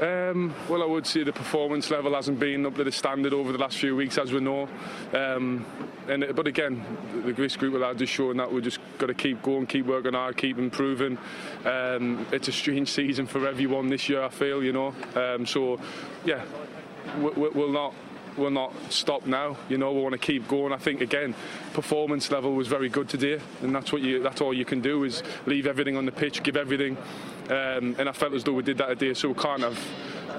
Um, 0.01 0.53
well, 0.69 0.81
I 0.81 0.85
would 0.85 1.05
say 1.05 1.23
the 1.23 1.33
performance 1.33 1.91
level 1.91 2.13
hasn't 2.15 2.39
been 2.39 2.65
up 2.65 2.75
to 2.75 2.85
the 2.85 2.91
standard 2.91 3.33
over 3.33 3.51
the 3.51 3.57
last 3.57 3.77
few 3.77 3.95
weeks, 3.95 4.17
as 4.17 4.31
we 4.31 4.39
know. 4.39 4.69
Um, 5.13 5.65
and 6.07 6.25
but 6.35 6.47
again, 6.47 6.83
the 7.25 7.33
Greece 7.33 7.57
group 7.57 7.73
of 7.73 7.81
lads 7.81 8.01
is 8.01 8.07
showing 8.07 8.37
that 8.37 8.51
we've 8.51 8.63
just 8.63 8.79
got 8.97 9.07
to 9.07 9.13
keep 9.13 9.41
going, 9.41 9.67
keep 9.67 9.85
working 9.85 10.13
hard, 10.13 10.37
keep 10.37 10.57
improving. 10.57 11.17
Um, 11.65 12.25
it's 12.31 12.47
a 12.47 12.51
strange 12.53 12.89
season 12.89 13.27
for 13.27 13.45
everyone 13.45 13.89
this 13.89 14.07
year, 14.07 14.23
I 14.23 14.29
feel, 14.29 14.63
you 14.63 14.71
know. 14.71 14.95
Um, 15.15 15.45
so, 15.45 15.79
yeah, 16.23 16.43
we, 17.19 17.49
we'll 17.49 17.71
not 17.71 17.93
will 18.37 18.51
not 18.51 18.73
stop 18.89 19.25
now. 19.25 19.57
You 19.69 19.77
know, 19.77 19.91
we 19.91 20.01
want 20.01 20.13
to 20.13 20.19
keep 20.19 20.47
going. 20.47 20.73
I 20.73 20.77
think 20.77 21.01
again, 21.01 21.35
performance 21.73 22.31
level 22.31 22.53
was 22.53 22.67
very 22.67 22.89
good 22.89 23.09
today, 23.09 23.39
and 23.61 23.73
that's 23.73 23.91
what 23.91 24.01
you 24.01 24.21
that's 24.21 24.41
all 24.41 24.53
you 24.53 24.65
can 24.65 24.81
do 24.81 25.03
is 25.03 25.23
leave 25.45 25.67
everything 25.67 25.97
on 25.97 26.05
the 26.05 26.11
pitch, 26.11 26.43
give 26.43 26.57
everything. 26.57 26.97
Um, 27.49 27.95
and 27.97 28.07
I 28.07 28.11
felt 28.11 28.33
as 28.33 28.43
though 28.43 28.53
we 28.53 28.63
did 28.63 28.77
that 28.77 28.89
today, 28.89 29.13
so 29.13 29.29
we 29.29 29.35
can't 29.35 29.61
have. 29.61 29.79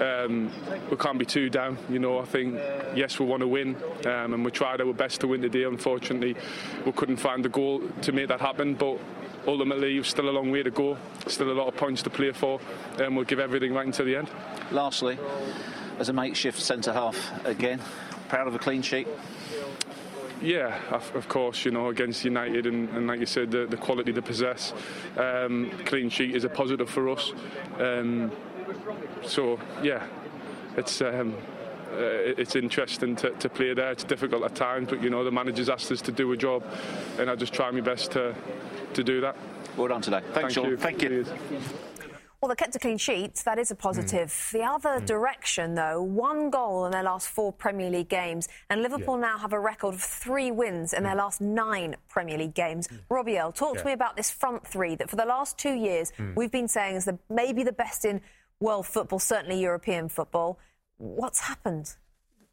Um, 0.01 0.49
we 0.89 0.97
can't 0.97 1.19
be 1.19 1.25
too 1.25 1.49
down, 1.49 1.77
you 1.89 1.99
know. 1.99 2.19
I 2.19 2.25
think 2.25 2.55
yes, 2.95 3.19
we 3.19 3.25
want 3.25 3.41
to 3.41 3.47
win, 3.47 3.75
um, 4.05 4.33
and 4.33 4.43
we 4.43 4.49
tried 4.49 4.81
our 4.81 4.93
best 4.93 5.21
to 5.21 5.27
win 5.27 5.41
today. 5.41 5.63
Unfortunately, 5.63 6.35
we 6.85 6.91
couldn't 6.93 7.17
find 7.17 7.45
the 7.45 7.49
goal 7.49 7.81
to 8.01 8.11
make 8.11 8.29
that 8.29 8.39
happen. 8.39 8.73
But 8.73 8.97
ultimately, 9.45 9.93
you've 9.93 10.07
still 10.07 10.29
a 10.29 10.31
long 10.31 10.49
way 10.49 10.63
to 10.63 10.71
go, 10.71 10.97
still 11.27 11.51
a 11.51 11.53
lot 11.53 11.67
of 11.67 11.75
points 11.75 12.01
to 12.03 12.09
play 12.09 12.31
for, 12.31 12.59
and 12.99 13.15
we'll 13.15 13.25
give 13.25 13.39
everything 13.39 13.73
right 13.73 13.85
until 13.85 14.05
the 14.05 14.15
end. 14.15 14.29
Lastly, 14.71 15.19
as 15.99 16.09
a 16.09 16.13
makeshift 16.13 16.59
centre 16.59 16.93
half 16.93 17.45
again. 17.45 17.79
Proud 18.29 18.47
of 18.47 18.55
a 18.55 18.59
clean 18.59 18.81
sheet. 18.81 19.07
Yeah, 20.41 20.79
of, 20.89 21.27
course, 21.29 21.65
you 21.65 21.71
know, 21.71 21.89
against 21.89 22.25
United 22.25 22.65
and, 22.65 22.89
and 22.89 23.05
like 23.05 23.19
you 23.19 23.27
said, 23.27 23.51
the, 23.51 23.67
the 23.67 23.77
quality 23.77 24.11
they 24.11 24.21
possess. 24.21 24.73
Um, 25.15 25.71
clean 25.85 26.09
sheet 26.09 26.35
is 26.35 26.43
a 26.43 26.49
positive 26.49 26.89
for 26.89 27.09
us. 27.09 27.31
Um, 27.79 28.31
so, 29.23 29.59
yeah, 29.83 30.05
it's. 30.77 31.01
Um, 31.01 31.35
uh, 31.91 32.37
it's 32.37 32.55
interesting 32.55 33.17
to, 33.17 33.31
to, 33.31 33.49
play 33.49 33.73
there. 33.73 33.91
It's 33.91 34.05
difficult 34.05 34.43
at 34.43 34.55
times, 34.55 34.87
but 34.89 35.03
you 35.03 35.09
know 35.09 35.25
the 35.25 35.31
manager's 35.31 35.67
asked 35.67 35.91
us 35.91 36.01
to 36.03 36.11
do 36.13 36.31
a 36.31 36.37
job, 36.37 36.63
and 37.19 37.29
I 37.29 37.35
just 37.35 37.51
try 37.51 37.69
my 37.69 37.81
best 37.81 38.11
to 38.13 38.33
to 38.93 39.03
do 39.03 39.19
that. 39.19 39.35
Well 39.75 39.89
done 39.89 40.01
today. 40.01 40.21
Thanks, 40.31 40.35
Thank 40.35 40.51
Sean. 40.51 40.69
You. 40.69 40.77
Thank 40.77 41.01
you. 41.01 41.25
Well, 42.41 42.49
they 42.49 42.55
kept 42.55 42.75
a 42.75 42.79
clean 42.79 42.97
sheet. 42.97 43.35
That 43.45 43.59
is 43.59 43.69
a 43.69 43.75
positive. 43.75 44.29
Mm. 44.29 44.51
The 44.51 44.63
other 44.63 44.99
mm. 44.99 45.05
direction, 45.05 45.75
though, 45.75 46.01
one 46.01 46.49
goal 46.49 46.87
in 46.87 46.91
their 46.91 47.03
last 47.03 47.27
four 47.27 47.53
Premier 47.53 47.91
League 47.91 48.09
games, 48.09 48.49
and 48.71 48.81
Liverpool 48.81 49.15
yeah. 49.15 49.27
now 49.27 49.37
have 49.37 49.53
a 49.53 49.59
record 49.59 49.93
of 49.93 50.01
three 50.01 50.49
wins 50.49 50.93
in 50.93 51.01
mm. 51.01 51.05
their 51.05 51.15
last 51.15 51.39
nine 51.39 51.95
Premier 52.09 52.39
League 52.39 52.55
games. 52.55 52.87
Mm. 52.87 52.99
Robbie 53.09 53.37
Earle, 53.37 53.51
talk 53.51 53.75
yeah. 53.75 53.81
to 53.81 53.85
me 53.85 53.93
about 53.93 54.17
this 54.17 54.31
front 54.31 54.65
three 54.65 54.95
that 54.95 55.07
for 55.07 55.17
the 55.17 55.25
last 55.25 55.59
two 55.59 55.73
years 55.73 56.11
we've 56.35 56.51
been 56.51 56.67
saying 56.67 56.95
is 56.95 57.05
the, 57.05 57.19
maybe 57.29 57.63
the 57.63 57.71
best 57.71 58.05
in 58.05 58.21
world 58.59 58.87
football, 58.87 59.19
certainly 59.19 59.61
European 59.61 60.09
football. 60.09 60.57
What's 60.97 61.41
happened? 61.41 61.95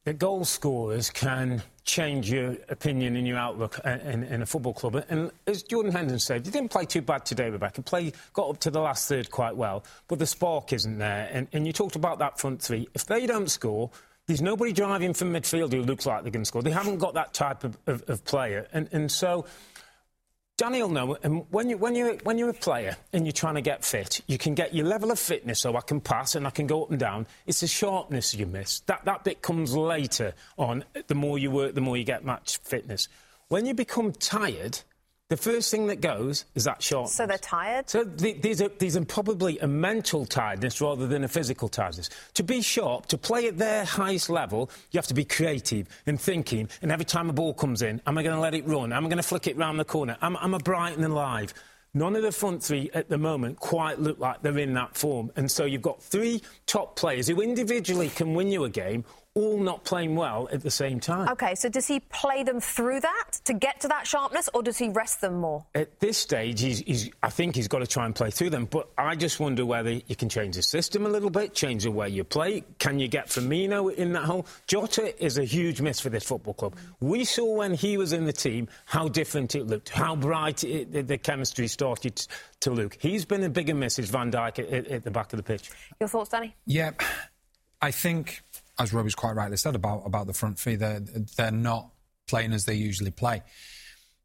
The 0.08 0.14
goal 0.14 0.46
scorers 0.46 1.10
can 1.10 1.62
change 1.84 2.30
your 2.30 2.56
opinion 2.70 3.14
and 3.14 3.28
your 3.28 3.36
outlook 3.36 3.78
uh, 3.84 3.90
in, 3.90 4.22
in, 4.22 4.40
a 4.40 4.46
football 4.46 4.72
club. 4.72 5.04
And 5.10 5.30
as 5.46 5.62
Jordan 5.62 5.92
Henderson 5.92 6.18
said, 6.18 6.46
he 6.46 6.50
didn't 6.50 6.70
play 6.70 6.86
too 6.86 7.02
bad 7.02 7.26
today, 7.26 7.50
Rebecca. 7.50 7.82
Play 7.82 8.14
got 8.32 8.48
up 8.48 8.58
to 8.60 8.70
the 8.70 8.80
last 8.80 9.06
third 9.06 9.30
quite 9.30 9.54
well, 9.54 9.84
but 10.06 10.18
the 10.18 10.24
spark 10.24 10.72
isn't 10.72 10.96
there. 10.96 11.28
And, 11.30 11.46
and 11.52 11.66
you 11.66 11.74
talked 11.74 11.94
about 11.94 12.20
that 12.20 12.40
front 12.40 12.62
three. 12.62 12.88
If 12.94 13.04
they 13.04 13.26
don't 13.26 13.50
score, 13.50 13.90
there's 14.26 14.40
nobody 14.40 14.72
driving 14.72 15.12
from 15.12 15.30
midfield 15.30 15.72
who 15.72 15.82
looks 15.82 16.06
like 16.06 16.24
they 16.24 16.30
can 16.30 16.46
score. 16.46 16.62
They 16.62 16.70
haven't 16.70 17.00
got 17.00 17.12
that 17.12 17.34
type 17.34 17.64
of, 17.64 17.76
of, 17.86 18.08
of 18.08 18.24
player. 18.24 18.66
And, 18.72 18.88
and 18.92 19.12
so 19.12 19.44
Danny 20.58 20.82
will 20.82 20.90
know. 20.90 21.16
And 21.22 21.34
um, 21.34 21.46
when, 21.50 21.70
you, 21.70 21.78
when, 21.78 21.94
you, 21.94 22.18
when 22.24 22.36
you're 22.36 22.50
a 22.50 22.54
player 22.54 22.96
and 23.12 23.24
you're 23.24 23.32
trying 23.32 23.54
to 23.54 23.60
get 23.60 23.84
fit, 23.84 24.20
you 24.26 24.38
can 24.38 24.54
get 24.54 24.74
your 24.74 24.86
level 24.86 25.12
of 25.12 25.18
fitness 25.18 25.60
so 25.60 25.76
I 25.76 25.80
can 25.80 26.00
pass 26.00 26.34
and 26.34 26.48
I 26.48 26.50
can 26.50 26.66
go 26.66 26.82
up 26.82 26.90
and 26.90 26.98
down. 26.98 27.28
It's 27.46 27.60
the 27.60 27.68
sharpness 27.68 28.34
you 28.34 28.44
miss. 28.44 28.80
That, 28.80 29.04
that 29.04 29.22
bit 29.22 29.40
comes 29.40 29.74
later 29.76 30.34
on. 30.58 30.84
The 31.06 31.14
more 31.14 31.38
you 31.38 31.52
work, 31.52 31.74
the 31.74 31.80
more 31.80 31.96
you 31.96 32.02
get 32.02 32.24
match 32.24 32.58
fitness. 32.58 33.08
When 33.46 33.66
you 33.66 33.72
become 33.72 34.10
tired, 34.10 34.80
the 35.28 35.36
first 35.36 35.70
thing 35.70 35.88
that 35.88 36.00
goes 36.00 36.46
is 36.54 36.64
that 36.64 36.82
short. 36.82 37.10
So 37.10 37.26
they're 37.26 37.36
tired? 37.36 37.90
So 37.90 38.02
there's, 38.02 38.62
a, 38.62 38.70
there's 38.78 38.96
a 38.96 39.02
probably 39.02 39.58
a 39.58 39.66
mental 39.66 40.24
tiredness 40.24 40.80
rather 40.80 41.06
than 41.06 41.22
a 41.22 41.28
physical 41.28 41.68
tiredness. 41.68 42.08
To 42.34 42.42
be 42.42 42.62
sharp, 42.62 43.06
to 43.06 43.18
play 43.18 43.46
at 43.46 43.58
their 43.58 43.84
highest 43.84 44.30
level, 44.30 44.70
you 44.90 44.98
have 44.98 45.06
to 45.08 45.14
be 45.14 45.24
creative 45.24 45.86
and 46.06 46.18
thinking. 46.18 46.70
And 46.80 46.90
every 46.90 47.04
time 47.04 47.28
a 47.28 47.34
ball 47.34 47.52
comes 47.52 47.82
in, 47.82 48.00
am 48.06 48.16
I 48.16 48.22
going 48.22 48.34
to 48.34 48.40
let 48.40 48.54
it 48.54 48.66
run? 48.66 48.90
Am 48.90 49.04
I 49.04 49.08
going 49.08 49.18
to 49.18 49.22
flick 49.22 49.46
it 49.46 49.56
round 49.58 49.78
the 49.78 49.84
corner? 49.84 50.16
Am, 50.22 50.36
am 50.40 50.54
I 50.54 50.58
bright 50.58 50.96
and 50.96 51.04
alive? 51.04 51.52
None 51.92 52.16
of 52.16 52.22
the 52.22 52.32
front 52.32 52.62
three 52.62 52.90
at 52.94 53.08
the 53.08 53.18
moment 53.18 53.60
quite 53.60 53.98
look 53.98 54.18
like 54.18 54.40
they're 54.40 54.58
in 54.58 54.74
that 54.74 54.96
form. 54.96 55.30
And 55.36 55.50
so 55.50 55.64
you've 55.64 55.82
got 55.82 56.02
three 56.02 56.42
top 56.66 56.96
players 56.96 57.28
who 57.28 57.40
individually 57.42 58.08
can 58.08 58.34
win 58.34 58.50
you 58.50 58.64
a 58.64 58.70
game 58.70 59.04
all 59.38 59.58
not 59.58 59.84
playing 59.84 60.16
well 60.16 60.48
at 60.50 60.62
the 60.62 60.70
same 60.70 60.98
time. 60.98 61.28
OK, 61.28 61.54
so 61.54 61.68
does 61.68 61.86
he 61.86 62.00
play 62.00 62.42
them 62.42 62.60
through 62.60 63.00
that 63.00 63.30
to 63.44 63.54
get 63.54 63.80
to 63.80 63.88
that 63.88 64.04
sharpness, 64.04 64.48
or 64.52 64.64
does 64.64 64.76
he 64.76 64.88
rest 64.88 65.20
them 65.20 65.38
more? 65.38 65.64
At 65.76 66.00
this 66.00 66.18
stage, 66.18 66.60
he's, 66.60 66.80
he's, 66.80 67.10
I 67.22 67.30
think 67.30 67.54
he's 67.54 67.68
got 67.68 67.78
to 67.78 67.86
try 67.86 68.04
and 68.04 68.14
play 68.14 68.32
through 68.32 68.50
them. 68.50 68.64
But 68.64 68.88
I 68.98 69.14
just 69.14 69.38
wonder 69.38 69.64
whether 69.64 69.92
you 69.92 70.16
can 70.16 70.28
change 70.28 70.56
the 70.56 70.62
system 70.62 71.06
a 71.06 71.08
little 71.08 71.30
bit, 71.30 71.54
change 71.54 71.84
the 71.84 71.92
way 71.92 72.08
you 72.08 72.24
play. 72.24 72.64
Can 72.80 72.98
you 72.98 73.06
get 73.06 73.28
Firmino 73.28 73.94
in 73.94 74.12
that 74.14 74.24
hole? 74.24 74.44
Jota 74.66 75.14
is 75.24 75.38
a 75.38 75.44
huge 75.44 75.80
miss 75.80 76.00
for 76.00 76.10
this 76.10 76.24
football 76.24 76.54
club. 76.54 76.74
We 76.98 77.24
saw 77.24 77.54
when 77.54 77.74
he 77.74 77.96
was 77.96 78.12
in 78.12 78.24
the 78.24 78.32
team 78.32 78.66
how 78.86 79.06
different 79.06 79.54
it 79.54 79.68
looked, 79.68 79.88
how 79.88 80.16
bright 80.16 80.64
it, 80.64 80.92
the, 80.92 81.02
the, 81.02 81.18
chemistry 81.18 81.68
started 81.68 82.16
to 82.60 82.70
look. 82.70 82.96
He's 82.98 83.24
been 83.24 83.44
a 83.44 83.48
bigger 83.48 83.74
miss 83.74 83.98
as 83.98 84.10
Van 84.10 84.32
Dijk 84.32 84.58
at, 84.58 84.86
at 84.88 85.04
the 85.04 85.10
back 85.10 85.32
of 85.32 85.36
the 85.36 85.42
pitch. 85.42 85.70
Your 86.00 86.08
thoughts, 86.08 86.30
Danny? 86.30 86.56
Yeah, 86.66 86.92
I 87.80 87.92
think 87.92 88.42
as 88.78 88.92
Robbie's 88.92 89.14
quite 89.14 89.34
rightly 89.34 89.56
said 89.56 89.74
about, 89.74 90.02
about 90.06 90.26
the 90.26 90.34
front 90.34 90.58
three, 90.58 90.76
they're, 90.76 91.00
they're 91.36 91.50
not 91.50 91.90
playing 92.26 92.52
as 92.52 92.64
they 92.64 92.74
usually 92.74 93.10
play. 93.10 93.42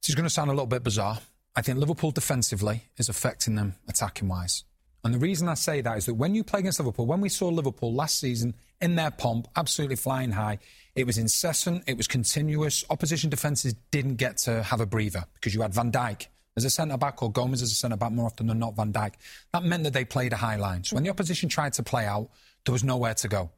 This 0.02 0.10
is 0.10 0.16
going 0.16 0.26
to 0.26 0.30
sound 0.30 0.50
a 0.50 0.54
little 0.54 0.68
bit 0.68 0.84
bizarre, 0.84 1.20
I 1.56 1.62
think 1.62 1.78
Liverpool 1.78 2.12
defensively 2.12 2.84
is 2.98 3.10
affecting 3.10 3.56
them 3.56 3.76
attacking 3.88 4.28
wise. 4.28 4.64
And 5.04 5.14
the 5.14 5.20
reason 5.20 5.50
I 5.50 5.54
say 5.56 5.82
that 5.82 5.98
is 5.98 6.06
that 6.06 6.14
when 6.14 6.34
you 6.34 6.44
play 6.44 6.62
against 6.62 6.80
Liverpool, 6.80 7.06
when 7.06 7.22
we 7.22 7.30
saw 7.30 7.50
Liverpool 7.50 7.94
last 7.94 8.20
season 8.20 8.54
in 8.82 8.96
their 8.96 9.12
pomp, 9.12 9.48
absolutely 9.56 9.98
flying 9.98 10.32
high, 10.32 10.60
it 10.96 11.06
was 11.06 11.18
incessant, 11.18 11.84
it 11.88 11.98
was 11.98 12.08
continuous. 12.08 12.86
Opposition 12.90 13.30
defences 13.30 13.76
didn't 13.92 14.16
get 14.16 14.38
to 14.40 14.64
have 14.64 14.80
a 14.80 14.86
breather 14.86 15.26
because 15.34 15.54
you 15.54 15.62
had 15.62 15.74
Van 15.74 15.92
Dijk 15.92 16.28
as 16.56 16.64
a 16.64 16.70
centre 16.70 16.98
back 16.98 17.22
or 17.22 17.32
Gomez 17.32 17.62
as 17.62 17.72
a 17.72 17.76
centre 17.76 17.98
back 17.98 18.12
more 18.12 18.28
often 18.28 18.48
than 18.48 18.60
not 18.60 18.76
Van 18.76 18.94
Dijk. 18.94 19.14
That 19.52 19.64
meant 19.64 19.84
that 19.84 19.94
they 19.94 20.06
played 20.06 20.34
a 20.34 20.38
high 20.38 20.56
line. 20.56 20.84
So 20.84 20.96
when 20.96 21.04
the 21.04 21.10
opposition 21.10 21.50
tried 21.50 21.74
to 21.74 21.84
play 21.84 22.06
out, 22.06 22.30
there 22.66 22.74
was 22.74 22.84
nowhere 22.84 23.14
to 23.16 23.28
go. 23.28 23.52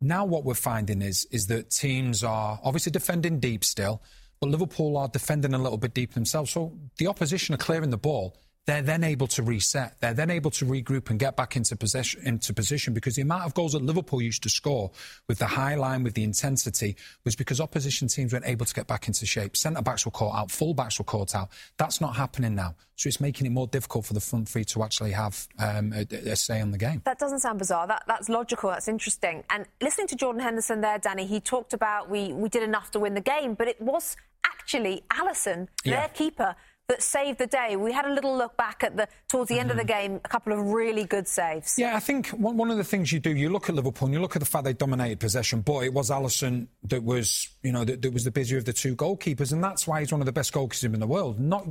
Now 0.00 0.24
what 0.24 0.44
we're 0.44 0.54
finding 0.54 1.02
is 1.02 1.26
is 1.30 1.46
that 1.48 1.70
teams 1.70 2.24
are 2.24 2.58
obviously 2.62 2.92
defending 2.92 3.38
deep 3.38 3.64
still, 3.64 4.02
but 4.40 4.48
Liverpool 4.48 4.96
are 4.96 5.08
defending 5.08 5.52
a 5.52 5.58
little 5.58 5.78
bit 5.78 5.94
deep 5.94 6.14
themselves. 6.14 6.50
So 6.50 6.78
the 6.98 7.06
opposition 7.06 7.54
are 7.54 7.58
clearing 7.58 7.90
the 7.90 7.98
ball 7.98 8.36
they're 8.66 8.82
then 8.82 9.02
able 9.02 9.26
to 9.26 9.42
reset. 9.42 9.96
They're 10.00 10.14
then 10.14 10.30
able 10.30 10.50
to 10.52 10.64
regroup 10.64 11.10
and 11.10 11.18
get 11.18 11.36
back 11.36 11.56
into 11.56 11.76
possession, 11.76 12.20
into 12.24 12.52
position 12.52 12.94
because 12.94 13.16
the 13.16 13.22
amount 13.22 13.44
of 13.44 13.54
goals 13.54 13.72
that 13.72 13.82
Liverpool 13.82 14.20
used 14.22 14.42
to 14.44 14.50
score 14.50 14.90
with 15.28 15.38
the 15.38 15.46
high 15.46 15.74
line, 15.74 16.02
with 16.02 16.14
the 16.14 16.22
intensity, 16.22 16.96
was 17.24 17.34
because 17.34 17.60
opposition 17.60 18.06
teams 18.08 18.32
weren't 18.32 18.46
able 18.46 18.66
to 18.66 18.74
get 18.74 18.86
back 18.86 19.08
into 19.08 19.26
shape. 19.26 19.56
Centre 19.56 19.82
backs 19.82 20.04
were 20.04 20.12
caught 20.12 20.36
out, 20.36 20.50
full 20.50 20.74
backs 20.74 20.98
were 20.98 21.04
caught 21.04 21.34
out. 21.34 21.48
That's 21.78 22.00
not 22.00 22.16
happening 22.16 22.54
now. 22.54 22.74
So 22.96 23.08
it's 23.08 23.20
making 23.20 23.46
it 23.46 23.50
more 23.50 23.66
difficult 23.66 24.04
for 24.04 24.12
the 24.12 24.20
front 24.20 24.46
three 24.46 24.64
to 24.66 24.82
actually 24.82 25.12
have 25.12 25.48
um, 25.58 25.94
a, 25.94 26.00
a, 26.30 26.36
say 26.36 26.60
on 26.60 26.70
the 26.70 26.76
game. 26.76 27.00
That 27.06 27.18
doesn't 27.18 27.38
sound 27.38 27.58
bizarre. 27.58 27.86
That, 27.86 28.04
that's 28.06 28.28
logical. 28.28 28.68
That's 28.68 28.88
interesting. 28.88 29.42
And 29.48 29.64
listening 29.80 30.06
to 30.08 30.16
Jordan 30.16 30.42
Henderson 30.42 30.82
there, 30.82 30.98
Danny, 30.98 31.24
he 31.24 31.40
talked 31.40 31.72
about 31.72 32.10
we, 32.10 32.34
we 32.34 32.50
did 32.50 32.62
enough 32.62 32.90
to 32.90 33.00
win 33.00 33.14
the 33.14 33.22
game, 33.22 33.54
but 33.54 33.68
it 33.68 33.80
was 33.80 34.16
actually 34.44 35.02
Alisson, 35.10 35.68
their 35.84 35.94
yeah. 35.94 36.08
keeper, 36.08 36.54
that 36.90 37.02
saved 37.02 37.38
the 37.38 37.46
day. 37.46 37.76
We 37.76 37.92
had 37.92 38.04
a 38.04 38.12
little 38.12 38.36
look 38.36 38.56
back 38.56 38.82
at 38.82 38.96
the 38.96 39.06
towards 39.28 39.48
the 39.48 39.54
mm-hmm. 39.54 39.60
end 39.60 39.70
of 39.70 39.76
the 39.76 39.84
mm-hmm. 39.84 40.12
game, 40.12 40.20
a 40.24 40.28
couple 40.28 40.52
of 40.52 40.58
really 40.72 41.04
good 41.04 41.28
saves. 41.28 41.78
Yeah, 41.78 41.94
I 41.94 42.00
think 42.00 42.28
one, 42.30 42.56
one 42.56 42.70
of 42.70 42.78
the 42.78 42.84
things 42.84 43.12
you 43.12 43.20
do, 43.20 43.30
you 43.30 43.48
look 43.48 43.68
at 43.68 43.76
Liverpool 43.76 44.06
and 44.06 44.14
you 44.14 44.20
look 44.20 44.34
at 44.34 44.40
the 44.40 44.46
fact 44.46 44.64
they 44.64 44.72
dominated 44.72 45.20
possession, 45.20 45.60
but 45.60 45.84
it 45.84 45.94
was 45.94 46.10
Alisson 46.10 46.66
that 46.84 47.04
was, 47.04 47.48
you 47.62 47.70
know, 47.70 47.84
that, 47.84 48.02
that 48.02 48.12
was 48.12 48.24
the 48.24 48.32
busier 48.32 48.58
of 48.58 48.64
the 48.64 48.72
two 48.72 48.96
goalkeepers, 48.96 49.52
and 49.52 49.62
that's 49.62 49.86
why 49.86 50.00
he's 50.00 50.10
one 50.10 50.20
of 50.20 50.26
the 50.26 50.32
best 50.32 50.52
goalkeepers 50.52 50.82
in 50.82 50.98
the 50.98 51.06
world. 51.06 51.38
Not 51.38 51.64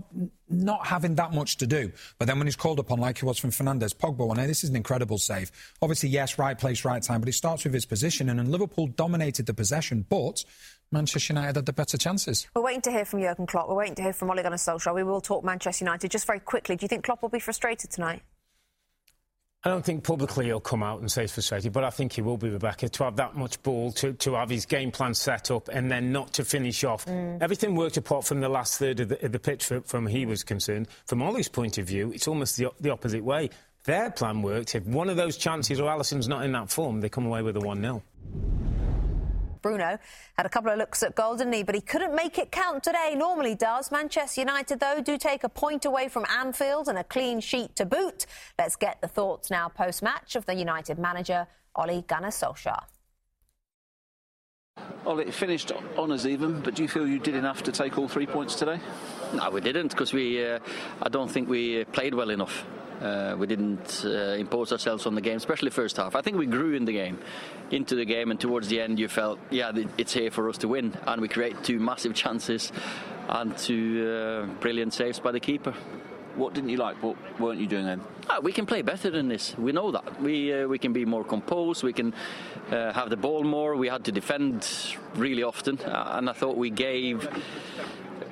not 0.50 0.88
having 0.88 1.16
that 1.16 1.34
much 1.34 1.58
to 1.58 1.68
do, 1.68 1.92
but 2.18 2.28
then 2.28 2.38
when 2.38 2.48
he's 2.48 2.56
called 2.56 2.80
upon, 2.80 3.00
like 3.00 3.20
he 3.20 3.26
was 3.26 3.38
from 3.38 3.52
Fernandes, 3.52 3.96
Pogba, 3.96 4.28
one, 4.28 4.38
this 4.38 4.64
is 4.64 4.70
an 4.70 4.76
incredible 4.76 5.18
save. 5.18 5.52
Obviously, 5.82 6.10
yes, 6.10 6.38
right 6.38 6.58
place, 6.58 6.84
right 6.86 7.02
time, 7.02 7.20
but 7.20 7.30
it 7.30 7.34
starts 7.34 7.64
with 7.64 7.74
his 7.74 7.86
position, 7.86 8.30
and, 8.30 8.40
and 8.40 8.50
Liverpool 8.50 8.88
dominated 8.88 9.46
the 9.46 9.54
possession, 9.54 10.06
but 10.10 10.44
Manchester 10.92 11.34
United 11.34 11.56
had 11.56 11.66
the 11.66 11.74
better 11.74 11.98
chances. 11.98 12.48
We're 12.56 12.64
waiting 12.64 12.82
to 12.82 12.92
hear 12.92 13.06
from 13.06 13.22
Jurgen 13.22 13.46
Klopp. 13.46 13.70
We're 13.70 13.76
waiting 13.76 13.96
to 13.96 14.02
hear 14.02 14.14
from 14.14 14.32
Ole 14.32 14.42
Gunnar 14.42 14.58
Solskjaer. 14.58 14.96
We 14.96 15.04
will 15.04 15.22
talk 15.22 15.44
Manchester 15.44 15.86
United 15.86 16.10
just 16.10 16.26
very 16.26 16.40
quickly. 16.40 16.76
Do 16.76 16.84
you 16.84 16.88
think 16.88 17.04
Klopp 17.04 17.22
will 17.22 17.30
be 17.30 17.40
frustrated 17.40 17.92
tonight? 17.92 18.24
I 19.66 19.70
don't 19.70 19.84
think 19.84 20.06
publicly 20.06 20.46
he'll 20.46 20.62
come 20.62 20.82
out 20.82 21.02
and 21.02 21.12
say 21.12 21.24
he's 21.24 21.34
frustrated, 21.34 21.74
but 21.74 21.84
I 21.84 21.90
think 21.90 22.14
he 22.14 22.22
will 22.22 22.38
be, 22.38 22.50
Rebecca, 22.50 22.88
to 22.88 23.04
have 23.04 23.18
that 23.18 23.36
much 23.36 23.62
ball, 23.62 23.92
to, 23.94 24.14
to 24.14 24.36
have 24.36 24.50
his 24.50 24.66
game 24.66 24.90
plan 24.90 25.14
set 25.14 25.52
up 25.52 25.68
and 25.68 25.92
then 25.92 26.14
not 26.14 26.32
to 26.34 26.46
finish 26.46 26.86
off. 26.86 27.06
Mm. 27.06 27.42
Everything 27.42 27.76
worked 27.76 27.98
apart 27.98 28.24
from 28.24 28.40
the 28.40 28.48
last 28.48 28.80
third 28.80 29.02
of 29.02 29.10
the, 29.10 29.26
of 29.26 29.34
the 29.34 29.40
pitch 29.40 29.66
from, 29.66 29.84
from 29.84 30.08
he 30.08 30.26
was 30.26 30.44
concerned. 30.46 30.88
From 31.08 31.22
Ollie's 31.22 31.50
point 31.50 31.78
of 31.78 31.86
view, 31.86 32.14
it's 32.14 32.26
almost 32.26 32.56
the, 32.56 32.72
the 32.80 32.90
opposite 32.90 33.22
way. 33.22 33.50
Their 33.84 34.12
plan 34.12 34.42
worked. 34.42 34.76
If 34.76 34.86
one 34.86 35.10
of 35.10 35.18
those 35.18 35.36
chances 35.36 35.82
or 35.82 35.92
Alisson's 35.92 36.30
not 36.30 36.46
in 36.46 36.54
that 36.54 36.70
form, 36.70 37.02
they 37.02 37.10
come 37.10 37.26
away 37.26 37.42
with 37.42 37.58
a 37.58 37.62
1 37.62 37.82
0. 37.82 38.02
Bruno 39.62 39.98
had 40.38 40.46
a 40.46 40.50
couple 40.50 40.72
of 40.72 40.78
looks 40.78 41.04
at 41.04 41.16
goal, 41.16 41.36
didn't 41.36 41.54
he? 41.54 41.64
But 41.64 41.76
he 41.76 41.82
couldn't 41.82 42.16
make 42.16 42.38
it 42.38 42.52
count 42.52 42.84
today. 42.84 43.14
Normally 43.16 43.56
does. 43.56 43.92
Manchester 43.92 44.42
United, 44.42 44.80
though, 44.80 45.02
do 45.02 45.18
take 45.18 45.44
a 45.44 45.50
point 45.50 45.86
away 45.86 46.08
from 46.08 46.26
Anfield 46.26 46.88
and 46.88 46.98
a 46.98 47.04
clean 47.04 47.40
sheet 47.40 47.76
to 47.76 47.86
boot. 47.86 48.26
Let's 48.58 48.76
get 48.76 49.02
the 49.02 49.08
thoughts 49.08 49.50
now 49.50 49.70
post 49.70 50.02
match 50.02 50.36
of 50.36 50.46
the 50.46 50.56
United 50.56 51.00
manager, 51.00 51.48
Ole 51.76 52.02
Gunnar 52.02 52.30
Solskjaer. 52.30 52.84
Well, 55.04 55.20
it 55.20 55.34
finished 55.34 55.72
on 55.98 56.12
us 56.12 56.26
even, 56.26 56.62
but 56.62 56.76
do 56.76 56.84
you 56.84 56.88
feel 56.88 57.08
you 57.08 57.20
did 57.20 57.36
enough 57.36 57.64
to 57.64 57.72
take 57.72 57.98
all 57.98 58.08
three 58.08 58.26
points 58.26 58.56
today? 58.56 58.80
No, 59.34 59.50
we 59.50 59.62
didn't, 59.62 59.90
because 59.90 60.14
we. 60.14 60.46
Uh, 60.46 60.60
I 61.02 61.10
don't 61.10 61.30
think 61.30 61.50
we 61.50 61.84
played 61.86 62.14
well 62.14 62.30
enough. 62.30 62.66
Uh, 63.02 63.36
we 63.38 63.48
didn't 63.48 64.04
uh, 64.06 64.36
impose 64.38 64.72
ourselves 64.72 65.06
on 65.06 65.16
the 65.16 65.22
game, 65.22 65.38
especially 65.38 65.70
first 65.70 65.98
half. 65.98 66.16
I 66.16 66.22
think 66.22 66.38
we 66.38 66.46
grew 66.46 66.74
in 66.74 66.86
the 66.86 66.92
game, 66.92 67.20
into 67.72 67.96
the 67.96 68.06
game, 68.06 68.32
and 68.32 68.40
towards 68.40 68.68
the 68.68 68.82
end, 68.82 69.00
you 69.00 69.08
felt, 69.08 69.40
yeah, 69.50 69.72
it's 69.98 70.14
here 70.14 70.32
for 70.32 70.50
us 70.50 70.58
to 70.60 70.68
win, 70.68 70.98
and 71.08 71.22
we 71.22 71.28
create 71.28 71.64
two 71.64 71.80
massive 71.80 72.14
chances 72.14 72.72
and 73.30 73.58
two 73.58 74.10
uh, 74.10 74.46
brilliant 74.60 74.94
saves 74.94 75.20
by 75.20 75.32
the 75.32 75.40
keeper. 75.40 75.74
What 76.36 76.54
didn't 76.54 76.70
you 76.70 76.78
like? 76.78 77.02
What 77.02 77.18
weren't 77.40 77.60
you 77.60 77.68
doing 77.68 77.86
then? 77.86 78.02
Ah, 78.30 78.40
we 78.42 78.52
can 78.52 78.66
play 78.66 78.82
better 78.82 79.10
than 79.10 79.28
this. 79.28 79.58
We 79.58 79.72
know 79.72 79.92
that. 79.92 80.22
We 80.22 80.54
uh, 80.54 80.68
we 80.68 80.78
can 80.78 80.94
be 80.94 81.04
more 81.04 81.24
composed. 81.24 81.84
We 81.84 81.92
can 81.92 82.14
uh, 82.72 82.94
have 82.94 83.10
the 83.10 83.18
ball 83.18 83.44
more. 83.44 83.76
We 83.76 83.90
had 83.90 84.06
to 84.06 84.12
defend 84.12 84.68
really 85.16 85.44
often, 85.44 85.80
uh, 85.80 86.14
and 86.16 86.30
I 86.30 86.34
thought 86.34 86.56
we 86.56 86.70
gave 86.70 87.28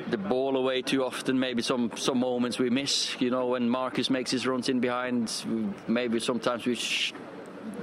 the 0.10 0.18
ball 0.18 0.58
away 0.58 0.82
too 0.82 1.04
often. 1.04 1.40
Maybe 1.40 1.62
some 1.62 1.92
some 1.96 2.20
moments 2.20 2.60
we 2.60 2.70
miss. 2.70 3.20
You 3.20 3.30
know, 3.30 3.48
when 3.48 3.70
Marcus 3.70 4.10
makes 4.10 4.32
his 4.32 4.48
runs 4.48 4.70
in 4.70 4.80
behind, 4.80 5.32
maybe 5.88 6.20
sometimes 6.20 6.66
we. 6.66 6.76
Sh- 6.76 7.14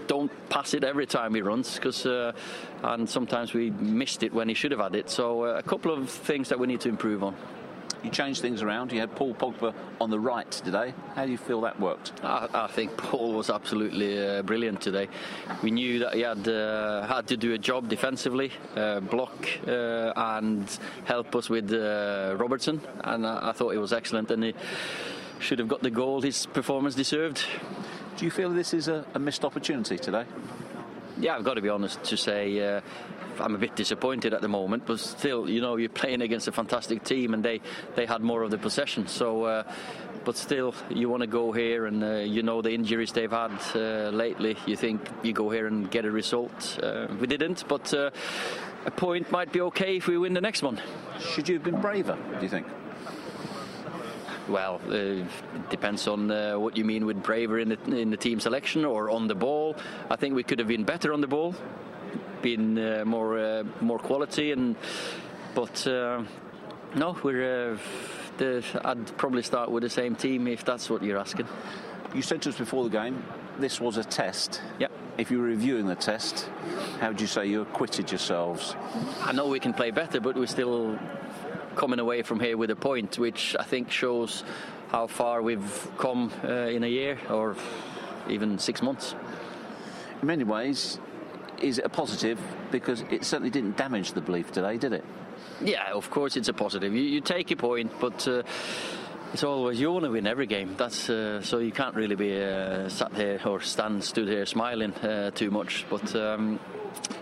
don't 0.06 0.30
pass 0.50 0.74
it 0.74 0.84
every 0.84 1.06
time 1.06 1.34
he 1.34 1.40
runs 1.40 1.76
because 1.76 2.04
uh, 2.04 2.32
and 2.82 3.08
sometimes 3.08 3.54
we 3.54 3.70
missed 3.70 4.22
it 4.22 4.32
when 4.32 4.48
he 4.48 4.54
should 4.54 4.70
have 4.70 4.80
had 4.80 4.94
it 4.94 5.08
so 5.08 5.44
uh, 5.44 5.58
a 5.58 5.62
couple 5.62 5.92
of 5.92 6.10
things 6.10 6.48
that 6.50 6.58
we 6.58 6.66
need 6.66 6.80
to 6.80 6.88
improve 6.88 7.22
on 7.22 7.34
you 8.04 8.10
changed 8.10 8.42
things 8.42 8.62
around. 8.62 8.92
You 8.92 9.00
had 9.00 9.16
Paul 9.16 9.34
Pogba 9.34 9.74
on 10.00 10.10
the 10.10 10.20
right 10.20 10.50
today. 10.50 10.92
How 11.14 11.24
do 11.24 11.32
you 11.32 11.38
feel 11.38 11.62
that 11.62 11.80
worked? 11.80 12.12
I, 12.22 12.48
I 12.52 12.66
think 12.66 12.96
Paul 12.96 13.32
was 13.32 13.50
absolutely 13.50 14.24
uh, 14.24 14.42
brilliant 14.42 14.80
today. 14.82 15.08
We 15.62 15.70
knew 15.70 16.00
that 16.00 16.14
he 16.14 16.20
had 16.20 16.46
uh, 16.46 17.06
had 17.06 17.26
to 17.28 17.36
do 17.36 17.54
a 17.54 17.58
job 17.58 17.88
defensively, 17.88 18.52
uh, 18.76 19.00
block 19.00 19.48
uh, 19.66 20.12
and 20.16 20.68
help 21.04 21.34
us 21.34 21.48
with 21.48 21.72
uh, 21.72 22.36
Robertson, 22.38 22.80
and 23.02 23.26
I, 23.26 23.50
I 23.50 23.52
thought 23.52 23.70
he 23.70 23.78
was 23.78 23.92
excellent. 23.92 24.30
And 24.30 24.44
he 24.44 24.54
should 25.40 25.58
have 25.58 25.68
got 25.68 25.82
the 25.82 25.90
goal 25.90 26.20
his 26.20 26.46
performance 26.46 26.94
deserved. 26.94 27.42
Do 28.16 28.24
you 28.24 28.30
feel 28.30 28.50
this 28.50 28.74
is 28.74 28.88
a, 28.88 29.04
a 29.14 29.18
missed 29.18 29.44
opportunity 29.44 29.98
today? 29.98 30.24
Yeah, 31.18 31.36
I've 31.36 31.44
got 31.44 31.54
to 31.54 31.62
be 31.62 31.68
honest 31.68 32.02
to 32.04 32.16
say 32.16 32.76
uh, 32.76 32.80
I'm 33.40 33.54
a 33.54 33.58
bit 33.58 33.76
disappointed 33.76 34.34
at 34.34 34.40
the 34.40 34.48
moment, 34.48 34.84
but 34.86 35.00
still, 35.00 35.48
you 35.48 35.60
know, 35.60 35.76
you're 35.76 35.88
playing 35.88 36.22
against 36.22 36.48
a 36.48 36.52
fantastic 36.52 37.04
team, 37.04 37.34
and 37.34 37.42
they 37.44 37.60
they 37.94 38.06
had 38.06 38.22
more 38.22 38.42
of 38.42 38.50
the 38.50 38.58
possession. 38.58 39.06
So, 39.06 39.44
uh, 39.44 39.62
but 40.24 40.36
still, 40.36 40.74
you 40.90 41.08
want 41.08 41.22
to 41.22 41.26
go 41.26 41.52
here, 41.52 41.86
and 41.86 42.02
uh, 42.02 42.16
you 42.16 42.42
know 42.42 42.62
the 42.62 42.72
injuries 42.72 43.12
they've 43.12 43.30
had 43.30 43.52
uh, 43.74 44.10
lately. 44.10 44.56
You 44.66 44.76
think 44.76 45.00
you 45.22 45.32
go 45.32 45.50
here 45.50 45.66
and 45.66 45.90
get 45.90 46.04
a 46.04 46.10
result. 46.10 46.78
Uh, 46.82 47.06
we 47.20 47.26
didn't, 47.26 47.66
but 47.68 47.92
uh, 47.94 48.10
a 48.86 48.90
point 48.90 49.30
might 49.30 49.52
be 49.52 49.60
okay 49.62 49.96
if 49.96 50.06
we 50.06 50.18
win 50.18 50.34
the 50.34 50.40
next 50.40 50.62
one. 50.62 50.80
Should 51.20 51.48
you 51.48 51.54
have 51.54 51.64
been 51.64 51.80
braver? 51.80 52.16
Do 52.36 52.42
you 52.42 52.48
think? 52.48 52.66
Well, 54.48 54.78
uh, 54.88 54.94
it 54.94 55.70
depends 55.70 56.06
on 56.06 56.30
uh, 56.30 56.58
what 56.58 56.76
you 56.76 56.84
mean 56.84 57.06
with 57.06 57.22
braver 57.22 57.58
in 57.58 57.70
the, 57.70 57.96
in 57.96 58.10
the 58.10 58.16
team 58.16 58.40
selection 58.40 58.84
or 58.84 59.08
on 59.08 59.26
the 59.26 59.34
ball. 59.34 59.74
I 60.10 60.16
think 60.16 60.34
we 60.34 60.42
could 60.42 60.58
have 60.58 60.68
been 60.68 60.84
better 60.84 61.14
on 61.14 61.22
the 61.22 61.26
ball 61.26 61.54
been 62.44 62.78
uh, 62.78 63.02
more 63.06 63.38
uh, 63.38 63.64
more 63.80 63.98
quality 63.98 64.52
and 64.52 64.76
but 65.54 65.86
uh, 65.86 66.22
no 66.94 67.16
we're 67.22 67.78
the, 68.36 68.62
I'd 68.84 69.16
probably 69.16 69.42
start 69.42 69.70
with 69.70 69.82
the 69.82 69.88
same 69.88 70.14
team 70.14 70.46
if 70.46 70.62
that's 70.62 70.90
what 70.90 71.02
you're 71.02 71.18
asking. 71.18 71.48
You 72.14 72.20
said 72.20 72.42
to 72.42 72.50
us 72.50 72.58
before 72.58 72.84
the 72.84 72.90
game 72.90 73.24
this 73.58 73.80
was 73.80 73.96
a 73.96 74.04
test. 74.04 74.60
Yeah. 74.78 74.88
If 75.16 75.30
you 75.30 75.38
were 75.38 75.46
reviewing 75.46 75.86
the 75.86 75.94
test, 75.94 76.50
how 77.00 77.08
would 77.08 77.20
you 77.20 77.26
say 77.26 77.46
you 77.46 77.62
acquitted 77.62 78.10
yourselves? 78.10 78.74
I 79.22 79.32
know 79.32 79.46
we 79.46 79.60
can 79.60 79.72
play 79.72 79.90
better, 79.90 80.20
but 80.20 80.36
we're 80.36 80.46
still 80.46 80.98
coming 81.76 82.00
away 82.00 82.22
from 82.22 82.40
here 82.40 82.56
with 82.56 82.70
a 82.70 82.76
point, 82.76 83.18
which 83.18 83.56
I 83.58 83.62
think 83.62 83.90
shows 83.90 84.44
how 84.90 85.06
far 85.06 85.40
we've 85.40 85.88
come 85.98 86.32
uh, 86.42 86.76
in 86.76 86.84
a 86.84 86.88
year 86.88 87.16
or 87.30 87.56
even 88.28 88.58
six 88.58 88.82
months. 88.82 89.14
In 90.20 90.26
many 90.26 90.44
ways, 90.44 90.98
is 91.64 91.78
it 91.78 91.84
a 91.84 91.88
positive? 91.88 92.38
Because 92.70 93.02
it 93.10 93.24
certainly 93.24 93.50
didn't 93.50 93.76
damage 93.76 94.12
the 94.12 94.20
belief 94.20 94.52
today, 94.52 94.76
did 94.76 94.92
it? 94.92 95.04
Yeah, 95.62 95.92
of 95.92 96.10
course 96.10 96.36
it's 96.36 96.48
a 96.48 96.52
positive. 96.52 96.92
You, 96.92 97.02
you 97.02 97.20
take 97.20 97.50
a 97.50 97.56
point, 97.56 97.92
but. 98.00 98.28
Uh, 98.28 98.42
it's 99.32 99.42
always 99.42 99.80
you 99.80 99.90
want 99.90 100.04
to 100.04 100.12
win 100.12 100.28
every 100.28 100.46
game. 100.46 100.76
That's 100.76 101.10
uh, 101.10 101.42
so 101.42 101.58
you 101.58 101.72
can't 101.72 101.96
really 101.96 102.14
be 102.14 102.40
uh, 102.40 102.88
sat 102.88 103.12
here 103.14 103.40
or 103.44 103.60
stand 103.60 104.04
stood 104.04 104.28
here 104.28 104.46
smiling 104.46 104.94
uh, 104.94 105.32
too 105.32 105.50
much. 105.50 105.84
But 105.90 106.14
um, 106.14 106.60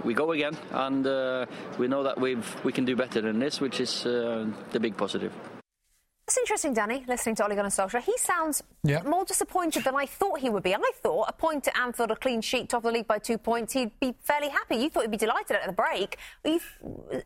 we 0.05 0.12
go 0.12 0.32
again, 0.32 0.55
and 0.72 1.07
uh, 1.07 1.47
we 1.78 1.88
know 1.88 2.03
that 2.03 2.20
we've 2.20 2.64
we 2.64 2.72
can 2.72 2.84
do 2.84 2.97
better 2.97 3.22
than 3.22 3.38
this, 3.38 3.62
which 3.62 3.80
is 3.80 4.05
uh, 4.05 4.47
the 4.72 4.78
big 4.80 4.95
positive. 4.99 5.32
It's 6.28 6.38
interesting, 6.38 6.72
Danny, 6.72 7.04
listening 7.08 7.34
to 7.36 7.44
Ole 7.44 7.54
Gunnar 7.56 7.68
Solskjaer. 7.68 8.00
He 8.02 8.16
sounds 8.16 8.62
more 9.04 9.24
disappointed 9.24 9.84
than 9.84 9.96
I 9.96 10.06
thought 10.06 10.38
he 10.38 10.48
would 10.50 10.62
be. 10.62 10.74
I 10.74 10.78
thought 11.02 11.26
a 11.28 11.32
point 11.32 11.66
at 11.68 11.76
Anfield, 11.76 12.12
a 12.12 12.16
clean 12.16 12.40
sheet, 12.40 12.68
top 12.68 12.78
of 12.78 12.84
the 12.84 12.92
league 12.92 13.08
by 13.08 13.18
two 13.18 13.38
points, 13.38 13.72
he'd 13.72 13.98
be 14.00 14.14
fairly 14.22 14.48
happy. 14.48 14.76
You 14.76 14.88
thought 14.88 15.02
he'd 15.02 15.10
be 15.10 15.16
delighted 15.16 15.56
at 15.56 15.66
the 15.66 15.72
break. 15.72 16.16
Are 16.44 16.50
you 16.50 16.60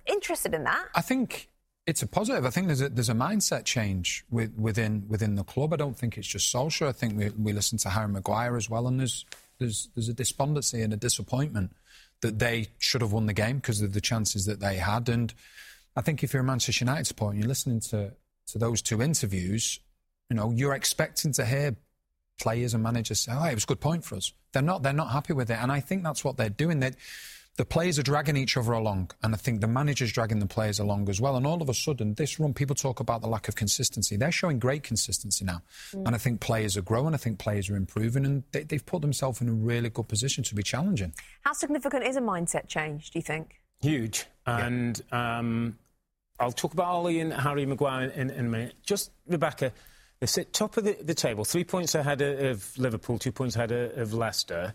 interested 0.06 0.54
in 0.54 0.64
that? 0.64 0.86
I 0.94 1.02
think 1.02 1.50
It's 1.86 2.02
a 2.02 2.06
positive. 2.06 2.44
I 2.44 2.50
think 2.50 2.66
there's 2.66 2.80
a, 2.80 2.88
there's 2.88 3.08
a 3.08 3.14
mindset 3.14 3.64
change 3.64 4.24
with, 4.28 4.52
within 4.58 5.04
within 5.08 5.36
the 5.36 5.44
club. 5.44 5.72
I 5.72 5.76
don't 5.76 5.96
think 5.96 6.18
it's 6.18 6.26
just 6.26 6.52
Solskjaer. 6.52 6.88
I 6.88 6.92
think 6.92 7.16
we, 7.16 7.30
we 7.30 7.52
listen 7.52 7.78
to 7.78 7.90
Harry 7.90 8.08
Maguire 8.08 8.56
as 8.56 8.68
well, 8.68 8.88
and 8.88 8.98
there's 8.98 9.24
there's 9.58 9.88
there's 9.94 10.08
a 10.08 10.14
despondency 10.14 10.82
and 10.82 10.92
a 10.92 10.96
disappointment 10.96 11.76
that 12.22 12.38
they 12.40 12.68
should 12.78 13.02
have 13.02 13.12
won 13.12 13.26
the 13.26 13.32
game 13.32 13.56
because 13.56 13.82
of 13.82 13.92
the 13.92 14.00
chances 14.00 14.46
that 14.46 14.58
they 14.58 14.76
had. 14.76 15.08
And 15.08 15.32
I 15.94 16.00
think 16.00 16.24
if 16.24 16.32
you're 16.32 16.42
a 16.42 16.44
Manchester 16.44 16.84
United 16.84 17.06
supporter 17.06 17.34
and 17.34 17.40
you're 17.40 17.48
listening 17.48 17.80
to 17.90 18.14
to 18.48 18.58
those 18.58 18.82
two 18.82 19.02
interviews, 19.02 19.80
you 20.30 20.36
know 20.36 20.50
you're 20.50 20.74
expecting 20.74 21.32
to 21.32 21.44
hear 21.44 21.76
players 22.40 22.74
and 22.74 22.82
managers 22.82 23.20
say, 23.20 23.32
"Oh, 23.34 23.44
it 23.44 23.54
was 23.54 23.64
a 23.64 23.66
good 23.66 23.80
point 23.80 24.04
for 24.04 24.16
us." 24.16 24.32
They're 24.52 24.62
not. 24.62 24.82
They're 24.82 24.92
not 24.92 25.10
happy 25.10 25.32
with 25.32 25.50
it, 25.50 25.58
and 25.60 25.70
I 25.70 25.80
think 25.80 26.02
that's 26.02 26.24
what 26.24 26.36
they're 26.36 26.48
doing. 26.48 26.80
That 26.80 26.96
the 27.56 27.64
players 27.64 27.98
are 27.98 28.02
dragging 28.02 28.36
each 28.36 28.56
other 28.56 28.72
along, 28.72 29.10
and 29.22 29.34
I 29.34 29.38
think 29.38 29.60
the 29.60 29.66
manager's 29.66 30.12
dragging 30.12 30.40
the 30.40 30.46
players 30.46 30.78
along 30.78 31.08
as 31.08 31.20
well. 31.20 31.36
And 31.36 31.46
all 31.46 31.62
of 31.62 31.68
a 31.68 31.74
sudden, 31.74 32.14
this 32.14 32.38
run, 32.38 32.52
people 32.52 32.76
talk 32.76 33.00
about 33.00 33.22
the 33.22 33.28
lack 33.28 33.48
of 33.48 33.56
consistency. 33.56 34.16
They're 34.16 34.32
showing 34.32 34.58
great 34.58 34.82
consistency 34.82 35.44
now, 35.44 35.62
mm. 35.92 36.06
and 36.06 36.14
I 36.14 36.18
think 36.18 36.40
players 36.40 36.76
are 36.76 36.82
growing. 36.82 37.14
I 37.14 37.16
think 37.16 37.38
players 37.38 37.70
are 37.70 37.76
improving, 37.76 38.26
and 38.26 38.42
they, 38.52 38.66
have 38.70 38.86
put 38.86 39.02
themselves 39.02 39.40
in 39.40 39.48
a 39.48 39.52
really 39.52 39.88
good 39.88 40.08
position 40.08 40.44
to 40.44 40.54
be 40.54 40.62
challenging. 40.62 41.14
How 41.42 41.52
significant 41.52 42.04
is 42.04 42.16
a 42.16 42.20
mindset 42.20 42.68
change? 42.68 43.10
Do 43.10 43.18
you 43.18 43.22
think? 43.22 43.60
Huge, 43.80 44.26
and 44.46 45.00
yeah. 45.12 45.38
um, 45.38 45.78
I'll 46.38 46.52
talk 46.52 46.72
about 46.72 46.86
Ollie 46.86 47.20
and 47.20 47.32
Harry 47.32 47.66
Maguire 47.66 48.08
in, 48.10 48.30
in 48.30 48.46
a 48.46 48.48
minute. 48.48 48.74
Just 48.82 49.10
Rebecca. 49.26 49.72
They 50.20 50.26
sit 50.26 50.52
top 50.52 50.76
of 50.76 50.84
the, 50.84 50.96
the 51.02 51.14
table, 51.14 51.44
three 51.44 51.64
points 51.64 51.94
ahead 51.94 52.22
of 52.22 52.76
Liverpool, 52.78 53.18
two 53.18 53.32
points 53.32 53.54
ahead 53.56 53.72
of 53.72 54.14
Leicester, 54.14 54.72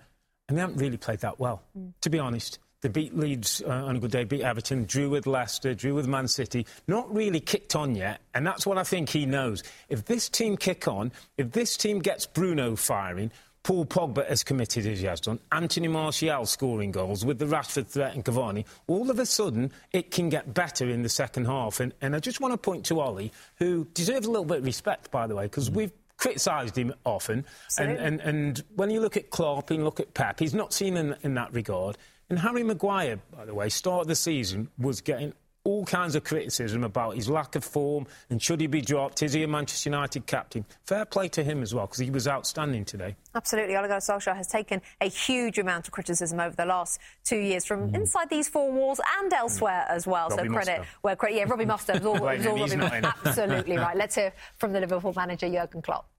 and 0.48 0.58
they 0.58 0.62
haven't 0.62 0.78
really 0.78 0.98
played 0.98 1.20
that 1.20 1.40
well, 1.40 1.64
mm. 1.78 1.94
to 2.02 2.10
be 2.10 2.20
honest. 2.20 2.60
They 2.82 2.90
beat 2.90 3.16
Leeds 3.16 3.62
uh, 3.66 3.70
on 3.70 3.96
a 3.96 4.00
good 4.00 4.10
day, 4.10 4.24
beat 4.24 4.42
Everton, 4.42 4.86
drew 4.86 5.10
with 5.10 5.28
Leicester, 5.28 5.76
drew 5.76 5.94
with 5.94 6.08
Man 6.08 6.28
City. 6.28 6.66
Not 6.88 7.14
really 7.14 7.40
kicked 7.40 7.76
on 7.76 7.96
yet, 7.96 8.22
and 8.34 8.46
that's 8.46 8.66
what 8.66 8.80
I 8.80 8.84
think 8.84 9.10
he 9.10 9.26
knows. 9.28 9.64
If 9.88 10.06
this 10.06 10.30
team 10.30 10.58
kick 10.58 10.88
on, 10.88 11.12
if 11.38 11.52
this 11.52 11.78
team 11.78 12.00
gets 12.00 12.26
Bruno 12.26 12.76
firing, 12.76 13.32
Paul 13.64 13.86
Pogba 13.86 14.26
as 14.26 14.44
committed 14.44 14.88
as 14.88 15.00
he 15.00 15.06
has 15.06 15.22
done, 15.22 15.40
Anthony 15.52 15.88
Martial 15.88 16.46
scoring 16.46 16.92
goals 16.92 17.24
with 17.24 17.38
the 17.38 17.46
Rashford 17.46 17.88
threat 17.88 18.16
and 18.16 18.26
Cavani, 18.26 18.66
all 18.88 19.12
of 19.12 19.20
a 19.20 19.26
sudden 19.26 19.72
it 19.92 20.12
can 20.12 20.30
get 20.30 20.54
better 20.54 20.90
in 20.90 21.04
the 21.04 21.10
second 21.10 21.46
half. 21.46 21.80
And, 21.80 21.94
and 22.02 22.16
I 22.16 22.20
just 22.20 22.42
want 22.42 22.54
to 22.54 22.58
point 22.58 22.86
to 22.88 23.00
Ollie, 23.00 23.32
who 23.58 23.86
deserves 23.94 24.26
a 24.26 24.32
little 24.32 24.46
bit 24.46 24.60
of 24.60 24.66
respect, 24.66 25.12
by 25.12 25.28
the 25.28 25.36
way, 25.36 25.44
because 25.46 25.70
mm. 25.70 25.76
we've 25.76 25.92
criticised 26.18 26.78
him 26.78 26.94
often. 27.04 27.46
And, 27.78 27.92
and, 27.98 28.22
and, 28.22 28.64
when 28.76 28.92
you 28.92 29.00
look 29.00 29.18
at 29.18 29.32
Klopp 29.32 29.72
and 29.72 29.84
look 29.84 30.00
at 30.00 30.14
Pep, 30.14 30.40
he's 30.40 30.54
not 30.54 30.72
seen 30.72 30.96
in, 30.96 31.16
in 31.24 31.34
that 31.34 31.54
regard. 31.54 31.98
And 32.30 32.40
Harry 32.40 32.64
Maguire, 32.64 33.20
by 33.36 33.46
the 33.46 33.54
way, 33.54 33.70
start 33.70 34.02
of 34.02 34.08
the 34.08 34.16
season 34.16 34.70
was 34.78 35.02
getting 35.02 35.34
all 35.64 35.86
kinds 35.86 36.16
of 36.16 36.24
criticism 36.24 36.84
about 36.84 37.16
his 37.16 37.30
lack 37.30 37.56
of 37.56 37.64
form 37.64 38.08
and 38.30 38.42
should 38.42 38.60
he 38.60 38.68
be 38.68 38.82
dropped? 38.82 39.22
Is 39.22 39.34
he 39.34 39.44
a 39.44 39.48
Manchester 39.48 39.90
United 39.90 40.26
captain? 40.26 40.66
Fair 40.86 41.06
play 41.06 41.28
to 41.30 41.44
him 41.44 41.62
as 41.62 41.74
well 41.74 41.86
because 41.86 42.00
he 42.00 42.10
was 42.10 42.28
outstanding 42.28 42.86
today. 42.86 43.16
Absolutely. 43.36 43.76
Ole 43.76 43.84
Gunnar 43.84 44.00
Solskjaer 44.00 44.36
has 44.36 44.48
taken 44.48 44.82
a 45.00 45.08
huge 45.08 45.60
amount 45.60 45.88
of 45.88 45.94
criticism 45.94 46.40
over 46.40 46.56
the 46.56 46.66
last 46.66 47.00
two 47.24 47.38
years 47.38 47.66
from 47.66 47.92
mm. 47.92 47.96
inside 47.96 48.30
these 48.30 48.50
four 48.50 48.72
walls 48.72 49.00
and 49.20 49.32
elsewhere 49.32 49.86
mm. 49.88 49.96
as 49.96 50.08
well. 50.08 50.30
Robbie 50.30 50.48
so 50.48 50.54
credit 50.54 50.78
Muster. 50.80 50.96
where 51.02 51.16
credit. 51.16 51.38
Yeah, 51.38 51.44
Robbie 51.44 51.66
Muster 51.66 51.94
was 51.94 52.06
all, 52.06 52.14
was 52.20 52.46
all 52.46 52.58
Robbie 52.58 53.08
Absolutely 53.26 53.78
right. 53.78 53.96
Let's 53.96 54.16
hear 54.16 54.34
from 54.58 54.74
the 54.74 54.80
Liverpool 54.80 55.14
manager 55.16 55.50
Jurgen 55.50 55.82
Klopp. 55.82 56.10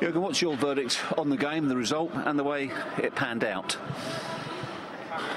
Jurgen, 0.00 0.22
what's 0.22 0.40
your 0.40 0.56
verdict 0.56 1.00
on 1.18 1.28
the 1.28 1.36
game, 1.36 1.68
the 1.68 1.76
result, 1.76 2.12
and 2.14 2.38
the 2.38 2.44
way 2.44 2.70
it 2.98 3.14
panned 3.14 3.44
out? 3.44 3.76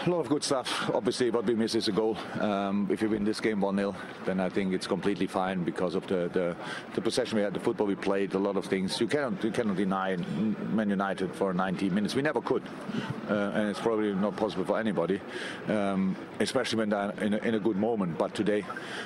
A 0.06 0.10
lot 0.10 0.20
of 0.20 0.30
good 0.30 0.44
stuff. 0.44 0.90
Obviously, 0.94 1.30
what 1.30 1.46
we 1.46 1.56
miss 1.56 1.76
is 1.76 1.88
a 1.88 1.92
goal. 1.92 2.18
Um, 2.40 2.88
if 2.92 3.02
you 3.02 3.10
win 3.10 3.24
this 3.24 3.40
game 3.40 3.62
1 3.62 3.76
0, 3.76 3.96
then 4.26 4.40
I 4.40 4.50
think 4.50 4.74
it's 4.74 4.88
completely 4.88 5.28
fine 5.28 5.64
because 5.64 5.96
of 5.96 6.08
the, 6.08 6.30
the, 6.34 6.56
the, 6.94 7.02
possession 7.02 7.38
we 7.38 7.44
had, 7.44 7.54
the 7.54 7.60
football 7.60 7.88
we 7.88 7.96
played, 7.96 8.34
a 8.34 8.40
lot 8.40 8.58
of 8.58 8.66
things. 8.66 9.00
You 9.00 9.08
cannot 9.08 9.44
you 9.44 9.52
cannot 9.52 9.78
deny 9.78 10.16
Man 10.16 10.90
United 10.90 11.34
for 11.36 11.54
90 11.54 11.90
minutes. 11.90 12.16
We 12.16 12.22
never 12.22 12.42
could, 12.42 12.64
uh, 13.30 13.52
and 13.54 13.70
it's 13.70 13.80
probably 13.80 14.14
not 14.14 14.36
possible 14.36 14.66
for 14.66 14.80
anybody, 14.80 15.22
um, 15.68 16.16
especially 16.40 16.80
when 16.80 16.90
they're 16.90 17.12
in 17.22 17.34
a, 17.34 17.38
in 17.38 17.56
a, 17.56 17.60
good 17.60 17.78
moment. 17.78 18.18
But 18.18 18.34
today, 18.34 18.66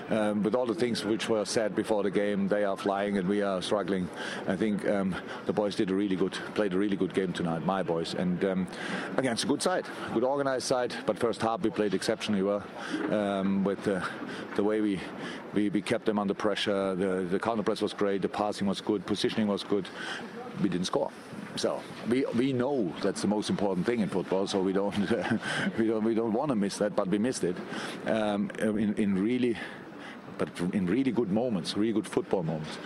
um, 0.09 0.43
with 0.43 0.55
all 0.55 0.65
the 0.65 0.76
things 0.76 1.03
which 1.03 1.30
were 1.30 1.45
said 1.45 1.76
before 1.76 2.03
the 2.03 2.11
game, 2.11 2.47
they 2.47 2.63
are 2.63 2.78
flying 2.78 3.17
and 3.17 3.28
we 3.28 3.41
are 3.41 3.61
struggling. 3.61 4.07
I 4.47 4.55
think 4.55 4.88
um, 4.88 5.15
the 5.45 5.53
boys 5.53 5.76
did 5.76 5.91
a 5.91 5.95
really 5.95 6.15
good, 6.15 6.34
played 6.55 6.74
a 6.74 6.78
really 6.78 6.95
good 6.95 7.13
game 7.13 7.34
tonight, 7.34 7.65
my 7.65 7.84
boys, 7.84 8.13
and 8.13 8.43
um, 8.45 8.67
against 9.17 9.43
a 9.43 9.47
good 9.47 9.61
side, 9.61 9.86
good 10.13 10.24
organized 10.24 10.62
side 10.64 10.93
but 11.05 11.18
first 11.18 11.41
half 11.41 11.61
we 11.61 11.70
played 11.70 11.93
exceptionally 11.93 12.41
well 12.41 12.64
um, 13.11 13.64
with 13.64 13.84
the, 13.84 14.03
the 14.55 14.64
way 14.64 14.82
we, 14.82 14.99
we, 15.53 15.70
we 15.70 15.82
kept 15.82 16.05
them 16.05 16.18
under 16.18 16.34
pressure. 16.34 16.95
The, 16.95 17.28
the 17.30 17.39
counter 17.39 17.64
press 17.64 17.82
was 17.82 17.93
great, 17.93 18.22
the 18.22 18.30
passing 18.30 18.68
was 18.68 18.82
good, 18.82 19.05
positioning 19.05 19.47
was 19.47 19.64
good. 19.64 19.88
We 20.61 20.70
didn't 20.70 20.86
score. 20.86 21.11
So 21.55 21.82
we 22.09 22.26
we 22.36 22.51
know 22.51 22.93
that's 23.01 23.22
the 23.22 23.28
most 23.28 23.49
important 23.49 23.86
thing 23.86 23.99
in 23.99 24.09
football. 24.09 24.47
So 24.47 24.61
we 24.61 24.74
don't 24.74 24.97
we 25.78 25.88
don't 25.88 26.03
we 26.03 26.16
don't 26.16 26.34
want 26.34 26.49
to 26.49 26.55
miss 26.55 26.78
that, 26.78 26.95
but 26.95 27.07
we 27.07 27.18
missed 27.18 27.43
it 27.43 27.55
um, 28.07 28.49
in, 28.59 28.93
in 28.95 29.24
really 29.24 29.55
but 30.38 30.49
in 30.73 30.86
really 30.88 31.11
good 31.11 31.31
moments, 31.31 31.77
really 31.77 31.93
good 31.93 32.07
football 32.07 32.43
moments. 32.43 32.77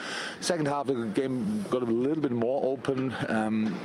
Second 0.41 0.67
half, 0.67 0.87
the 0.87 1.05
game 1.13 1.65
got 1.69 1.81
a 1.81 1.85
little 1.85 2.21
bit 2.21 2.31
more 2.31 2.63
open, 2.65 3.13
um, 3.29 3.79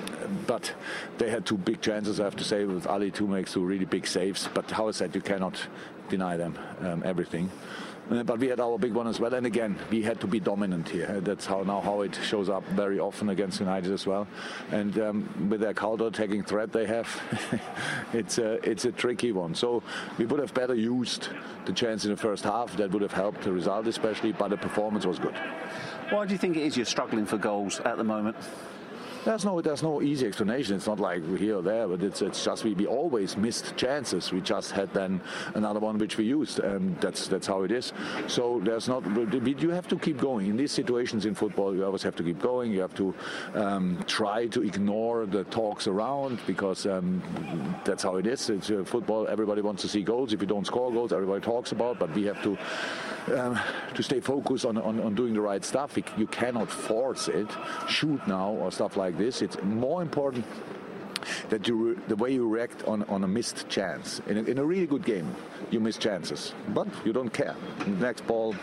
but 0.47 0.73
they 1.19 1.31
had 1.31 1.47
two 1.47 1.57
big 1.57 1.81
chances, 1.81 2.21
I 2.21 2.25
have 2.25 2.37
to 2.37 2.45
say, 2.45 2.65
with 2.65 2.87
Ali 2.87 3.11
to 3.13 3.27
make 3.27 3.49
two 3.49 3.65
really 3.65 3.85
big 3.85 4.07
saves. 4.07 4.49
But 4.53 4.71
how 4.71 4.89
is 4.89 4.99
that? 4.99 5.13
you 5.15 5.21
cannot 5.21 5.67
deny 6.09 6.37
them 6.37 6.59
um, 6.81 7.03
everything. 7.05 7.51
Uh, 8.11 8.23
but 8.23 8.39
we 8.39 8.49
had 8.49 8.61
our 8.61 8.79
big 8.79 8.93
one 8.93 9.07
as 9.07 9.21
well. 9.21 9.33
And 9.33 9.47
again, 9.47 9.79
we 9.91 10.03
had 10.03 10.21
to 10.21 10.27
be 10.27 10.41
dominant 10.41 10.89
here. 10.89 11.21
That's 11.21 11.47
how 11.47 11.63
now 11.63 11.81
how 11.81 12.03
it 12.03 12.19
shows 12.23 12.49
up 12.49 12.65
very 12.69 12.99
often 12.99 13.29
against 13.29 13.61
United 13.61 13.93
as 13.93 14.07
well. 14.07 14.27
And 14.71 14.99
um, 14.99 15.49
with 15.51 15.61
their 15.61 15.75
counter-attacking 15.75 16.45
threat 16.45 16.73
they 16.73 16.87
have, 16.87 17.09
it's 18.13 18.39
a 18.39 18.55
it's 18.69 18.85
a 18.85 18.93
tricky 18.93 19.33
one. 19.33 19.55
So 19.55 19.83
we 20.19 20.27
would 20.27 20.41
have 20.41 20.53
better 20.53 20.75
used 20.75 21.29
the 21.65 21.73
chance 21.73 22.05
in 22.05 22.11
the 22.11 22.17
first 22.17 22.45
half. 22.45 22.77
That 22.77 22.91
would 22.91 23.03
have 23.03 23.13
helped 23.13 23.43
the 23.43 23.53
result, 23.53 23.87
especially. 23.87 24.33
But 24.33 24.49
the 24.49 24.57
performance 24.57 25.07
was 25.07 25.19
good. 25.19 25.37
Why 26.11 26.27
do 26.27 26.33
you 26.33 26.39
think 26.39 26.57
it 26.57 26.63
is 26.63 26.77
you're 26.77 26.87
struggling 26.87 27.25
for 27.25 27.39
goals 27.39 27.81
at 27.81 27.97
the 27.97 28.05
moment? 28.05 28.37
There's 29.25 29.45
no 29.45 29.61
there's 29.61 29.85
no 29.85 30.03
easy 30.03 30.27
explanation. 30.27 30.75
It's 30.75 30.89
not 30.89 30.99
like 30.99 31.23
here 31.39 31.59
or 31.59 31.63
there, 31.63 31.87
but 31.87 32.03
it's 32.03 32.23
it's 32.23 32.45
just 32.45 32.65
we, 32.65 32.75
we 32.75 32.87
always 32.87 33.37
missed 33.37 33.77
chances. 33.77 34.33
We 34.33 34.41
just 34.41 34.73
had 34.73 34.93
then 34.93 35.21
another 35.55 35.79
one 35.79 35.97
which 35.99 36.17
we 36.17 36.25
used, 36.25 36.59
and 36.59 37.01
that's 37.01 37.29
that's 37.29 37.47
how 37.47 37.63
it 37.63 37.71
is. 37.71 37.93
So 38.27 38.61
there's 38.65 38.89
not. 38.89 39.05
You 39.07 39.71
have 39.71 39.87
to 39.89 39.97
keep 39.97 40.19
going 40.19 40.49
in 40.49 40.57
these 40.57 40.73
situations 40.73 41.25
in 41.25 41.37
football. 41.37 41.73
You 41.73 41.85
always 41.85 42.03
have 42.03 42.17
to 42.17 42.25
keep 42.25 42.41
going. 42.41 42.73
You 42.73 42.81
have 42.81 42.97
to 42.97 43.15
um, 43.55 44.03
try 44.09 44.49
to 44.49 44.63
ignore 44.65 45.27
the 45.27 45.45
talks 45.45 45.87
around 45.87 46.41
because 46.45 46.85
um, 46.87 47.23
that's 47.85 48.03
how 48.03 48.17
it 48.17 48.27
is. 48.27 48.51
It's 48.51 48.71
uh, 48.71 48.83
football. 48.85 49.29
Everybody 49.29 49.63
wants 49.63 49.83
to 49.83 49.89
see 49.89 50.03
goals. 50.03 50.33
If 50.33 50.41
you 50.41 50.49
don't 50.49 50.67
score 50.67 50.91
goals, 50.93 51.13
everybody 51.13 51.41
talks 51.41 51.71
about. 51.71 52.01
But 52.01 52.13
we 52.13 52.25
have 52.25 52.43
to 52.43 52.59
um, 53.29 53.59
to 53.95 54.03
stay 54.03 54.21
focused 54.21 54.65
on, 54.65 54.77
on, 54.79 55.01
on 55.01 55.15
doing 55.15 55.35
the 55.35 55.41
right 55.41 55.65
stuff. 55.65 55.97
You 56.17 56.27
cannot 56.27 56.71
force 56.71 57.29
it. 57.29 57.49
Shoot 57.89 58.27
now 58.27 58.51
or 58.51 58.71
stuff 58.73 58.97
like 58.97 59.19
this, 59.19 59.43
it's 59.43 59.61
more 59.63 60.03
important 60.03 60.45
that 61.49 61.69
you 61.69 62.01
the 62.09 62.17
way 62.17 62.33
you 62.33 62.49
react 62.49 62.83
on, 62.85 63.03
on 63.05 63.25
a 63.25 63.29
missed 63.29 63.69
chance. 63.69 64.21
In 64.27 64.39
a, 64.39 64.43
in 64.43 64.59
a 64.59 64.65
really 64.65 64.87
good 64.87 65.05
game, 65.05 65.35
you 65.71 65.81
miss 65.81 65.97
chances, 65.97 66.53
but 66.69 66.89
you 67.05 67.13
don't 67.13 67.33
care. 67.33 67.55
Next 67.87 68.27
ball, 68.27 68.55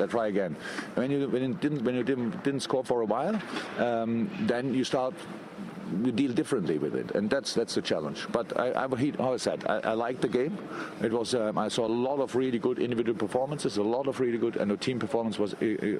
uh, 0.00 0.06
try 0.06 0.28
again. 0.28 0.56
When 0.94 1.10
you 1.10 1.28
when 1.28 1.42
you 1.42 1.54
didn't 1.54 1.84
when 1.84 1.94
you 1.94 2.02
didn't, 2.02 2.42
didn't 2.44 2.60
score 2.60 2.84
for 2.84 3.02
a 3.02 3.06
while, 3.06 3.40
um, 3.78 4.30
then 4.46 4.74
you 4.74 4.84
start 4.84 5.14
you 6.04 6.12
deal 6.12 6.32
differently 6.32 6.78
with 6.78 6.94
it, 6.94 7.12
and 7.12 7.30
that's 7.30 7.54
that's 7.54 7.74
the 7.74 7.82
challenge. 7.82 8.26
But 8.30 8.58
I, 8.58 8.84
I 8.84 9.12
how 9.18 9.32
I 9.32 9.36
said, 9.36 9.64
I, 9.66 9.80
I 9.80 9.92
liked 9.92 10.20
the 10.20 10.28
game. 10.28 10.56
It 11.02 11.12
was 11.12 11.34
um, 11.34 11.58
I 11.58 11.68
saw 11.68 11.86
a 11.86 11.88
lot 11.88 12.20
of 12.20 12.34
really 12.34 12.58
good 12.58 12.78
individual 12.78 13.18
performances, 13.18 13.76
a 13.76 13.82
lot 13.82 14.06
of 14.06 14.20
really 14.20 14.38
good, 14.38 14.56
and 14.56 14.70
the 14.70 14.76
team 14.76 14.98
performance 14.98 15.38
was 15.38 15.54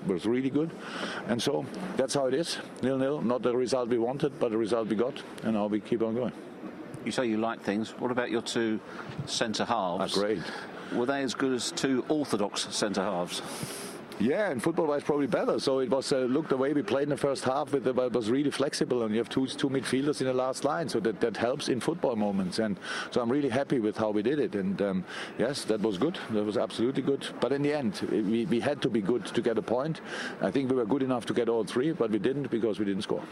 was 0.07 0.27
really 0.27 0.51
good. 0.51 0.71
And 1.29 1.41
so 1.41 1.65
that's 1.97 2.15
how 2.15 2.27
it 2.27 2.35
is. 2.35 2.59
Nil 2.83 2.99
nil, 2.99 3.23
not 3.23 3.43
the 3.43 3.57
result 3.57 3.89
we 3.89 3.99
wanted, 3.99 4.39
but 4.39 4.51
the 4.51 4.59
result 4.59 4.89
we 4.89 4.97
got, 4.97 5.23
and 5.45 5.55
now 5.55 5.67
we 5.67 5.81
keep 5.81 6.03
on 6.03 6.15
going. 6.15 6.33
You 7.05 7.13
say 7.13 7.27
you 7.27 7.39
like 7.39 7.63
things. 7.63 7.91
What 7.99 8.11
about 8.11 8.31
your 8.31 8.43
two 8.43 8.81
centre 9.27 9.65
halves? 9.65 10.17
Ah, 10.17 10.21
great. 10.21 10.43
Were 10.93 11.07
they 11.07 11.23
as 11.23 11.35
good 11.35 11.53
as 11.53 11.71
two 11.71 12.05
orthodox 12.09 12.69
centre 12.75 13.03
halves? 13.03 13.43
Yeah, 14.21 14.51
and 14.51 14.61
football-wise, 14.61 15.05
probably 15.05 15.29
better. 15.29 15.61
So 15.61 15.79
it 15.79 15.91
was 15.91 16.13
uh, 16.13 16.19
look 16.19 16.49
the 16.49 16.57
way 16.57 16.73
we 16.73 16.83
played 16.83 17.05
in 17.05 17.11
the 17.11 17.17
first 17.17 17.45
half. 17.45 17.73
With 17.73 17.85
the, 17.85 17.91
It 17.91 18.13
was 18.13 18.31
really 18.31 18.51
flexible, 18.51 19.05
and 19.05 19.13
you 19.15 19.19
have 19.19 19.29
two 19.29 19.47
two 19.47 19.69
midfielders 19.69 20.21
in 20.21 20.27
the 20.27 20.35
last 20.35 20.65
line, 20.65 20.89
so 20.89 20.99
that, 21.01 21.21
that 21.21 21.37
helps 21.37 21.69
in 21.69 21.81
football 21.81 22.17
moments. 22.17 22.59
And 22.59 22.77
so 23.13 23.21
I'm 23.21 23.31
really 23.31 23.49
happy 23.49 23.79
with 23.79 23.97
how 23.97 24.11
we 24.11 24.23
did 24.23 24.41
it. 24.41 24.57
And 24.57 24.83
um, 24.83 25.05
yes, 25.39 25.65
that 25.65 25.81
was 25.81 25.99
good. 25.99 26.19
That 26.31 26.45
was 26.45 26.57
absolutely 26.57 27.03
good. 27.03 27.27
But 27.41 27.53
in 27.53 27.63
the 27.63 27.73
end, 27.73 28.01
we, 28.11 28.45
we 28.47 28.61
had 28.61 28.83
to 28.83 28.91
be 28.91 29.01
good 29.01 29.25
to 29.27 29.41
get 29.41 29.57
a 29.57 29.63
point. 29.63 30.01
I 30.41 30.51
think 30.51 30.69
we 30.71 30.77
were 30.77 30.87
good 30.87 31.03
enough 31.03 31.25
to 31.27 31.35
get 31.35 31.49
all 31.49 31.65
three, 31.65 31.93
but 31.93 32.11
we 32.11 32.19
didn't 32.19 32.51
because 32.51 32.81
we 32.81 32.85
didn't 32.85 33.03
score. 33.03 33.23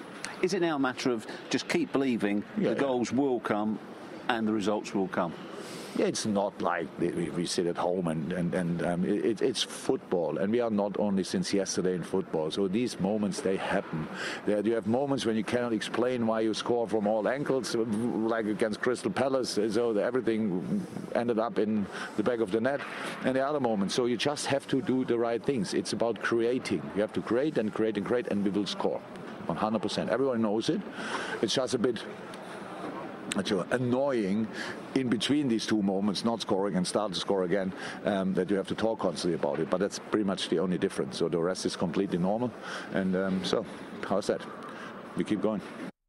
Is 0.42 0.54
it 0.54 0.62
now 0.62 0.76
a 0.76 0.78
matter 0.78 1.10
of 1.10 1.26
just 1.50 1.68
keep 1.68 1.92
believing 1.92 2.44
yeah, 2.58 2.70
the 2.70 2.74
goals 2.76 3.12
will 3.12 3.40
come 3.40 3.78
and 4.28 4.46
the 4.46 4.52
results 4.52 4.94
will 4.94 5.08
come? 5.08 5.32
It's 6.04 6.26
not 6.26 6.60
like 6.60 6.86
we, 6.98 7.46
sit 7.46 7.66
at 7.66 7.76
home 7.76 8.08
and 8.08 8.32
and 8.32 8.54
and 8.54 8.82
um, 8.84 9.04
it, 9.04 9.40
it's 9.42 9.62
football, 9.62 10.38
and 10.38 10.52
we 10.52 10.60
are 10.60 10.70
not 10.70 10.98
only 10.98 11.24
since 11.24 11.52
yesterday 11.52 11.94
in 11.94 12.02
football. 12.02 12.50
So 12.50 12.68
these 12.68 13.00
moments 13.00 13.40
they 13.40 13.56
happen. 13.56 14.06
You 14.46 14.74
have 14.74 14.86
moments 14.86 15.24
when 15.24 15.36
you 15.36 15.44
cannot 15.44 15.72
explain 15.72 16.26
why 16.26 16.40
you 16.40 16.54
score 16.54 16.86
from 16.88 17.06
all 17.06 17.28
angles, 17.28 17.74
like 17.74 18.46
against 18.46 18.80
Crystal 18.80 19.10
Palace. 19.10 19.58
So 19.70 19.96
everything 19.96 20.86
ended 21.14 21.38
up 21.38 21.58
in 21.58 21.86
the 22.16 22.22
back 22.22 22.40
of 22.40 22.50
the 22.50 22.60
net, 22.60 22.80
and 23.24 23.34
the 23.34 23.46
other 23.46 23.60
moments. 23.60 23.94
So 23.94 24.06
you 24.06 24.16
just 24.16 24.46
have 24.46 24.66
to 24.68 24.82
do 24.82 25.04
the 25.04 25.18
right 25.18 25.42
things. 25.42 25.74
It's 25.74 25.92
about 25.92 26.20
creating. 26.22 26.82
You 26.94 27.00
have 27.00 27.12
to 27.14 27.22
create 27.22 27.58
and 27.58 27.72
create 27.72 27.96
and 27.96 28.06
create, 28.06 28.28
and 28.28 28.44
we 28.44 28.50
will 28.50 28.66
score. 28.66 29.00
100%. 29.46 30.08
Everyone 30.08 30.42
knows 30.42 30.68
it. 30.68 30.80
It's 31.42 31.54
just 31.54 31.74
a 31.74 31.78
bit 31.78 32.02
annoying 33.70 34.48
in 34.94 35.08
between 35.08 35.48
these 35.48 35.66
two 35.66 35.82
moments, 35.82 36.24
not 36.24 36.40
scoring 36.40 36.76
and 36.76 36.86
start 36.86 37.12
to 37.12 37.20
score 37.20 37.44
again, 37.44 37.72
um, 38.04 38.34
that 38.34 38.50
you 38.50 38.56
have 38.56 38.68
to 38.68 38.74
talk 38.74 38.98
constantly 38.98 39.34
about 39.34 39.58
it. 39.60 39.70
But 39.70 39.80
that's 39.80 39.98
pretty 39.98 40.24
much 40.24 40.48
the 40.48 40.58
only 40.58 40.78
difference. 40.78 41.18
So 41.18 41.28
the 41.28 41.38
rest 41.38 41.66
is 41.66 41.76
completely 41.76 42.18
normal. 42.18 42.50
And 42.92 43.16
um, 43.16 43.44
so, 43.44 43.64
how's 44.06 44.26
that? 44.28 44.42
We 45.16 45.24
keep 45.24 45.40
going. 45.40 45.60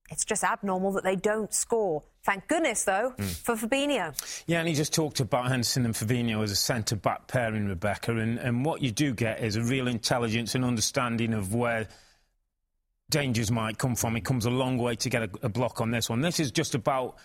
It's 0.10 0.24
just 0.24 0.44
abnormal 0.44 0.94
that 0.94 1.04
they 1.04 1.16
don't 1.16 1.54
score. 1.54 2.04
Thank 2.24 2.48
goodness, 2.48 2.84
though, 2.84 3.14
mm. 3.18 3.26
for 3.26 3.56
Fabinho. 3.56 4.14
Yeah, 4.48 4.60
and 4.60 4.68
he 4.68 4.74
just 4.74 4.94
talked 4.94 5.20
about 5.20 5.48
Henderson 5.48 5.86
and 5.86 5.94
Fabinho 5.94 6.44
as 6.44 6.52
a 6.52 6.56
centre 6.56 6.96
back 6.96 7.28
pairing, 7.28 7.68
Rebecca. 7.68 8.16
And, 8.16 8.38
and 8.38 8.66
what 8.66 8.82
you 8.82 8.92
do 8.92 9.14
get 9.14 9.42
is 9.42 9.56
a 9.56 9.64
real 9.64 9.88
intelligence 9.88 10.56
and 10.56 10.64
understanding 10.64 11.34
of 11.34 11.54
where 11.54 11.88
dangers 13.10 13.52
might 13.52 13.78
come 13.78 13.96
from. 13.96 14.16
It 14.16 14.26
comes 14.26 14.46
a 14.46 14.50
long 14.50 14.78
way 14.78 14.96
to 14.96 15.10
get 15.10 15.24
a, 15.24 15.30
a 15.44 15.50
block 15.50 15.82
on 15.82 15.92
this 15.92 16.10
one. 16.10 16.22
This 16.22 16.40
is 16.40 16.52
just 16.52 16.76
about 16.76 17.18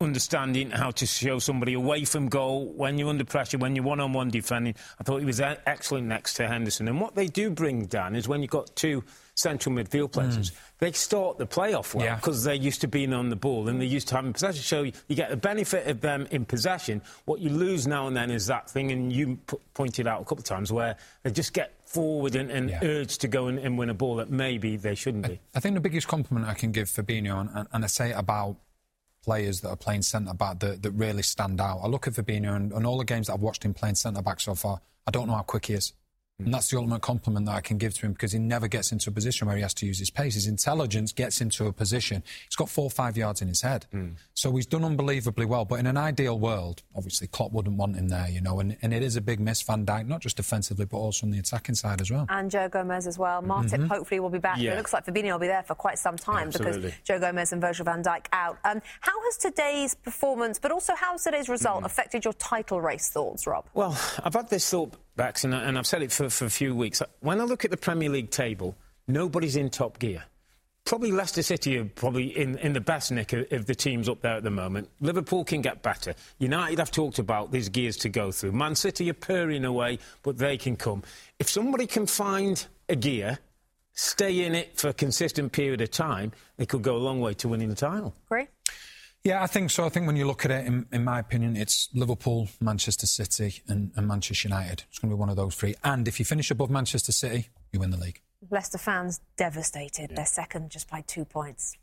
understanding 0.00 0.70
how 0.70 0.90
to 0.90 1.06
show 1.06 1.38
somebody 1.38 1.72
away 1.72 2.04
from 2.04 2.28
goal 2.28 2.66
when 2.74 2.98
you're 2.98 3.08
under 3.08 3.24
pressure, 3.24 3.56
when 3.56 3.74
you're 3.74 3.84
one-on-one 3.84 4.28
defending. 4.28 4.74
I 5.00 5.04
thought 5.04 5.18
he 5.18 5.24
was 5.24 5.40
excellent 5.40 6.06
next 6.06 6.34
to 6.34 6.46
Henderson. 6.46 6.86
And 6.88 7.00
what 7.00 7.14
they 7.14 7.28
do 7.28 7.50
bring, 7.50 7.86
Dan, 7.86 8.14
is 8.14 8.28
when 8.28 8.42
you've 8.42 8.50
got 8.50 8.76
two 8.76 9.02
central 9.34 9.74
midfield 9.74 10.12
players, 10.12 10.36
mm. 10.36 10.52
they 10.80 10.92
start 10.92 11.38
the 11.38 11.46
play 11.46 11.72
off 11.72 11.94
well 11.94 12.16
because 12.16 12.44
yeah. 12.44 12.52
they're 12.52 12.62
used 12.62 12.82
to 12.82 12.88
being 12.88 13.14
on 13.14 13.30
the 13.30 13.36
ball 13.36 13.68
and 13.68 13.80
they're 13.80 13.88
used 13.88 14.08
to 14.08 14.16
having 14.16 14.34
possession. 14.34 14.62
So 14.62 14.82
you, 14.82 14.92
you, 15.08 15.16
get 15.16 15.30
the 15.30 15.36
benefit 15.36 15.86
of 15.86 16.02
them 16.02 16.26
in 16.30 16.44
possession. 16.44 17.00
What 17.24 17.40
you 17.40 17.48
lose 17.48 17.86
now 17.86 18.06
and 18.06 18.14
then 18.14 18.30
is 18.30 18.46
that 18.48 18.68
thing, 18.68 18.92
and 18.92 19.10
you 19.10 19.38
p- 19.46 19.56
pointed 19.72 20.06
out 20.06 20.20
a 20.20 20.24
couple 20.24 20.38
of 20.38 20.44
times, 20.44 20.72
where 20.72 20.96
they 21.22 21.30
just 21.30 21.54
get 21.54 21.72
forward 21.86 22.34
and, 22.34 22.50
and 22.50 22.70
yeah. 22.70 22.80
urge 22.82 23.18
to 23.18 23.28
go 23.28 23.46
and, 23.46 23.58
and, 23.58 23.78
win 23.78 23.90
a 23.90 23.94
ball 23.94 24.16
that 24.16 24.28
maybe 24.30 24.76
they 24.76 24.94
shouldn't 24.94 25.26
be. 25.26 25.34
I, 25.54 25.58
I 25.58 25.60
think 25.60 25.74
the 25.74 25.80
biggest 25.80 26.08
compliment 26.08 26.46
I 26.46 26.54
can 26.54 26.72
give 26.72 26.88
Fabinho, 26.88 27.40
and, 27.40 27.68
and 27.72 27.84
I 27.84 27.86
say 27.86 28.10
it 28.10 28.16
about 28.16 28.56
players 29.22 29.60
that 29.60 29.70
are 29.70 29.76
playing 29.76 30.02
centre 30.02 30.34
back 30.34 30.60
that, 30.60 30.82
that 30.82 30.90
really 30.92 31.22
stand 31.22 31.60
out. 31.60 31.80
I 31.82 31.86
look 31.88 32.06
at 32.06 32.14
Fabinho 32.14 32.54
and, 32.54 32.72
and 32.72 32.86
all 32.86 32.98
the 32.98 33.04
games 33.04 33.26
that 33.26 33.34
I've 33.34 33.40
watched 33.40 33.64
him 33.64 33.74
playing 33.74 33.96
centre 33.96 34.22
back 34.22 34.40
so 34.40 34.54
far, 34.54 34.80
I 35.06 35.10
don't 35.10 35.26
know 35.26 35.34
how 35.34 35.42
quick 35.42 35.66
he 35.66 35.74
is. 35.74 35.92
And 36.38 36.52
that's 36.52 36.68
the 36.68 36.76
ultimate 36.76 37.00
compliment 37.00 37.46
that 37.46 37.54
I 37.54 37.60
can 37.62 37.78
give 37.78 37.94
to 37.94 38.06
him 38.06 38.12
because 38.12 38.32
he 38.32 38.38
never 38.38 38.68
gets 38.68 38.92
into 38.92 39.08
a 39.08 39.12
position 39.12 39.46
where 39.46 39.56
he 39.56 39.62
has 39.62 39.72
to 39.74 39.86
use 39.86 39.98
his 39.98 40.10
pace. 40.10 40.34
His 40.34 40.46
intelligence 40.46 41.12
gets 41.12 41.40
into 41.40 41.66
a 41.66 41.72
position. 41.72 42.22
He's 42.44 42.56
got 42.56 42.68
four 42.68 42.84
or 42.84 42.90
five 42.90 43.16
yards 43.16 43.40
in 43.40 43.48
his 43.48 43.62
head. 43.62 43.86
Mm. 43.94 44.16
So 44.34 44.54
he's 44.54 44.66
done 44.66 44.84
unbelievably 44.84 45.46
well. 45.46 45.64
But 45.64 45.80
in 45.80 45.86
an 45.86 45.96
ideal 45.96 46.38
world, 46.38 46.82
obviously 46.94 47.26
Klopp 47.28 47.52
wouldn't 47.52 47.76
want 47.78 47.96
him 47.96 48.08
there, 48.08 48.28
you 48.28 48.42
know, 48.42 48.60
and, 48.60 48.76
and 48.82 48.92
it 48.92 49.02
is 49.02 49.16
a 49.16 49.22
big 49.22 49.40
miss, 49.40 49.62
Van 49.62 49.86
Dijk, 49.86 50.06
not 50.06 50.20
just 50.20 50.36
defensively, 50.36 50.84
but 50.84 50.98
also 50.98 51.26
on 51.26 51.30
the 51.30 51.38
attacking 51.38 51.74
side 51.74 52.02
as 52.02 52.10
well. 52.10 52.26
And 52.28 52.50
Joe 52.50 52.68
Gomez 52.68 53.06
as 53.06 53.18
well. 53.18 53.42
Matip 53.42 53.70
mm-hmm. 53.70 53.86
hopefully 53.86 54.20
will 54.20 54.28
be 54.28 54.38
back. 54.38 54.58
Yeah. 54.58 54.74
It 54.74 54.76
looks 54.76 54.92
like 54.92 55.06
Fabinho 55.06 55.32
will 55.32 55.38
be 55.38 55.46
there 55.46 55.62
for 55.62 55.74
quite 55.74 55.98
some 55.98 56.16
time 56.16 56.50
yeah, 56.50 56.58
because 56.58 56.92
Joe 57.02 57.18
Gomez 57.18 57.52
and 57.52 57.62
Virgil 57.62 57.86
van 57.86 58.02
Dijk 58.02 58.26
out. 58.32 58.58
Um, 58.62 58.82
how 59.00 59.22
has 59.24 59.38
today's 59.38 59.94
performance, 59.94 60.58
but 60.58 60.70
also 60.70 60.94
how 60.94 61.12
has 61.12 61.24
today's 61.24 61.48
result 61.48 61.82
mm. 61.82 61.86
affected 61.86 62.24
your 62.24 62.34
title 62.34 62.78
race 62.82 63.08
thoughts, 63.08 63.46
Rob? 63.46 63.64
Well, 63.72 63.98
I've 64.22 64.34
had 64.34 64.50
this 64.50 64.68
thought 64.68 64.92
and, 65.18 65.54
and 65.54 65.78
I've 65.78 65.86
said 65.86 66.02
it 66.02 66.12
for, 66.12 66.28
for 66.30 66.44
a 66.44 66.50
few 66.50 66.74
weeks. 66.74 67.02
When 67.20 67.40
I 67.40 67.44
look 67.44 67.64
at 67.64 67.70
the 67.70 67.76
Premier 67.76 68.08
League 68.08 68.30
table, 68.30 68.76
nobody's 69.08 69.56
in 69.56 69.70
top 69.70 69.98
gear. 69.98 70.24
Probably 70.84 71.10
Leicester 71.10 71.42
City 71.42 71.78
are 71.78 71.84
probably 71.84 72.26
in, 72.26 72.58
in 72.58 72.72
the 72.72 72.80
best 72.80 73.10
nick 73.10 73.32
of, 73.32 73.50
of, 73.50 73.66
the 73.66 73.74
teams 73.74 74.08
up 74.08 74.20
there 74.20 74.36
at 74.36 74.44
the 74.44 74.50
moment. 74.50 74.88
Liverpool 75.00 75.44
can 75.44 75.60
get 75.60 75.82
better. 75.82 76.14
United 76.38 76.78
I've 76.78 76.92
talked 76.92 77.18
about 77.18 77.50
these 77.50 77.68
gears 77.68 77.96
to 77.98 78.08
go 78.08 78.30
through. 78.30 78.52
Man 78.52 78.76
City 78.76 79.10
are 79.10 79.14
purring 79.14 79.64
away, 79.64 79.98
but 80.22 80.38
they 80.38 80.56
can 80.56 80.76
come. 80.76 81.02
If 81.40 81.50
somebody 81.50 81.88
can 81.88 82.06
find 82.06 82.64
a 82.88 82.94
gear, 82.94 83.40
stay 83.94 84.44
in 84.44 84.54
it 84.54 84.78
for 84.78 84.88
a 84.88 84.94
consistent 84.94 85.50
period 85.50 85.80
of 85.80 85.90
time, 85.90 86.30
they 86.56 86.66
could 86.66 86.82
go 86.82 86.94
a 86.94 86.98
long 86.98 87.20
way 87.20 87.34
to 87.34 87.48
winning 87.48 87.68
the 87.68 87.74
title. 87.74 88.14
Great. 88.28 88.48
Yeah, 89.26 89.42
I 89.42 89.48
think 89.48 89.72
so. 89.72 89.84
I 89.84 89.88
think 89.88 90.06
when 90.06 90.14
you 90.14 90.24
look 90.24 90.44
at 90.44 90.52
it, 90.52 90.66
in, 90.68 90.86
in 90.92 91.02
my 91.02 91.18
opinion, 91.18 91.56
it's 91.56 91.88
Liverpool, 91.92 92.46
Manchester 92.60 93.08
City, 93.08 93.60
and, 93.66 93.90
and 93.96 94.06
Manchester 94.06 94.46
United. 94.46 94.84
It's 94.88 95.00
going 95.00 95.10
to 95.10 95.16
be 95.16 95.18
one 95.18 95.28
of 95.28 95.34
those 95.34 95.56
three. 95.56 95.74
And 95.82 96.06
if 96.06 96.20
you 96.20 96.24
finish 96.24 96.52
above 96.52 96.70
Manchester 96.70 97.10
City, 97.10 97.48
you 97.72 97.80
win 97.80 97.90
the 97.90 97.96
league. 97.96 98.20
Leicester 98.50 98.78
fans 98.78 99.20
devastated. 99.36 100.10
Yeah. 100.10 100.16
They're 100.18 100.26
second 100.26 100.70
just 100.70 100.88
by 100.88 101.00
two 101.08 101.24
points. 101.24 101.76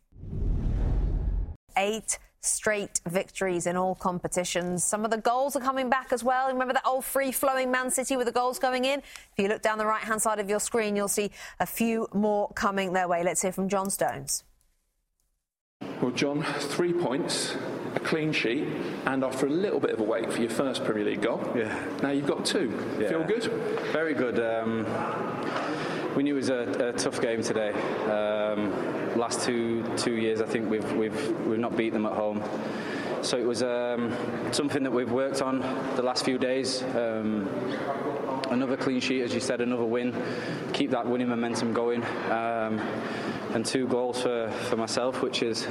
Eight 1.75 2.17
straight 2.39 3.01
victories 3.09 3.67
in 3.67 3.75
all 3.75 3.95
competitions. 3.95 4.85
Some 4.85 5.03
of 5.03 5.11
the 5.11 5.17
goals 5.17 5.57
are 5.57 5.61
coming 5.61 5.89
back 5.89 6.13
as 6.13 6.23
well. 6.23 6.47
Remember 6.47 6.73
that 6.73 6.87
old 6.87 7.03
free 7.03 7.33
flowing 7.33 7.69
Man 7.69 7.91
City 7.91 8.15
with 8.15 8.27
the 8.27 8.31
goals 8.31 8.57
going 8.57 8.85
in? 8.85 8.99
If 8.99 9.33
you 9.35 9.49
look 9.49 9.61
down 9.61 9.79
the 9.79 9.85
right 9.85 10.03
hand 10.03 10.21
side 10.21 10.39
of 10.39 10.49
your 10.49 10.61
screen, 10.61 10.95
you'll 10.95 11.09
see 11.09 11.29
a 11.59 11.65
few 11.65 12.07
more 12.13 12.47
coming 12.53 12.93
their 12.93 13.09
way. 13.09 13.21
Let's 13.21 13.41
hear 13.41 13.51
from 13.51 13.67
John 13.67 13.89
Stones. 13.89 14.45
Well, 16.01 16.11
John, 16.11 16.43
three 16.43 16.93
points, 16.93 17.55
a 17.95 17.99
clean 17.99 18.33
sheet, 18.33 18.67
and 19.05 19.23
after 19.23 19.45
a 19.45 19.49
little 19.49 19.79
bit 19.79 19.91
of 19.91 19.99
a 19.99 20.03
wait 20.03 20.31
for 20.31 20.41
your 20.41 20.49
first 20.49 20.83
Premier 20.83 21.05
League 21.05 21.21
goal. 21.21 21.41
Yeah. 21.55 21.77
Now 22.01 22.09
you've 22.11 22.27
got 22.27 22.45
two. 22.45 22.77
Yeah. 22.99 23.09
Feel 23.09 23.23
good? 23.23 23.43
Very 23.93 24.13
good. 24.13 24.39
Um, 24.39 24.85
we 26.15 26.23
knew 26.23 26.33
it 26.33 26.37
was 26.37 26.49
a, 26.49 26.89
a 26.89 26.93
tough 26.93 27.21
game 27.21 27.41
today. 27.41 27.71
Um, 28.09 29.17
last 29.17 29.41
two 29.45 29.83
two 29.95 30.13
years, 30.13 30.41
I 30.41 30.45
think 30.45 30.69
we've 30.69 30.91
we've 30.93 31.39
we've 31.47 31.59
not 31.59 31.77
beat 31.77 31.93
them 31.93 32.05
at 32.05 32.13
home. 32.13 32.43
So 33.21 33.37
it 33.37 33.45
was 33.45 33.63
um, 33.63 34.13
something 34.51 34.83
that 34.83 34.91
we've 34.91 35.11
worked 35.11 35.41
on 35.41 35.61
the 35.95 36.03
last 36.03 36.25
few 36.25 36.37
days. 36.37 36.83
Um, 36.83 37.47
another 38.49 38.75
clean 38.75 38.99
sheet, 38.99 39.21
as 39.21 39.33
you 39.33 39.39
said, 39.39 39.61
another 39.61 39.85
win. 39.85 40.13
Keep 40.73 40.91
that 40.91 41.07
winning 41.07 41.29
momentum 41.29 41.71
going. 41.71 42.03
Um, 42.29 42.81
and 43.53 43.65
two 43.65 43.87
goals 43.87 44.21
for, 44.21 44.49
for 44.69 44.77
myself, 44.77 45.21
which 45.21 45.39
has 45.41 45.67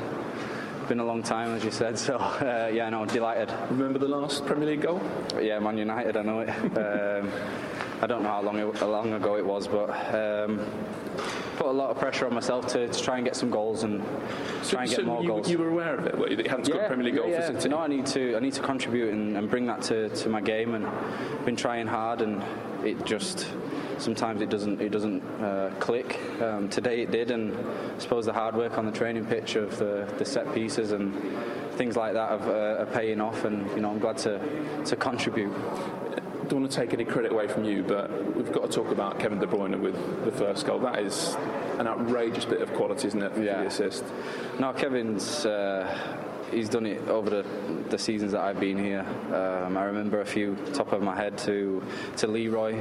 been 0.89 1.01
a 1.01 1.05
long 1.05 1.22
time, 1.22 1.55
as 1.55 1.64
you 1.64 1.70
said. 1.70 1.99
So, 1.99 2.16
uh, 2.16 2.70
yeah, 2.72 2.89
no, 2.91 3.05
delighted. 3.07 3.53
Remember 3.70 3.99
the 3.99 4.09
last 4.09 4.45
Premier 4.47 4.68
League 4.68 4.83
goal? 4.83 5.01
Yeah, 5.41 5.59
Man 5.59 5.78
United, 5.78 6.16
I 6.16 6.22
know 6.22 6.41
it. 6.41 6.49
um, 6.76 7.30
I 8.01 8.07
don't 8.07 8.22
know 8.22 8.30
how 8.30 8.43
long, 8.43 8.59
it, 8.59 8.76
how 8.78 8.89
long 8.89 9.12
ago 9.12 9.37
it 9.37 9.47
was, 9.47 9.68
but 9.68 9.91
um, 10.14 10.59
put 11.57 11.66
a 11.66 11.70
lot 11.70 11.91
of 11.91 11.99
pressure 11.99 12.26
on 12.26 12.35
myself 12.35 12.66
to, 12.68 12.89
to 12.89 13.03
try 13.03 13.16
and 13.16 13.24
get 13.24 13.37
some 13.37 13.51
goals 13.51 13.85
and 13.85 14.03
so, 14.62 14.76
try 14.76 14.83
and 14.83 14.91
get 14.91 15.05
more 15.05 15.22
you, 15.22 15.28
goals. 15.28 15.49
You 15.49 15.59
were 15.59 15.68
aware 15.68 15.95
of 15.95 16.07
it? 16.07 16.18
What, 16.18 16.30
you 16.30 16.37
hadn't 16.39 16.64
scored 16.64 16.83
yeah, 16.83 16.89
Premier 16.89 17.05
League 17.05 17.16
goal 17.16 17.28
yeah, 17.28 17.47
for 17.47 17.61
City? 17.61 17.68
No, 17.68 17.78
I 17.78 17.87
need 17.87 18.07
to. 18.07 18.37
I 18.37 18.41
need 18.41 18.55
to 18.55 18.62
contribute 18.62 19.12
and, 19.12 19.37
and 19.37 19.49
bring 19.49 19.66
that 19.66 19.83
to, 19.83 20.09
to 20.09 20.28
my 20.28 20.41
game, 20.41 20.74
and 20.74 20.87
been 21.45 21.57
trying 21.57 21.87
hard, 21.87 22.22
and 22.22 22.43
it 22.85 23.05
just 23.05 23.47
sometimes 24.03 24.43
it 24.43 24.51
doesn't 24.51 24.81
it 24.81 24.91
doesn't 24.91 25.23
uh, 25.41 25.73
click. 25.79 26.19
Um, 26.41 26.69
today 26.69 27.03
it 27.03 27.11
did, 27.11 27.31
and 27.31 27.57
I 27.57 27.99
suppose 27.99 28.27
the 28.27 28.33
hard 28.33 28.57
work 28.57 28.77
on 28.77 28.85
the 28.85 28.93
training 28.93 29.27
pitch 29.27 29.55
of 29.57 29.79
the, 29.79 30.13
the 30.19 30.25
set 30.25 30.53
pieces 30.55 30.93
and 30.93 31.15
things 31.73 31.97
like 31.97 32.13
that 32.15 32.31
are, 32.31 32.79
uh, 32.79 32.83
are 32.83 32.87
paying 32.87 33.21
off, 33.21 33.45
and 33.45 33.69
you 33.71 33.81
know 33.81 33.91
I'm 33.91 33.99
glad 33.99 34.19
to 34.19 34.41
to 34.85 34.97
contribute 34.97 35.53
don't 36.49 36.61
want 36.61 36.73
to 36.73 36.79
take 36.79 36.93
any 36.93 37.05
credit 37.05 37.33
away 37.33 37.49
from 37.49 37.65
you, 37.65 37.83
but 37.83 38.37
we've 38.37 38.53
got 38.53 38.63
to 38.63 38.69
talk 38.69 38.91
about 38.91 39.19
Kevin 39.19 39.39
De 39.39 39.47
Bruyne 39.47 39.81
with 39.81 40.25
the 40.27 40.33
first 40.33 40.67
goal. 40.67 40.81
That 40.81 40.99
is 40.99 41.35
an 41.79 41.87
outrageous 41.87 42.45
bit 42.45 42.61
of 42.61 42.71
quality, 42.75 43.09
isn't 43.09 43.23
it, 43.23 43.33
for 43.33 43.43
yeah. 43.43 43.61
the 43.61 43.69
assist? 43.69 44.05
No, 44.59 44.73
Kevin's. 44.75 45.47
Uh, 45.47 45.89
he's 46.51 46.69
done 46.69 46.85
it 46.85 47.09
over 47.09 47.31
the, 47.31 47.47
the 47.89 47.99
seasons 47.99 48.33
that 48.33 48.43
I've 48.43 48.61
been 48.61 48.77
here. 48.77 49.01
Um, 49.33 49.77
I 49.77 49.85
remember 49.85 50.21
a 50.21 50.27
few 50.27 50.57
top 50.75 50.93
of 50.93 51.03
my 51.03 51.17
head 51.17 51.39
to 51.39 51.83
to 52.19 52.27
Leroy 52.27 52.79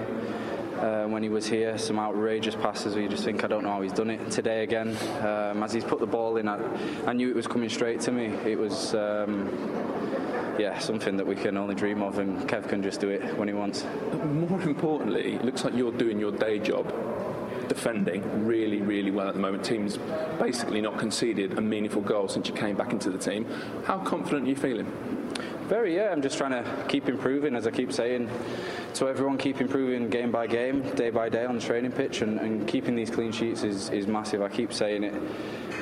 uh, 0.82 1.06
when 1.06 1.24
he 1.24 1.30
was 1.30 1.48
here. 1.48 1.78
Some 1.78 2.00
outrageous 2.00 2.56
passes 2.56 2.94
where 2.94 3.04
you 3.04 3.10
just 3.10 3.24
think, 3.24 3.44
I 3.44 3.48
don't 3.48 3.64
know 3.64 3.72
how 3.72 3.82
he's 3.82 3.94
done 3.94 4.10
it 4.10 4.32
today 4.32 4.64
again. 4.64 4.98
Um, 5.20 5.64
as 5.64 5.72
he's 5.72 5.84
put 5.84 6.00
the 6.00 6.08
ball 6.08 6.38
in, 6.38 6.48
I, 6.48 6.60
I, 7.06 7.14
knew 7.14 7.30
it 7.30 7.36
was 7.36 7.48
coming 7.48 7.70
straight 7.70 8.02
to 8.02 8.12
me. 8.12 8.26
It 8.46 8.58
was. 8.58 8.94
Um, 8.96 9.50
yeah, 10.60 10.78
something 10.80 11.18
that 11.18 11.26
we 11.26 11.36
can 11.36 11.58
only 11.58 11.74
dream 11.74 12.04
of, 12.04 12.20
and 12.20 12.38
Kev 12.48 12.68
can 12.68 12.84
just 12.84 13.00
do 13.00 13.10
it 13.10 13.36
when 13.38 13.48
he 13.48 13.54
wants. 13.54 13.86
More 14.26 14.62
importantly, 14.62 15.36
it 15.36 15.46
looks 15.46 15.64
like 15.64 15.74
you're 15.74 15.94
doing 15.94 16.20
your 16.20 16.32
day 16.32 16.60
job 16.60 16.94
defending 17.68 18.46
really, 18.46 18.82
really 18.82 19.12
well 19.12 19.30
at 19.30 19.34
the 19.34 19.40
moment. 19.40 19.64
Team's 19.64 19.98
basically 20.40 20.82
not 20.82 21.00
conceded 21.00 21.58
a 21.58 21.62
meaningful 21.62 22.02
goal 22.02 22.28
since 22.28 22.50
you 22.50 22.54
came 22.54 22.76
back 22.76 22.92
into 22.92 23.10
the 23.10 23.18
team. 23.18 23.46
How 23.86 23.98
confident 24.00 24.46
are 24.46 24.50
you 24.50 24.58
feeling? 24.58 25.21
Very, 25.72 25.96
yeah. 25.96 26.12
I'm 26.12 26.22
just 26.22 26.38
trying 26.38 26.52
to 26.52 26.86
keep 26.90 27.08
improving, 27.08 27.56
as 27.56 27.66
I 27.66 27.72
keep 27.72 27.94
saying. 27.94 28.30
so 28.92 29.08
everyone 29.08 29.38
keep 29.38 29.62
improving 29.62 30.10
game 30.10 30.30
by 30.30 30.46
game, 30.46 30.82
day 30.96 31.12
by 31.12 31.30
day 31.30 31.46
on 31.46 31.56
the 31.56 31.62
training 31.62 31.94
pitch, 31.94 32.22
and, 32.22 32.42
and 32.42 32.68
keeping 32.68 32.94
these 32.94 33.10
clean 33.10 33.32
sheets 33.32 33.64
is, 33.64 33.90
is 33.90 34.06
massive. 34.06 34.42
I 34.42 34.50
keep 34.50 34.74
saying 34.74 35.06
it. 35.06 35.14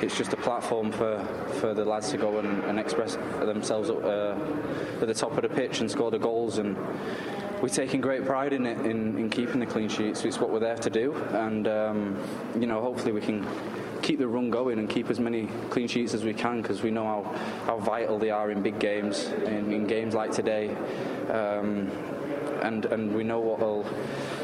It's 0.00 0.16
just 0.16 0.32
a 0.32 0.36
platform 0.36 0.92
for, 0.92 1.18
for 1.58 1.74
the 1.74 1.84
lads 1.84 2.12
to 2.12 2.18
go 2.18 2.38
and, 2.38 2.62
and 2.66 2.78
express 2.78 3.16
themselves 3.16 3.90
uh, 3.90 4.38
at 5.00 5.08
the 5.08 5.12
top 5.12 5.36
of 5.36 5.42
the 5.42 5.48
pitch 5.48 5.80
and 5.80 5.90
score 5.90 6.12
the 6.12 6.20
goals. 6.20 6.58
And 6.58 6.76
we're 7.60 7.68
taking 7.68 8.00
great 8.00 8.24
pride 8.24 8.52
in 8.52 8.66
it, 8.66 8.78
in, 8.86 9.18
in 9.18 9.28
keeping 9.28 9.58
the 9.58 9.66
clean 9.66 9.88
sheets. 9.88 10.24
It's 10.24 10.38
what 10.38 10.50
we're 10.50 10.60
there 10.60 10.76
to 10.76 10.90
do, 10.90 11.16
and 11.32 11.66
um, 11.66 12.16
you 12.60 12.68
know, 12.68 12.80
hopefully 12.80 13.10
we 13.10 13.20
can 13.20 13.44
keep 14.02 14.18
the 14.18 14.28
run 14.28 14.50
going 14.50 14.78
and 14.78 14.88
keep 14.88 15.10
as 15.10 15.20
many 15.20 15.46
clean 15.70 15.88
sheets 15.88 16.14
as 16.14 16.24
we 16.24 16.34
can 16.34 16.62
because 16.62 16.82
we 16.82 16.90
know 16.90 17.04
how, 17.04 17.38
how 17.66 17.78
vital 17.78 18.18
they 18.18 18.30
are 18.30 18.50
in 18.50 18.62
big 18.62 18.78
games, 18.78 19.26
in, 19.26 19.72
in 19.72 19.86
games 19.86 20.14
like 20.14 20.32
today. 20.32 20.70
Um, 21.28 21.90
and, 22.62 22.84
and 22.86 23.14
we 23.14 23.24
know 23.24 23.40
what 23.40 23.60
will, 23.60 23.86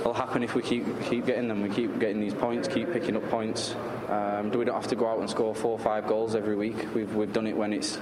will 0.05 0.15
happen 0.15 0.43
if 0.43 0.55
we 0.55 0.63
keep 0.63 0.85
keep 1.03 1.27
getting 1.27 1.49
them. 1.49 1.63
We 1.63 1.69
keep 1.69 1.99
getting 1.99 2.21
these 2.21 2.35
points, 2.35 2.69
keep 2.69 2.93
picking 2.93 3.17
up 3.17 3.29
points. 3.29 3.75
Um, 4.09 4.51
do 4.51 4.59
we 4.59 4.65
don't 4.65 4.75
have 4.75 4.89
to 4.89 4.97
go 4.97 5.09
out 5.09 5.19
and 5.19 5.29
score 5.29 5.55
four 5.55 5.73
or 5.73 5.79
five 5.79 6.07
goals 6.07 6.35
every 6.35 6.57
week. 6.57 6.95
We've, 6.95 7.13
we've 7.15 7.33
done 7.33 7.47
it 7.47 7.57
when 7.57 7.73
it's 7.73 7.99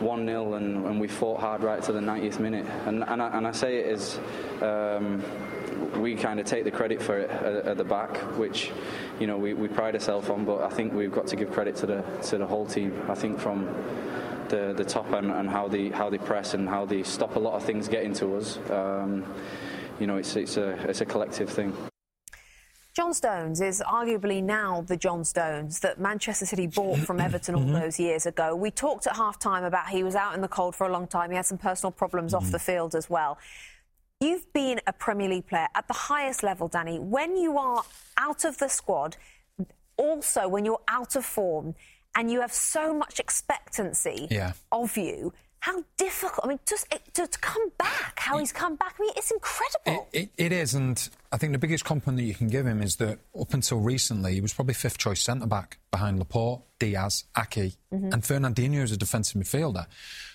1 0.00 0.26
0 0.26 0.54
and, 0.54 0.86
and 0.86 1.00
we 1.00 1.08
fought 1.08 1.40
hard 1.40 1.62
right 1.62 1.82
to 1.82 1.92
the 1.92 2.00
90th 2.00 2.38
minute. 2.38 2.66
And, 2.86 3.04
and, 3.06 3.22
I, 3.22 3.36
and 3.36 3.46
I 3.46 3.52
say 3.52 3.78
it 3.78 3.86
as 3.86 4.18
um, 4.62 5.22
we 6.00 6.14
kind 6.14 6.40
of 6.40 6.46
take 6.46 6.64
the 6.64 6.70
credit 6.70 7.02
for 7.02 7.18
it 7.18 7.30
at, 7.30 7.66
at, 7.66 7.76
the 7.76 7.84
back, 7.84 8.16
which 8.38 8.70
you 9.20 9.26
know 9.26 9.36
we, 9.36 9.54
we 9.54 9.68
pride 9.68 9.94
ourselves 9.94 10.28
on. 10.28 10.44
But 10.44 10.62
I 10.62 10.70
think 10.70 10.92
we've 10.92 11.12
got 11.12 11.26
to 11.28 11.36
give 11.36 11.52
credit 11.52 11.76
to 11.76 11.86
the 11.86 12.02
to 12.28 12.38
the 12.38 12.46
whole 12.46 12.66
team. 12.66 13.00
I 13.08 13.14
think 13.14 13.38
from 13.38 13.66
the 14.48 14.74
the 14.76 14.84
top 14.84 15.12
and, 15.12 15.30
and 15.30 15.48
how 15.48 15.68
they 15.68 15.88
how 15.88 16.10
they 16.10 16.18
press 16.18 16.54
and 16.54 16.68
how 16.68 16.84
they 16.84 17.02
stop 17.02 17.36
a 17.36 17.40
lot 17.40 17.54
of 17.54 17.64
things 17.64 17.88
getting 17.88 18.14
to 18.14 18.36
us. 18.36 18.58
Um, 18.70 19.24
you 19.98 20.06
know, 20.06 20.16
it's 20.16 20.36
it's 20.36 20.56
a 20.56 20.70
it's 20.88 21.00
a 21.00 21.06
collective 21.06 21.50
thing. 21.50 21.74
John 22.98 23.14
Stones 23.14 23.60
is 23.60 23.80
arguably 23.86 24.42
now 24.42 24.82
the 24.88 24.96
John 24.96 25.22
Stones 25.22 25.78
that 25.80 26.00
Manchester 26.00 26.44
City 26.44 26.66
bought 26.66 26.98
from 26.98 27.20
Everton 27.26 27.54
all 27.54 27.60
mm-hmm. 27.60 27.74
those 27.74 28.00
years 28.00 28.26
ago. 28.26 28.56
We 28.56 28.72
talked 28.72 29.06
at 29.06 29.14
half 29.14 29.38
time 29.38 29.62
about 29.62 29.88
he 29.88 30.02
was 30.02 30.16
out 30.16 30.34
in 30.34 30.40
the 30.40 30.48
cold 30.48 30.74
for 30.74 30.84
a 30.84 30.90
long 30.90 31.06
time. 31.06 31.30
He 31.30 31.36
had 31.36 31.46
some 31.46 31.58
personal 31.58 31.92
problems 31.92 32.34
off 32.34 32.42
mm-hmm. 32.42 32.50
the 32.50 32.58
field 32.58 32.96
as 32.96 33.08
well. 33.08 33.38
You've 34.18 34.52
been 34.52 34.80
a 34.88 34.92
Premier 34.92 35.28
League 35.28 35.46
player 35.46 35.68
at 35.76 35.86
the 35.86 35.94
highest 35.94 36.42
level, 36.42 36.66
Danny. 36.66 36.98
When 36.98 37.36
you 37.36 37.56
are 37.56 37.84
out 38.16 38.44
of 38.44 38.58
the 38.58 38.66
squad, 38.66 39.16
also 39.96 40.48
when 40.48 40.64
you're 40.64 40.82
out 40.88 41.14
of 41.14 41.24
form, 41.24 41.76
and 42.16 42.32
you 42.32 42.40
have 42.40 42.52
so 42.52 42.92
much 42.92 43.20
expectancy 43.20 44.26
Yeah. 44.28 44.54
of 44.72 44.96
you, 44.96 45.32
how 45.60 45.82
difficult. 45.96 46.40
I 46.44 46.48
mean, 46.48 46.60
just 46.68 46.86
to, 47.14 47.26
to 47.26 47.38
come 47.40 47.70
back, 47.78 48.14
how 48.18 48.38
he's 48.38 48.52
come 48.52 48.76
back. 48.76 48.94
I 48.98 49.02
mean, 49.02 49.12
it's 49.16 49.30
incredible. 49.30 50.08
It, 50.12 50.30
it 50.38 50.52
is, 50.52 50.74
and 50.74 51.08
I 51.32 51.36
think 51.36 51.52
the 51.52 51.58
biggest 51.58 51.84
compliment 51.84 52.18
that 52.18 52.24
you 52.24 52.34
can 52.34 52.48
give 52.48 52.66
him 52.66 52.80
is 52.80 52.96
that 52.96 53.18
up 53.38 53.52
until 53.54 53.78
recently, 53.80 54.34
he 54.34 54.40
was 54.40 54.52
probably 54.54 54.74
fifth 54.74 54.98
choice 54.98 55.20
centre 55.22 55.46
back 55.46 55.78
behind 55.90 56.18
Laporte, 56.18 56.62
Dias, 56.78 57.24
Aké, 57.36 57.76
Mhm. 57.92 58.12
and 58.12 58.22
Fernandinho 58.22 58.82
as 58.82 58.92
a 58.92 58.96
defensive 58.96 59.40
midfielder. 59.42 59.86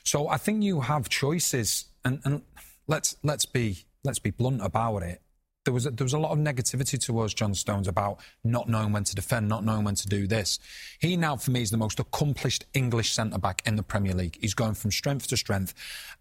So 0.03 0.27
I 0.27 0.37
think 0.37 0.61
you 0.63 0.81
have 0.81 1.07
choices, 1.09 1.85
and, 2.03 2.19
and 2.25 2.41
let's 2.87 3.15
let's 3.23 3.45
be 3.45 3.85
let's 4.03 4.19
be 4.19 4.31
blunt 4.31 4.61
about 4.61 5.03
it. 5.03 5.21
There 5.65 5.73
was 5.73 5.85
a, 5.85 5.91
there 5.91 6.03
was 6.03 6.13
a 6.13 6.19
lot 6.19 6.31
of 6.31 6.39
negativity 6.39 6.99
towards 6.99 7.33
John 7.33 7.53
Stones 7.53 7.87
about 7.87 8.19
not 8.43 8.67
knowing 8.67 8.91
when 8.91 9.03
to 9.05 9.15
defend, 9.15 9.47
not 9.47 9.63
knowing 9.63 9.85
when 9.85 9.95
to 9.95 10.07
do 10.07 10.27
this. 10.27 10.59
He 10.99 11.15
now, 11.15 11.37
for 11.37 11.51
me, 11.51 11.61
is 11.61 11.71
the 11.71 11.77
most 11.77 11.99
accomplished 11.99 12.65
English 12.73 13.11
centre 13.13 13.37
back 13.37 13.61
in 13.65 13.75
the 13.75 13.83
Premier 13.83 14.13
League. 14.13 14.37
He's 14.41 14.53
going 14.53 14.73
from 14.73 14.91
strength 14.91 15.27
to 15.27 15.37
strength, 15.37 15.73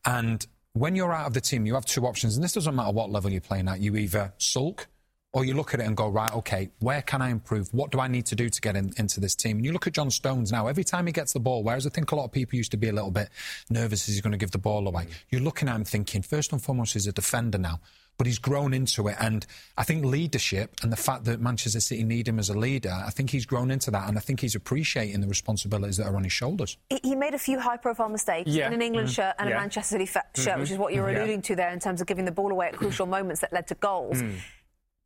and 0.05 0.47
when 0.74 0.97
you're 0.97 1.12
out 1.12 1.26
of 1.26 1.34
the 1.34 1.40
team, 1.40 1.66
you 1.66 1.74
have 1.74 1.84
two 1.84 2.07
options, 2.07 2.36
and 2.36 2.45
this 2.45 2.53
doesn't 2.53 2.74
matter 2.74 2.93
what 2.93 3.11
level 3.11 3.30
you're 3.30 3.40
playing 3.40 3.68
at. 3.68 3.80
You 3.80 3.97
either 3.97 4.32
sulk 4.38 4.88
or 5.34 5.45
you 5.45 5.55
look 5.55 5.72
at 5.72 5.80
it 5.80 5.86
and 5.86 5.97
go, 5.97 6.09
right, 6.09 6.32
okay, 6.34 6.70
where 6.80 7.01
can 7.01 7.22
I 7.22 7.30
improve? 7.30 7.72
What 7.72 7.90
do 7.90 8.01
I 8.01 8.09
need 8.09 8.26
to 8.26 8.34
do 8.34 8.51
to 8.51 8.61
get 8.61 8.76
in, 8.76 8.93
into 8.99 9.18
this 9.18 9.34
team? 9.34 9.57
And 9.57 9.64
you 9.64 9.72
look 9.72 9.86
at 9.86 9.95
John 9.95 10.11
Stones 10.11 10.53
now, 10.53 10.66
every 10.66 10.84
time 10.84 11.07
he 11.07 11.12
gets 11.12 11.32
the 11.32 11.40
ball, 11.40 11.62
whereas 11.62 11.86
I 11.86 11.90
think 11.90 12.12
a 12.12 12.16
lot 12.16 12.24
of 12.24 12.32
people 12.32 12.57
used 12.57 12.70
to 12.72 12.76
be 12.76 12.88
a 12.88 12.93
little 12.93 13.11
bit 13.11 13.30
nervous 13.70 14.09
as 14.09 14.14
he's 14.14 14.20
going 14.20 14.32
to 14.32 14.38
give 14.38 14.51
the 14.51 14.59
ball 14.59 14.86
away, 14.86 15.05
mm. 15.05 15.11
you're 15.30 15.40
looking 15.40 15.68
at 15.68 15.76
him 15.76 15.84
thinking, 15.84 16.20
first 16.20 16.53
and 16.53 16.62
foremost, 16.62 16.93
he's 16.93 17.07
a 17.07 17.12
defender 17.12 17.57
now. 17.57 17.80
But 18.23 18.29
he's 18.29 18.39
grown 18.39 18.73
into 18.73 19.09
it. 19.09 19.16
And 19.18 19.45
I 19.77 19.83
think 19.83 20.05
leadership 20.05 20.77
and 20.85 20.93
the 20.93 20.97
fact 20.97 21.25
that 21.25 21.41
Manchester 21.41 21.81
City 21.81 22.05
need 22.05 22.29
him 22.29 22.39
as 22.39 22.51
a 22.51 22.57
leader, 22.57 22.93
I 23.05 23.11
think 23.11 23.31
he's 23.31 23.45
grown 23.45 23.68
into 23.73 23.91
that. 23.91 24.09
And 24.09 24.16
I 24.16 24.20
think 24.20 24.39
he's 24.39 24.55
appreciating 24.55 25.20
the 25.20 25.27
responsibilities 25.27 25.97
that 25.97 26.07
are 26.07 26.14
on 26.14 26.23
his 26.23 26.33
shoulders. 26.33 26.79
He- 26.89 27.01
He 27.03 27.14
made 27.16 27.35
a 27.35 27.39
few 27.39 27.59
high-profile 27.59 28.11
mistakes 28.11 28.49
Yeah. 28.49 28.68
in 28.68 28.75
an 28.75 28.81
England 28.81 29.09
Mhm. 29.09 29.14
shirt 29.16 29.35
and 29.41 29.51
Yeah. 29.51 29.57
a 29.57 29.59
Manchester 29.59 29.95
City 29.95 30.07
fa- 30.07 30.23
shirt, 30.37 30.55
Mhm. 30.57 30.61
which 30.61 30.70
is 30.70 30.79
what 30.79 30.95
you're 30.95 31.11
Yeah. 31.11 31.18
alluding 31.18 31.43
to 31.43 31.57
there 31.57 31.70
in 31.70 31.81
terms 31.81 32.01
of 32.01 32.07
giving 32.07 32.25
the 32.25 32.31
ball 32.31 32.53
away 32.53 32.68
at 32.68 32.75
crucial 32.77 33.07
moments 33.07 33.41
that 33.41 33.53
led 33.53 33.66
to 33.66 33.75
goals. 33.75 34.23
Mm. 34.23 34.37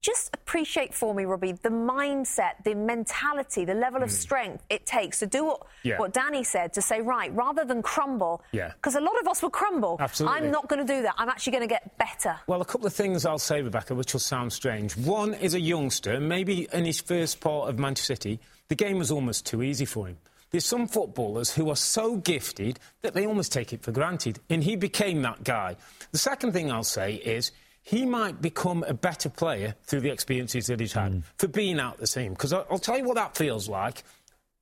Just 0.07 0.31
appreciate 0.35 0.95
for 0.95 1.13
me, 1.13 1.25
Robbie, 1.25 1.51
the 1.51 1.69
mindset, 1.69 2.63
the 2.63 2.77
mentality, 2.77 3.65
the 3.65 3.75
level 3.75 4.05
of 4.05 4.11
strength 4.13 4.63
it 4.71 4.87
takes 4.87 5.19
to 5.19 5.27
do 5.27 5.45
what, 5.47 5.61
Mm. 5.63 5.67
Yeah. 5.83 5.99
what 5.99 6.13
Danny 6.13 6.45
said 6.45 6.73
to 6.75 6.83
say, 6.83 7.01
right, 7.01 7.35
rather 7.35 7.65
than 7.65 7.83
crumble, 7.83 8.41
Yeah. 8.53 8.69
because 8.77 8.95
a 8.95 9.01
lot 9.01 9.19
of 9.21 9.27
us 9.27 9.43
will 9.43 9.51
crumble. 9.51 9.97
Absolutely. 9.99 10.39
I'm 10.39 10.51
not 10.53 10.69
going 10.69 10.87
to 10.87 10.95
do 10.95 11.03
that. 11.03 11.15
I'm 11.19 11.29
actually 11.29 11.55
going 11.57 11.69
to 11.69 11.75
get 11.75 11.99
better. 11.99 12.39
Well, 12.47 12.61
a 12.61 12.65
couple 12.65 12.87
of 12.87 12.93
things 12.93 13.27
I'll 13.27 13.41
say, 13.41 13.63
Rebecca, 13.63 13.97
which 13.97 14.13
will 14.13 14.21
sound 14.21 14.53
strange. 14.53 14.97
One 14.97 15.35
is 15.35 15.55
a 15.55 15.61
youngster, 15.61 16.21
maybe 16.21 16.69
in 16.73 16.85
his 16.85 17.01
first 17.01 17.41
part 17.41 17.69
of 17.69 17.79
Manchester 17.81 18.15
City, 18.15 18.39
the 18.69 18.77
game 18.77 18.99
was 18.99 19.11
almost 19.11 19.45
too 19.45 19.61
easy 19.61 19.87
for 19.87 20.07
him. 20.07 20.19
There's 20.53 20.65
some 20.67 20.87
footballers 20.87 21.53
who 21.53 21.69
are 21.69 21.77
so 21.77 22.17
gifted 22.19 22.79
that 23.03 23.15
they 23.15 23.27
almost 23.27 23.51
take 23.53 23.73
it 23.73 23.83
for 23.83 23.91
granted, 23.91 24.39
and 24.49 24.63
he 24.63 24.77
became 24.77 25.23
that 25.23 25.43
guy. 25.43 25.75
The 26.13 26.19
second 26.19 26.53
thing 26.53 26.71
I'll 26.71 26.85
say 26.85 27.15
is 27.15 27.51
he 27.87 28.05
might 28.05 28.43
become 28.43 28.83
a 28.89 28.93
better 28.93 29.29
player 29.29 29.77
through 29.85 30.01
the 30.01 30.11
experiences 30.11 30.67
that 30.67 30.81
he's 30.81 30.93
had 30.93 31.13
mm. 31.13 31.23
for 31.39 31.47
being 31.47 31.79
out 31.79 31.99
the 31.99 32.07
team. 32.09 32.33
Because 32.33 32.53
I'll 32.53 32.81
tell 32.81 32.99
you 32.99 33.05
what 33.05 33.15
that 33.15 33.37
feels 33.37 33.69
like 33.69 34.03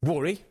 worry, 0.03 0.45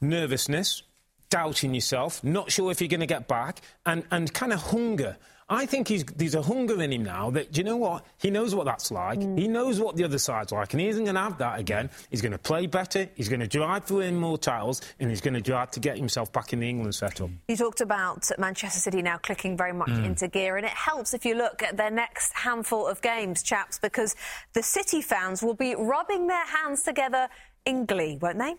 nervousness, 0.00 0.82
doubting 1.28 1.72
yourself, 1.72 2.24
not 2.24 2.50
sure 2.50 2.72
if 2.72 2.80
you're 2.80 2.88
going 2.88 2.98
to 2.98 3.06
get 3.06 3.28
back, 3.28 3.60
and, 3.86 4.02
and 4.10 4.34
kind 4.34 4.52
of 4.52 4.60
hunger. 4.60 5.18
I 5.52 5.66
think 5.66 5.88
he's, 5.88 6.04
there's 6.04 6.36
a 6.36 6.42
hunger 6.42 6.80
in 6.80 6.92
him 6.92 7.02
now 7.02 7.30
that, 7.30 7.50
do 7.50 7.58
you 7.60 7.64
know 7.64 7.76
what? 7.76 8.06
He 8.18 8.30
knows 8.30 8.54
what 8.54 8.66
that's 8.66 8.92
like. 8.92 9.20
He 9.20 9.48
knows 9.48 9.80
what 9.80 9.96
the 9.96 10.04
other 10.04 10.18
side's 10.18 10.52
like, 10.52 10.72
and 10.74 10.80
he 10.80 10.86
isn't 10.86 11.02
going 11.02 11.16
to 11.16 11.20
have 11.20 11.38
that 11.38 11.58
again. 11.58 11.90
He's 12.08 12.22
going 12.22 12.30
to 12.32 12.38
play 12.38 12.66
better, 12.68 13.08
he's 13.16 13.28
going 13.28 13.40
to 13.40 13.48
drive 13.48 13.84
to 13.86 13.94
win 13.94 14.14
more 14.16 14.38
titles, 14.38 14.80
and 15.00 15.10
he's 15.10 15.20
going 15.20 15.34
to 15.34 15.40
drive 15.40 15.72
to 15.72 15.80
get 15.80 15.96
himself 15.98 16.32
back 16.32 16.52
in 16.52 16.60
the 16.60 16.68
England 16.68 16.94
setup. 16.94 17.30
You 17.48 17.56
talked 17.56 17.80
about 17.80 18.30
Manchester 18.38 18.78
City 18.78 19.02
now 19.02 19.18
clicking 19.18 19.56
very 19.56 19.72
much 19.72 19.88
Mm. 19.90 20.04
into 20.06 20.28
gear, 20.28 20.56
and 20.56 20.64
it 20.64 20.70
helps 20.70 21.14
if 21.14 21.24
you 21.26 21.34
look 21.34 21.64
at 21.64 21.76
their 21.76 21.90
next 21.90 22.32
handful 22.32 22.86
of 22.86 23.02
games, 23.02 23.42
chaps, 23.42 23.76
because 23.80 24.14
the 24.52 24.62
City 24.62 25.02
fans 25.02 25.42
will 25.42 25.54
be 25.54 25.74
rubbing 25.74 26.28
their 26.28 26.46
hands 26.46 26.84
together 26.84 27.28
in 27.66 27.86
glee, 27.86 28.18
won't 28.22 28.38
they? 28.38 28.54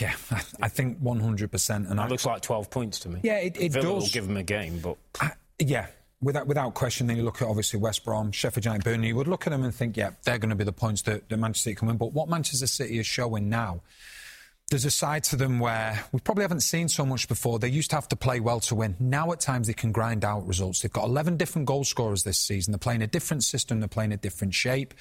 Yeah, 0.00 0.14
I, 0.30 0.42
I 0.62 0.68
think 0.68 1.00
100%. 1.02 1.90
And 1.90 1.98
That 1.98 2.08
looks 2.10 2.24
like 2.24 2.42
12 2.42 2.70
points 2.70 3.00
to 3.00 3.08
me. 3.08 3.20
Yeah, 3.24 3.38
it, 3.38 3.56
it 3.60 3.72
Villa 3.72 3.88
will 3.94 4.00
does. 4.00 4.12
give 4.12 4.24
him 4.28 4.36
a 4.36 4.42
game, 4.44 4.78
but... 4.80 4.96
Yeah, 5.58 5.86
without 6.20 6.46
without 6.46 6.74
question. 6.74 7.06
Then 7.06 7.16
you 7.16 7.22
look 7.22 7.42
at 7.42 7.48
obviously 7.48 7.78
West 7.78 8.04
Brom, 8.04 8.32
Sheffield 8.32 8.64
United, 8.64 8.84
Burnley. 8.84 9.08
You 9.08 9.16
would 9.16 9.28
look 9.28 9.46
at 9.46 9.50
them 9.50 9.62
and 9.64 9.74
think, 9.74 9.96
yeah, 9.96 10.10
they're 10.24 10.38
going 10.38 10.50
to 10.50 10.56
be 10.56 10.64
the 10.64 10.72
points 10.72 11.02
that, 11.02 11.28
that 11.28 11.36
Manchester 11.36 11.70
City 11.70 11.76
can 11.76 11.88
win. 11.88 11.96
But 11.96 12.12
what 12.12 12.28
Manchester 12.28 12.66
City 12.66 12.98
is 12.98 13.06
showing 13.06 13.48
now, 13.48 13.82
there's 14.70 14.84
a 14.84 14.90
side 14.90 15.24
to 15.24 15.36
them 15.36 15.60
where 15.60 16.04
we 16.12 16.20
probably 16.20 16.42
haven't 16.42 16.60
seen 16.60 16.88
so 16.88 17.04
much 17.04 17.28
before. 17.28 17.58
They 17.58 17.68
used 17.68 17.90
to 17.90 17.96
have 17.96 18.08
to 18.08 18.16
play 18.16 18.40
well 18.40 18.60
to 18.60 18.74
win. 18.74 18.96
Now 18.98 19.30
at 19.32 19.40
times 19.40 19.66
they 19.66 19.74
can 19.74 19.92
grind 19.92 20.24
out 20.24 20.46
results. 20.46 20.80
They've 20.80 20.92
got 20.92 21.04
11 21.04 21.36
different 21.36 21.66
goal 21.66 21.84
scorers 21.84 22.24
this 22.24 22.38
season. 22.38 22.72
They're 22.72 22.78
playing 22.78 23.02
a 23.02 23.06
different 23.06 23.44
system. 23.44 23.80
They're 23.80 23.88
playing 23.88 24.12
a 24.12 24.16
different 24.16 24.54
shape. 24.54 24.94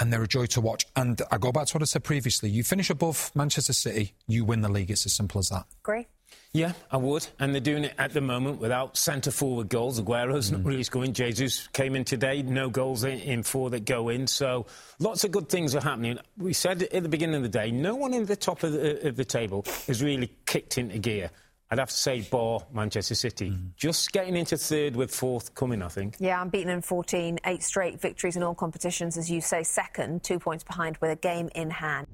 And 0.00 0.12
they're 0.12 0.22
a 0.22 0.28
joy 0.28 0.46
to 0.46 0.60
watch. 0.60 0.86
And 0.96 1.20
I 1.30 1.38
go 1.38 1.52
back 1.52 1.66
to 1.66 1.74
what 1.74 1.82
I 1.82 1.84
said 1.84 2.02
previously. 2.02 2.50
You 2.50 2.64
finish 2.64 2.90
above 2.90 3.30
Manchester 3.34 3.72
City, 3.72 4.14
you 4.26 4.44
win 4.44 4.62
the 4.62 4.68
league. 4.68 4.90
It's 4.90 5.06
as 5.06 5.12
simple 5.12 5.38
as 5.38 5.48
that. 5.50 5.66
Agree? 5.84 6.06
Yeah, 6.54 6.72
I 6.90 6.98
would. 6.98 7.26
And 7.38 7.54
they're 7.54 7.62
doing 7.62 7.84
it 7.84 7.94
at 7.98 8.12
the 8.12 8.20
moment 8.20 8.60
without 8.60 8.98
centre 8.98 9.30
forward 9.30 9.70
goals. 9.70 9.98
Aguero's 9.98 10.52
not 10.52 10.60
mm. 10.60 10.66
really 10.66 10.82
scoring. 10.82 11.14
Jesus 11.14 11.66
came 11.68 11.96
in 11.96 12.04
today, 12.04 12.42
no 12.42 12.68
goals 12.68 13.04
in, 13.04 13.18
in 13.20 13.42
four 13.42 13.70
that 13.70 13.86
go 13.86 14.10
in. 14.10 14.26
So 14.26 14.66
lots 14.98 15.24
of 15.24 15.30
good 15.30 15.48
things 15.48 15.74
are 15.74 15.80
happening. 15.80 16.18
We 16.36 16.52
said 16.52 16.82
at 16.82 17.02
the 17.02 17.08
beginning 17.08 17.36
of 17.36 17.42
the 17.42 17.48
day, 17.48 17.70
no 17.70 17.94
one 17.94 18.12
in 18.12 18.26
the 18.26 18.36
top 18.36 18.62
of 18.64 18.72
the, 18.72 19.08
of 19.08 19.16
the 19.16 19.24
table 19.24 19.64
has 19.86 20.02
really 20.02 20.30
kicked 20.44 20.76
into 20.76 20.98
gear. 20.98 21.30
I'd 21.70 21.78
have 21.78 21.88
to 21.88 21.96
say, 21.96 22.20
bar 22.20 22.60
Manchester 22.70 23.14
City. 23.14 23.48
Mm. 23.48 23.74
Just 23.76 24.12
getting 24.12 24.36
into 24.36 24.58
third 24.58 24.94
with 24.94 25.10
fourth 25.10 25.54
coming, 25.54 25.80
I 25.80 25.88
think. 25.88 26.16
Yeah, 26.20 26.38
I'm 26.38 26.50
beaten 26.50 26.68
in 26.68 26.82
14, 26.82 27.38
eight 27.46 27.62
straight 27.62 27.98
victories 27.98 28.36
in 28.36 28.42
all 28.42 28.54
competitions, 28.54 29.16
as 29.16 29.30
you 29.30 29.40
say, 29.40 29.62
second, 29.62 30.22
two 30.22 30.38
points 30.38 30.64
behind 30.64 30.98
with 30.98 31.10
a 31.10 31.16
game 31.16 31.48
in 31.54 31.70
hand. 31.70 32.06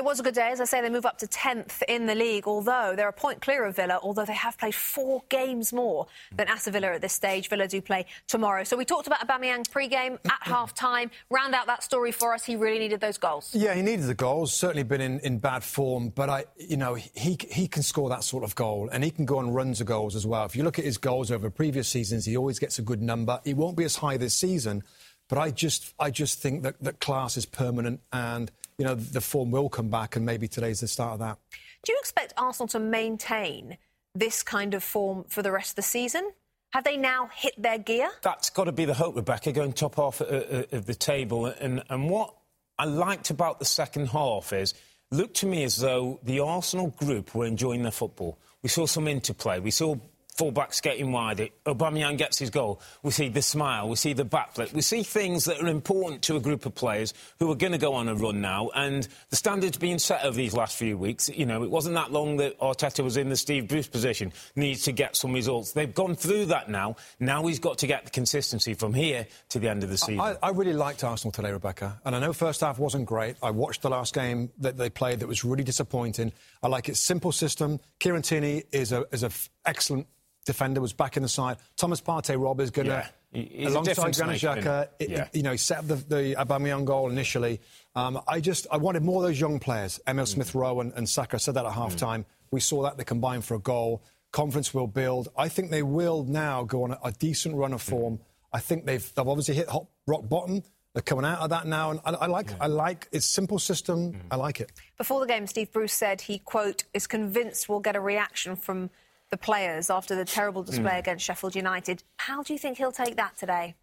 It 0.00 0.04
was 0.04 0.18
a 0.18 0.22
good 0.22 0.34
day. 0.34 0.48
As 0.50 0.62
I 0.62 0.64
say, 0.64 0.80
they 0.80 0.88
move 0.88 1.04
up 1.04 1.18
to 1.18 1.26
10th 1.26 1.82
in 1.86 2.06
the 2.06 2.14
league, 2.14 2.46
although 2.46 2.94
they're 2.96 3.10
a 3.10 3.12
point 3.12 3.42
clear 3.42 3.66
of 3.66 3.76
Villa, 3.76 4.00
although 4.02 4.24
they 4.24 4.32
have 4.32 4.56
played 4.56 4.74
four 4.74 5.22
games 5.28 5.74
more 5.74 6.06
than 6.34 6.48
Aston 6.48 6.72
Villa 6.72 6.86
at 6.86 7.02
this 7.02 7.12
stage. 7.12 7.50
Villa 7.50 7.68
do 7.68 7.82
play 7.82 8.06
tomorrow. 8.26 8.64
So 8.64 8.78
we 8.78 8.86
talked 8.86 9.06
about 9.06 9.20
Aubameyang 9.20 9.70
pre-game 9.70 10.18
at 10.24 10.38
half-time. 10.40 11.10
Round 11.28 11.54
out 11.54 11.66
that 11.66 11.82
story 11.82 12.12
for 12.12 12.32
us. 12.32 12.46
He 12.46 12.56
really 12.56 12.78
needed 12.78 13.02
those 13.02 13.18
goals. 13.18 13.50
Yeah, 13.54 13.74
he 13.74 13.82
needed 13.82 14.06
the 14.06 14.14
goals. 14.14 14.54
Certainly 14.54 14.84
been 14.84 15.02
in, 15.02 15.20
in 15.20 15.38
bad 15.38 15.62
form, 15.62 16.08
but 16.08 16.30
I, 16.30 16.46
you 16.56 16.78
know, 16.78 16.94
he 16.94 17.36
he 17.50 17.68
can 17.68 17.82
score 17.82 18.08
that 18.08 18.24
sort 18.24 18.42
of 18.42 18.54
goal, 18.54 18.88
and 18.90 19.04
he 19.04 19.10
can 19.10 19.26
go 19.26 19.36
on 19.36 19.52
runs 19.52 19.82
of 19.82 19.86
goals 19.86 20.16
as 20.16 20.26
well. 20.26 20.46
If 20.46 20.56
you 20.56 20.62
look 20.62 20.78
at 20.78 20.86
his 20.86 20.96
goals 20.96 21.30
over 21.30 21.50
previous 21.50 21.88
seasons, 21.88 22.24
he 22.24 22.38
always 22.38 22.58
gets 22.58 22.78
a 22.78 22.82
good 22.82 23.02
number. 23.02 23.38
He 23.44 23.52
won't 23.52 23.76
be 23.76 23.84
as 23.84 23.96
high 23.96 24.16
this 24.16 24.32
season, 24.32 24.82
but 25.28 25.36
I 25.36 25.50
just 25.50 25.92
I 25.98 26.10
just 26.10 26.40
think 26.40 26.62
that 26.62 26.82
that 26.82 27.00
class 27.00 27.36
is 27.36 27.44
permanent 27.44 28.00
and 28.14 28.50
you 28.80 28.86
know, 28.86 28.94
the 28.94 29.20
form 29.20 29.50
will 29.50 29.68
come 29.68 29.90
back, 29.90 30.16
and 30.16 30.24
maybe 30.24 30.48
today's 30.48 30.80
the 30.80 30.88
start 30.88 31.12
of 31.12 31.18
that. 31.18 31.36
Do 31.84 31.92
you 31.92 31.98
expect 32.00 32.32
Arsenal 32.38 32.66
to 32.68 32.78
maintain 32.78 33.76
this 34.14 34.42
kind 34.42 34.72
of 34.72 34.82
form 34.82 35.24
for 35.28 35.42
the 35.42 35.52
rest 35.52 35.72
of 35.72 35.76
the 35.76 35.82
season? 35.82 36.30
Have 36.70 36.84
they 36.84 36.96
now 36.96 37.28
hit 37.34 37.60
their 37.60 37.76
gear? 37.76 38.08
That's 38.22 38.48
got 38.48 38.64
to 38.64 38.72
be 38.72 38.86
the 38.86 38.94
hope, 38.94 39.16
Rebecca, 39.16 39.52
going 39.52 39.74
top 39.74 39.96
half 39.96 40.22
of 40.22 40.28
uh, 40.72 40.80
the 40.80 40.94
table. 40.94 41.44
And, 41.44 41.82
and 41.90 42.08
what 42.08 42.34
I 42.78 42.86
liked 42.86 43.28
about 43.28 43.58
the 43.58 43.66
second 43.66 44.08
half 44.08 44.54
is, 44.54 44.72
looked 45.10 45.36
to 45.36 45.46
me 45.46 45.62
as 45.64 45.76
though 45.76 46.18
the 46.22 46.40
Arsenal 46.40 46.88
group 46.88 47.34
were 47.34 47.44
enjoying 47.44 47.82
their 47.82 47.92
football. 47.92 48.38
We 48.62 48.70
saw 48.70 48.86
some 48.86 49.08
interplay. 49.08 49.58
We 49.58 49.72
saw 49.72 49.96
fullbacks 50.40 50.80
getting 50.80 51.12
wider. 51.12 51.48
Aubameyang 51.66 52.16
gets 52.16 52.38
his 52.38 52.48
goal. 52.48 52.80
We 53.02 53.10
see 53.10 53.28
the 53.28 53.42
smile. 53.42 53.88
We 53.88 53.96
see 53.96 54.14
the 54.14 54.24
backflip. 54.24 54.72
We 54.72 54.80
see 54.80 55.02
things 55.02 55.44
that 55.44 55.60
are 55.60 55.68
important 55.68 56.22
to 56.22 56.36
a 56.36 56.40
group 56.40 56.64
of 56.64 56.74
players 56.74 57.12
who 57.38 57.50
are 57.50 57.54
going 57.54 57.72
to 57.72 57.78
go 57.78 57.92
on 57.92 58.08
a 58.08 58.14
run 58.14 58.40
now. 58.40 58.70
And 58.74 59.06
the 59.28 59.36
standards 59.36 59.76
being 59.76 59.98
set 59.98 60.24
over 60.24 60.36
these 60.36 60.54
last 60.54 60.78
few 60.78 60.96
weeks. 60.96 61.28
You 61.28 61.44
know, 61.44 61.62
it 61.62 61.70
wasn't 61.70 61.94
that 61.96 62.10
long 62.10 62.38
that 62.38 62.58
Arteta 62.58 63.04
was 63.04 63.18
in 63.18 63.28
the 63.28 63.36
Steve 63.36 63.68
Bruce 63.68 63.86
position. 63.86 64.32
Needs 64.56 64.84
to 64.84 64.92
get 64.92 65.14
some 65.14 65.32
results. 65.32 65.72
They've 65.72 65.94
gone 65.94 66.14
through 66.14 66.46
that 66.46 66.70
now. 66.70 66.96
Now 67.18 67.46
he's 67.46 67.58
got 67.58 67.78
to 67.78 67.86
get 67.86 68.06
the 68.06 68.10
consistency 68.10 68.72
from 68.72 68.94
here 68.94 69.26
to 69.50 69.58
the 69.58 69.68
end 69.68 69.84
of 69.84 69.90
the 69.90 69.98
season. 69.98 70.20
I, 70.20 70.36
I 70.42 70.50
really 70.50 70.72
liked 70.72 71.04
Arsenal 71.04 71.32
today, 71.32 71.52
Rebecca. 71.52 72.00
And 72.06 72.16
I 72.16 72.18
know 72.18 72.32
first 72.32 72.62
half 72.62 72.78
wasn't 72.78 73.04
great. 73.04 73.36
I 73.42 73.50
watched 73.50 73.82
the 73.82 73.90
last 73.90 74.14
game 74.14 74.50
that 74.58 74.78
they 74.78 74.88
played 74.88 75.20
that 75.20 75.26
was 75.26 75.44
really 75.44 75.64
disappointing. 75.64 76.32
I 76.62 76.68
like 76.68 76.88
its 76.88 77.00
simple 77.00 77.32
system. 77.32 77.78
Kieran 77.98 78.22
Tierney 78.22 78.64
is 78.72 78.92
a 78.92 79.04
is 79.12 79.22
an 79.22 79.32
excellent 79.66 80.06
defender 80.46 80.80
was 80.80 80.92
back 80.92 81.16
in 81.16 81.22
the 81.22 81.28
side. 81.28 81.58
Thomas 81.76 82.00
Partey, 82.00 82.40
Rob, 82.40 82.60
is 82.60 82.70
going 82.70 82.88
to, 82.88 83.08
yeah. 83.32 83.68
alongside 83.68 84.16
Granit 84.16 84.40
Xhaka, 84.40 84.88
yeah. 84.98 85.28
you 85.32 85.42
know, 85.42 85.56
set 85.56 85.78
up 85.78 85.88
the, 85.88 85.94
the 85.96 86.34
Aubameyang 86.38 86.84
goal 86.84 87.10
initially. 87.10 87.60
Um, 87.94 88.20
I 88.26 88.40
just, 88.40 88.66
I 88.70 88.76
wanted 88.76 89.02
more 89.02 89.22
of 89.22 89.28
those 89.28 89.40
young 89.40 89.58
players, 89.58 90.00
Emile 90.06 90.24
mm. 90.24 90.28
Smith-Rowe 90.28 90.80
and, 90.80 90.92
and 90.94 91.08
Saka. 91.08 91.36
I 91.36 91.38
said 91.38 91.54
that 91.54 91.66
at 91.66 91.72
half-time. 91.72 92.22
Mm. 92.22 92.26
We 92.50 92.60
saw 92.60 92.82
that 92.82 92.96
they 92.96 93.04
combined 93.04 93.44
for 93.44 93.54
a 93.54 93.60
goal. 93.60 94.02
Confidence 94.32 94.72
will 94.72 94.86
build. 94.86 95.28
I 95.36 95.48
think 95.48 95.70
they 95.70 95.82
will 95.82 96.24
now 96.24 96.64
go 96.64 96.84
on 96.84 96.92
a, 96.92 96.98
a 97.04 97.12
decent 97.12 97.54
run 97.54 97.72
of 97.72 97.82
form. 97.82 98.18
Mm. 98.18 98.20
I 98.52 98.60
think 98.60 98.86
they've, 98.86 99.14
they've 99.14 99.28
obviously 99.28 99.54
hit 99.54 99.68
hot, 99.68 99.86
rock 100.06 100.28
bottom. 100.28 100.62
They're 100.92 101.02
coming 101.02 101.24
out 101.24 101.38
of 101.38 101.50
that 101.50 101.68
now, 101.68 101.90
and 101.90 102.00
I, 102.04 102.10
I 102.10 102.26
like, 102.26 102.50
yeah. 102.50 102.56
I 102.62 102.66
like 102.66 103.06
its 103.12 103.24
simple 103.24 103.60
system. 103.60 104.12
Mm. 104.12 104.20
I 104.32 104.36
like 104.36 104.60
it. 104.60 104.72
Before 104.98 105.20
the 105.20 105.26
game, 105.26 105.46
Steve 105.46 105.70
Bruce 105.70 105.92
said 105.92 106.22
he 106.22 106.40
quote 106.40 106.82
is 106.92 107.06
convinced 107.06 107.68
we'll 107.68 107.78
get 107.78 107.94
a 107.94 108.00
reaction 108.00 108.56
from 108.56 108.90
the 109.30 109.36
players 109.36 109.90
after 109.90 110.16
the 110.16 110.24
terrible 110.24 110.62
display 110.62 110.92
mm. 110.92 110.98
against 110.98 111.24
Sheffield 111.24 111.54
United. 111.54 112.02
How 112.18 112.42
do 112.42 112.52
you 112.52 112.58
think 112.58 112.78
he'll 112.78 112.92
take 112.92 113.16
that 113.16 113.36
today? 113.38 113.74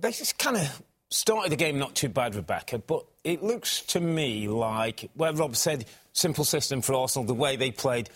They 0.00 0.12
just 0.12 0.38
kind 0.38 0.56
of 0.56 0.82
started 1.10 1.52
the 1.52 1.56
game 1.56 1.78
not 1.78 1.94
too 1.94 2.08
bad, 2.08 2.34
Rebecca, 2.34 2.78
but 2.78 3.04
it 3.22 3.42
looks 3.42 3.82
to 3.82 4.00
me 4.00 4.48
like, 4.48 5.10
where 5.14 5.32
Rob 5.32 5.56
said, 5.56 5.84
simple 6.12 6.44
system 6.44 6.80
for 6.80 6.94
Arsenal, 6.94 7.26
the 7.26 7.34
way 7.34 7.56
they 7.56 7.70
played, 7.70 8.08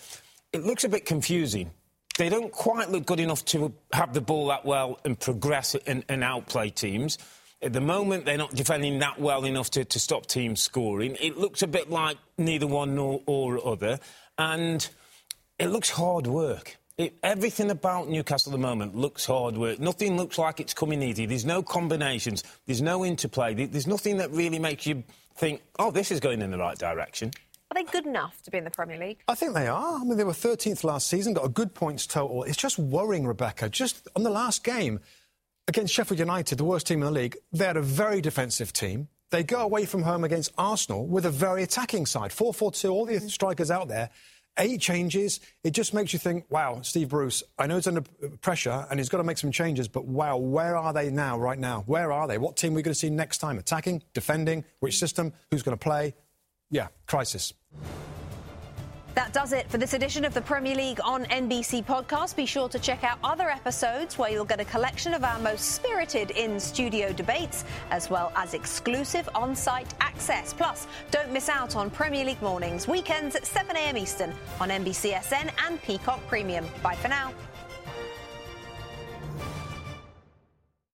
it 0.51 0.63
looks 0.63 0.83
a 0.83 0.89
bit 0.89 1.05
confusing. 1.05 1.71
They 2.17 2.29
don't 2.29 2.51
quite 2.51 2.89
look 2.91 3.05
good 3.05 3.19
enough 3.19 3.43
to 3.45 3.73
have 3.91 4.13
the 4.13 4.21
ball 4.21 4.47
that 4.47 4.65
well 4.65 4.99
and 5.05 5.19
progress 5.19 5.75
and, 5.87 6.03
and 6.09 6.23
outplay 6.23 6.69
teams. 6.69 7.17
At 7.61 7.73
the 7.73 7.81
moment, 7.81 8.25
they're 8.25 8.37
not 8.37 8.53
defending 8.53 8.99
that 8.99 9.19
well 9.19 9.45
enough 9.45 9.71
to, 9.71 9.85
to 9.85 9.99
stop 9.99 10.25
teams 10.25 10.61
scoring. 10.61 11.17
It 11.21 11.37
looks 11.37 11.61
a 11.61 11.67
bit 11.67 11.89
like 11.89 12.17
neither 12.37 12.67
one 12.67 12.93
nor 12.93 13.21
or 13.25 13.65
other. 13.65 13.99
And 14.37 14.87
it 15.59 15.67
looks 15.67 15.89
hard 15.89 16.27
work. 16.27 16.77
It, 16.97 17.15
everything 17.23 17.71
about 17.71 18.07
Newcastle 18.07 18.51
at 18.51 18.53
the 18.53 18.61
moment 18.61 18.95
looks 18.95 19.25
hard 19.25 19.57
work. 19.57 19.79
Nothing 19.79 20.15
looks 20.15 20.37
like 20.37 20.59
it's 20.59 20.73
coming 20.73 21.01
easy. 21.01 21.25
There's 21.25 21.45
no 21.45 21.63
combinations. 21.63 22.43
There's 22.67 22.81
no 22.81 23.03
interplay. 23.03 23.53
There's 23.65 23.87
nothing 23.87 24.17
that 24.17 24.29
really 24.31 24.59
makes 24.59 24.85
you 24.85 25.03
think, 25.35 25.63
oh, 25.79 25.89
this 25.89 26.11
is 26.11 26.19
going 26.19 26.41
in 26.41 26.51
the 26.51 26.57
right 26.57 26.77
direction. 26.77 27.31
Are 27.71 27.75
they 27.75 27.91
good 27.91 28.05
enough 28.05 28.39
to 28.43 28.51
be 28.51 28.59
in 28.59 28.63
the 28.63 28.69
Premier 28.69 28.99
League? 28.99 29.17
I 29.27 29.33
think 29.33 29.55
they 29.55 29.67
are. 29.67 29.95
I 29.95 30.03
mean, 30.03 30.17
they 30.17 30.23
were 30.23 30.33
13th 30.33 30.83
last 30.83 31.07
season, 31.07 31.33
got 31.33 31.45
a 31.45 31.49
good 31.49 31.73
points 31.73 32.05
total. 32.05 32.43
It's 32.43 32.57
just 32.57 32.77
worrying, 32.77 33.25
Rebecca. 33.25 33.69
Just 33.69 34.07
on 34.15 34.21
the 34.21 34.29
last 34.29 34.63
game 34.63 34.99
against 35.67 35.91
Sheffield 35.91 36.19
United, 36.19 36.59
the 36.59 36.63
worst 36.63 36.85
team 36.85 36.99
in 36.99 37.05
the 37.05 37.11
league, 37.11 37.37
they 37.51 37.65
had 37.65 37.77
a 37.77 37.81
very 37.81 38.21
defensive 38.21 38.71
team. 38.71 39.07
They 39.31 39.41
go 39.41 39.61
away 39.61 39.85
from 39.85 40.03
home 40.03 40.23
against 40.23 40.51
Arsenal 40.59 41.07
with 41.07 41.25
a 41.25 41.31
very 41.31 41.63
attacking 41.63 42.05
side. 42.05 42.31
4 42.31 42.53
4 42.53 42.71
2, 42.71 42.89
all 42.91 43.05
the 43.07 43.19
strikers 43.19 43.71
out 43.71 43.87
there 43.87 44.11
eight 44.57 44.81
changes. 44.81 45.39
It 45.63 45.71
just 45.71 45.93
makes 45.93 46.13
you 46.13 46.19
think, 46.19 46.45
wow, 46.49 46.81
Steve 46.81 47.09
Bruce, 47.09 47.43
I 47.57 47.67
know 47.67 47.75
he's 47.75 47.87
under 47.87 48.01
pressure 48.41 48.85
and 48.89 48.99
he's 48.99 49.09
got 49.09 49.17
to 49.17 49.23
make 49.23 49.37
some 49.37 49.51
changes, 49.51 49.87
but 49.87 50.05
wow, 50.05 50.37
where 50.37 50.75
are 50.75 50.93
they 50.93 51.09
now, 51.09 51.37
right 51.39 51.57
now? 51.57 51.83
Where 51.85 52.11
are 52.11 52.27
they? 52.27 52.37
What 52.37 52.57
team 52.57 52.73
are 52.73 52.75
we 52.75 52.81
going 52.81 52.93
to 52.93 52.99
see 52.99 53.09
next 53.09 53.39
time? 53.39 53.57
Attacking, 53.57 54.03
defending, 54.13 54.63
which 54.79 54.97
system, 54.97 55.33
who's 55.51 55.63
going 55.63 55.77
to 55.77 55.83
play? 55.83 56.13
Yeah, 56.69 56.87
crisis. 57.07 57.53
That 59.15 59.31
does 59.31 59.53
it 59.53 59.69
for 59.69 59.77
this 59.77 59.93
edition 59.93 60.25
of 60.25 60.33
the 60.33 60.41
Premier 60.41 60.75
League 60.75 60.99
on 61.03 61.25
NBC 61.25 61.85
podcast. 61.85 62.35
Be 62.35 62.47
sure 62.47 62.67
to 62.69 62.79
check 62.79 63.03
out 63.03 63.19
other 63.23 63.47
episodes 63.49 64.17
where 64.17 64.31
you'll 64.31 64.43
get 64.43 64.59
a 64.59 64.65
collection 64.65 65.13
of 65.13 65.23
our 65.23 65.37
most 65.37 65.75
spirited 65.75 66.31
in 66.31 66.59
studio 66.59 67.13
debates, 67.13 67.63
as 67.91 68.09
well 68.09 68.31
as 68.35 68.55
exclusive 68.55 69.29
on 69.35 69.55
site 69.55 69.93
access. 70.01 70.51
Plus, 70.51 70.87
don't 71.11 71.31
miss 71.31 71.47
out 71.47 71.75
on 71.75 71.91
Premier 71.91 72.25
League 72.25 72.41
mornings, 72.41 72.87
weekends 72.87 73.35
at 73.35 73.43
7am 73.43 73.99
Eastern 73.99 74.33
on 74.59 74.69
NBCSN 74.69 75.51
and 75.67 75.79
Peacock 75.83 76.25
Premium. 76.27 76.65
Bye 76.81 76.95
for 76.95 77.07
now. 77.07 77.33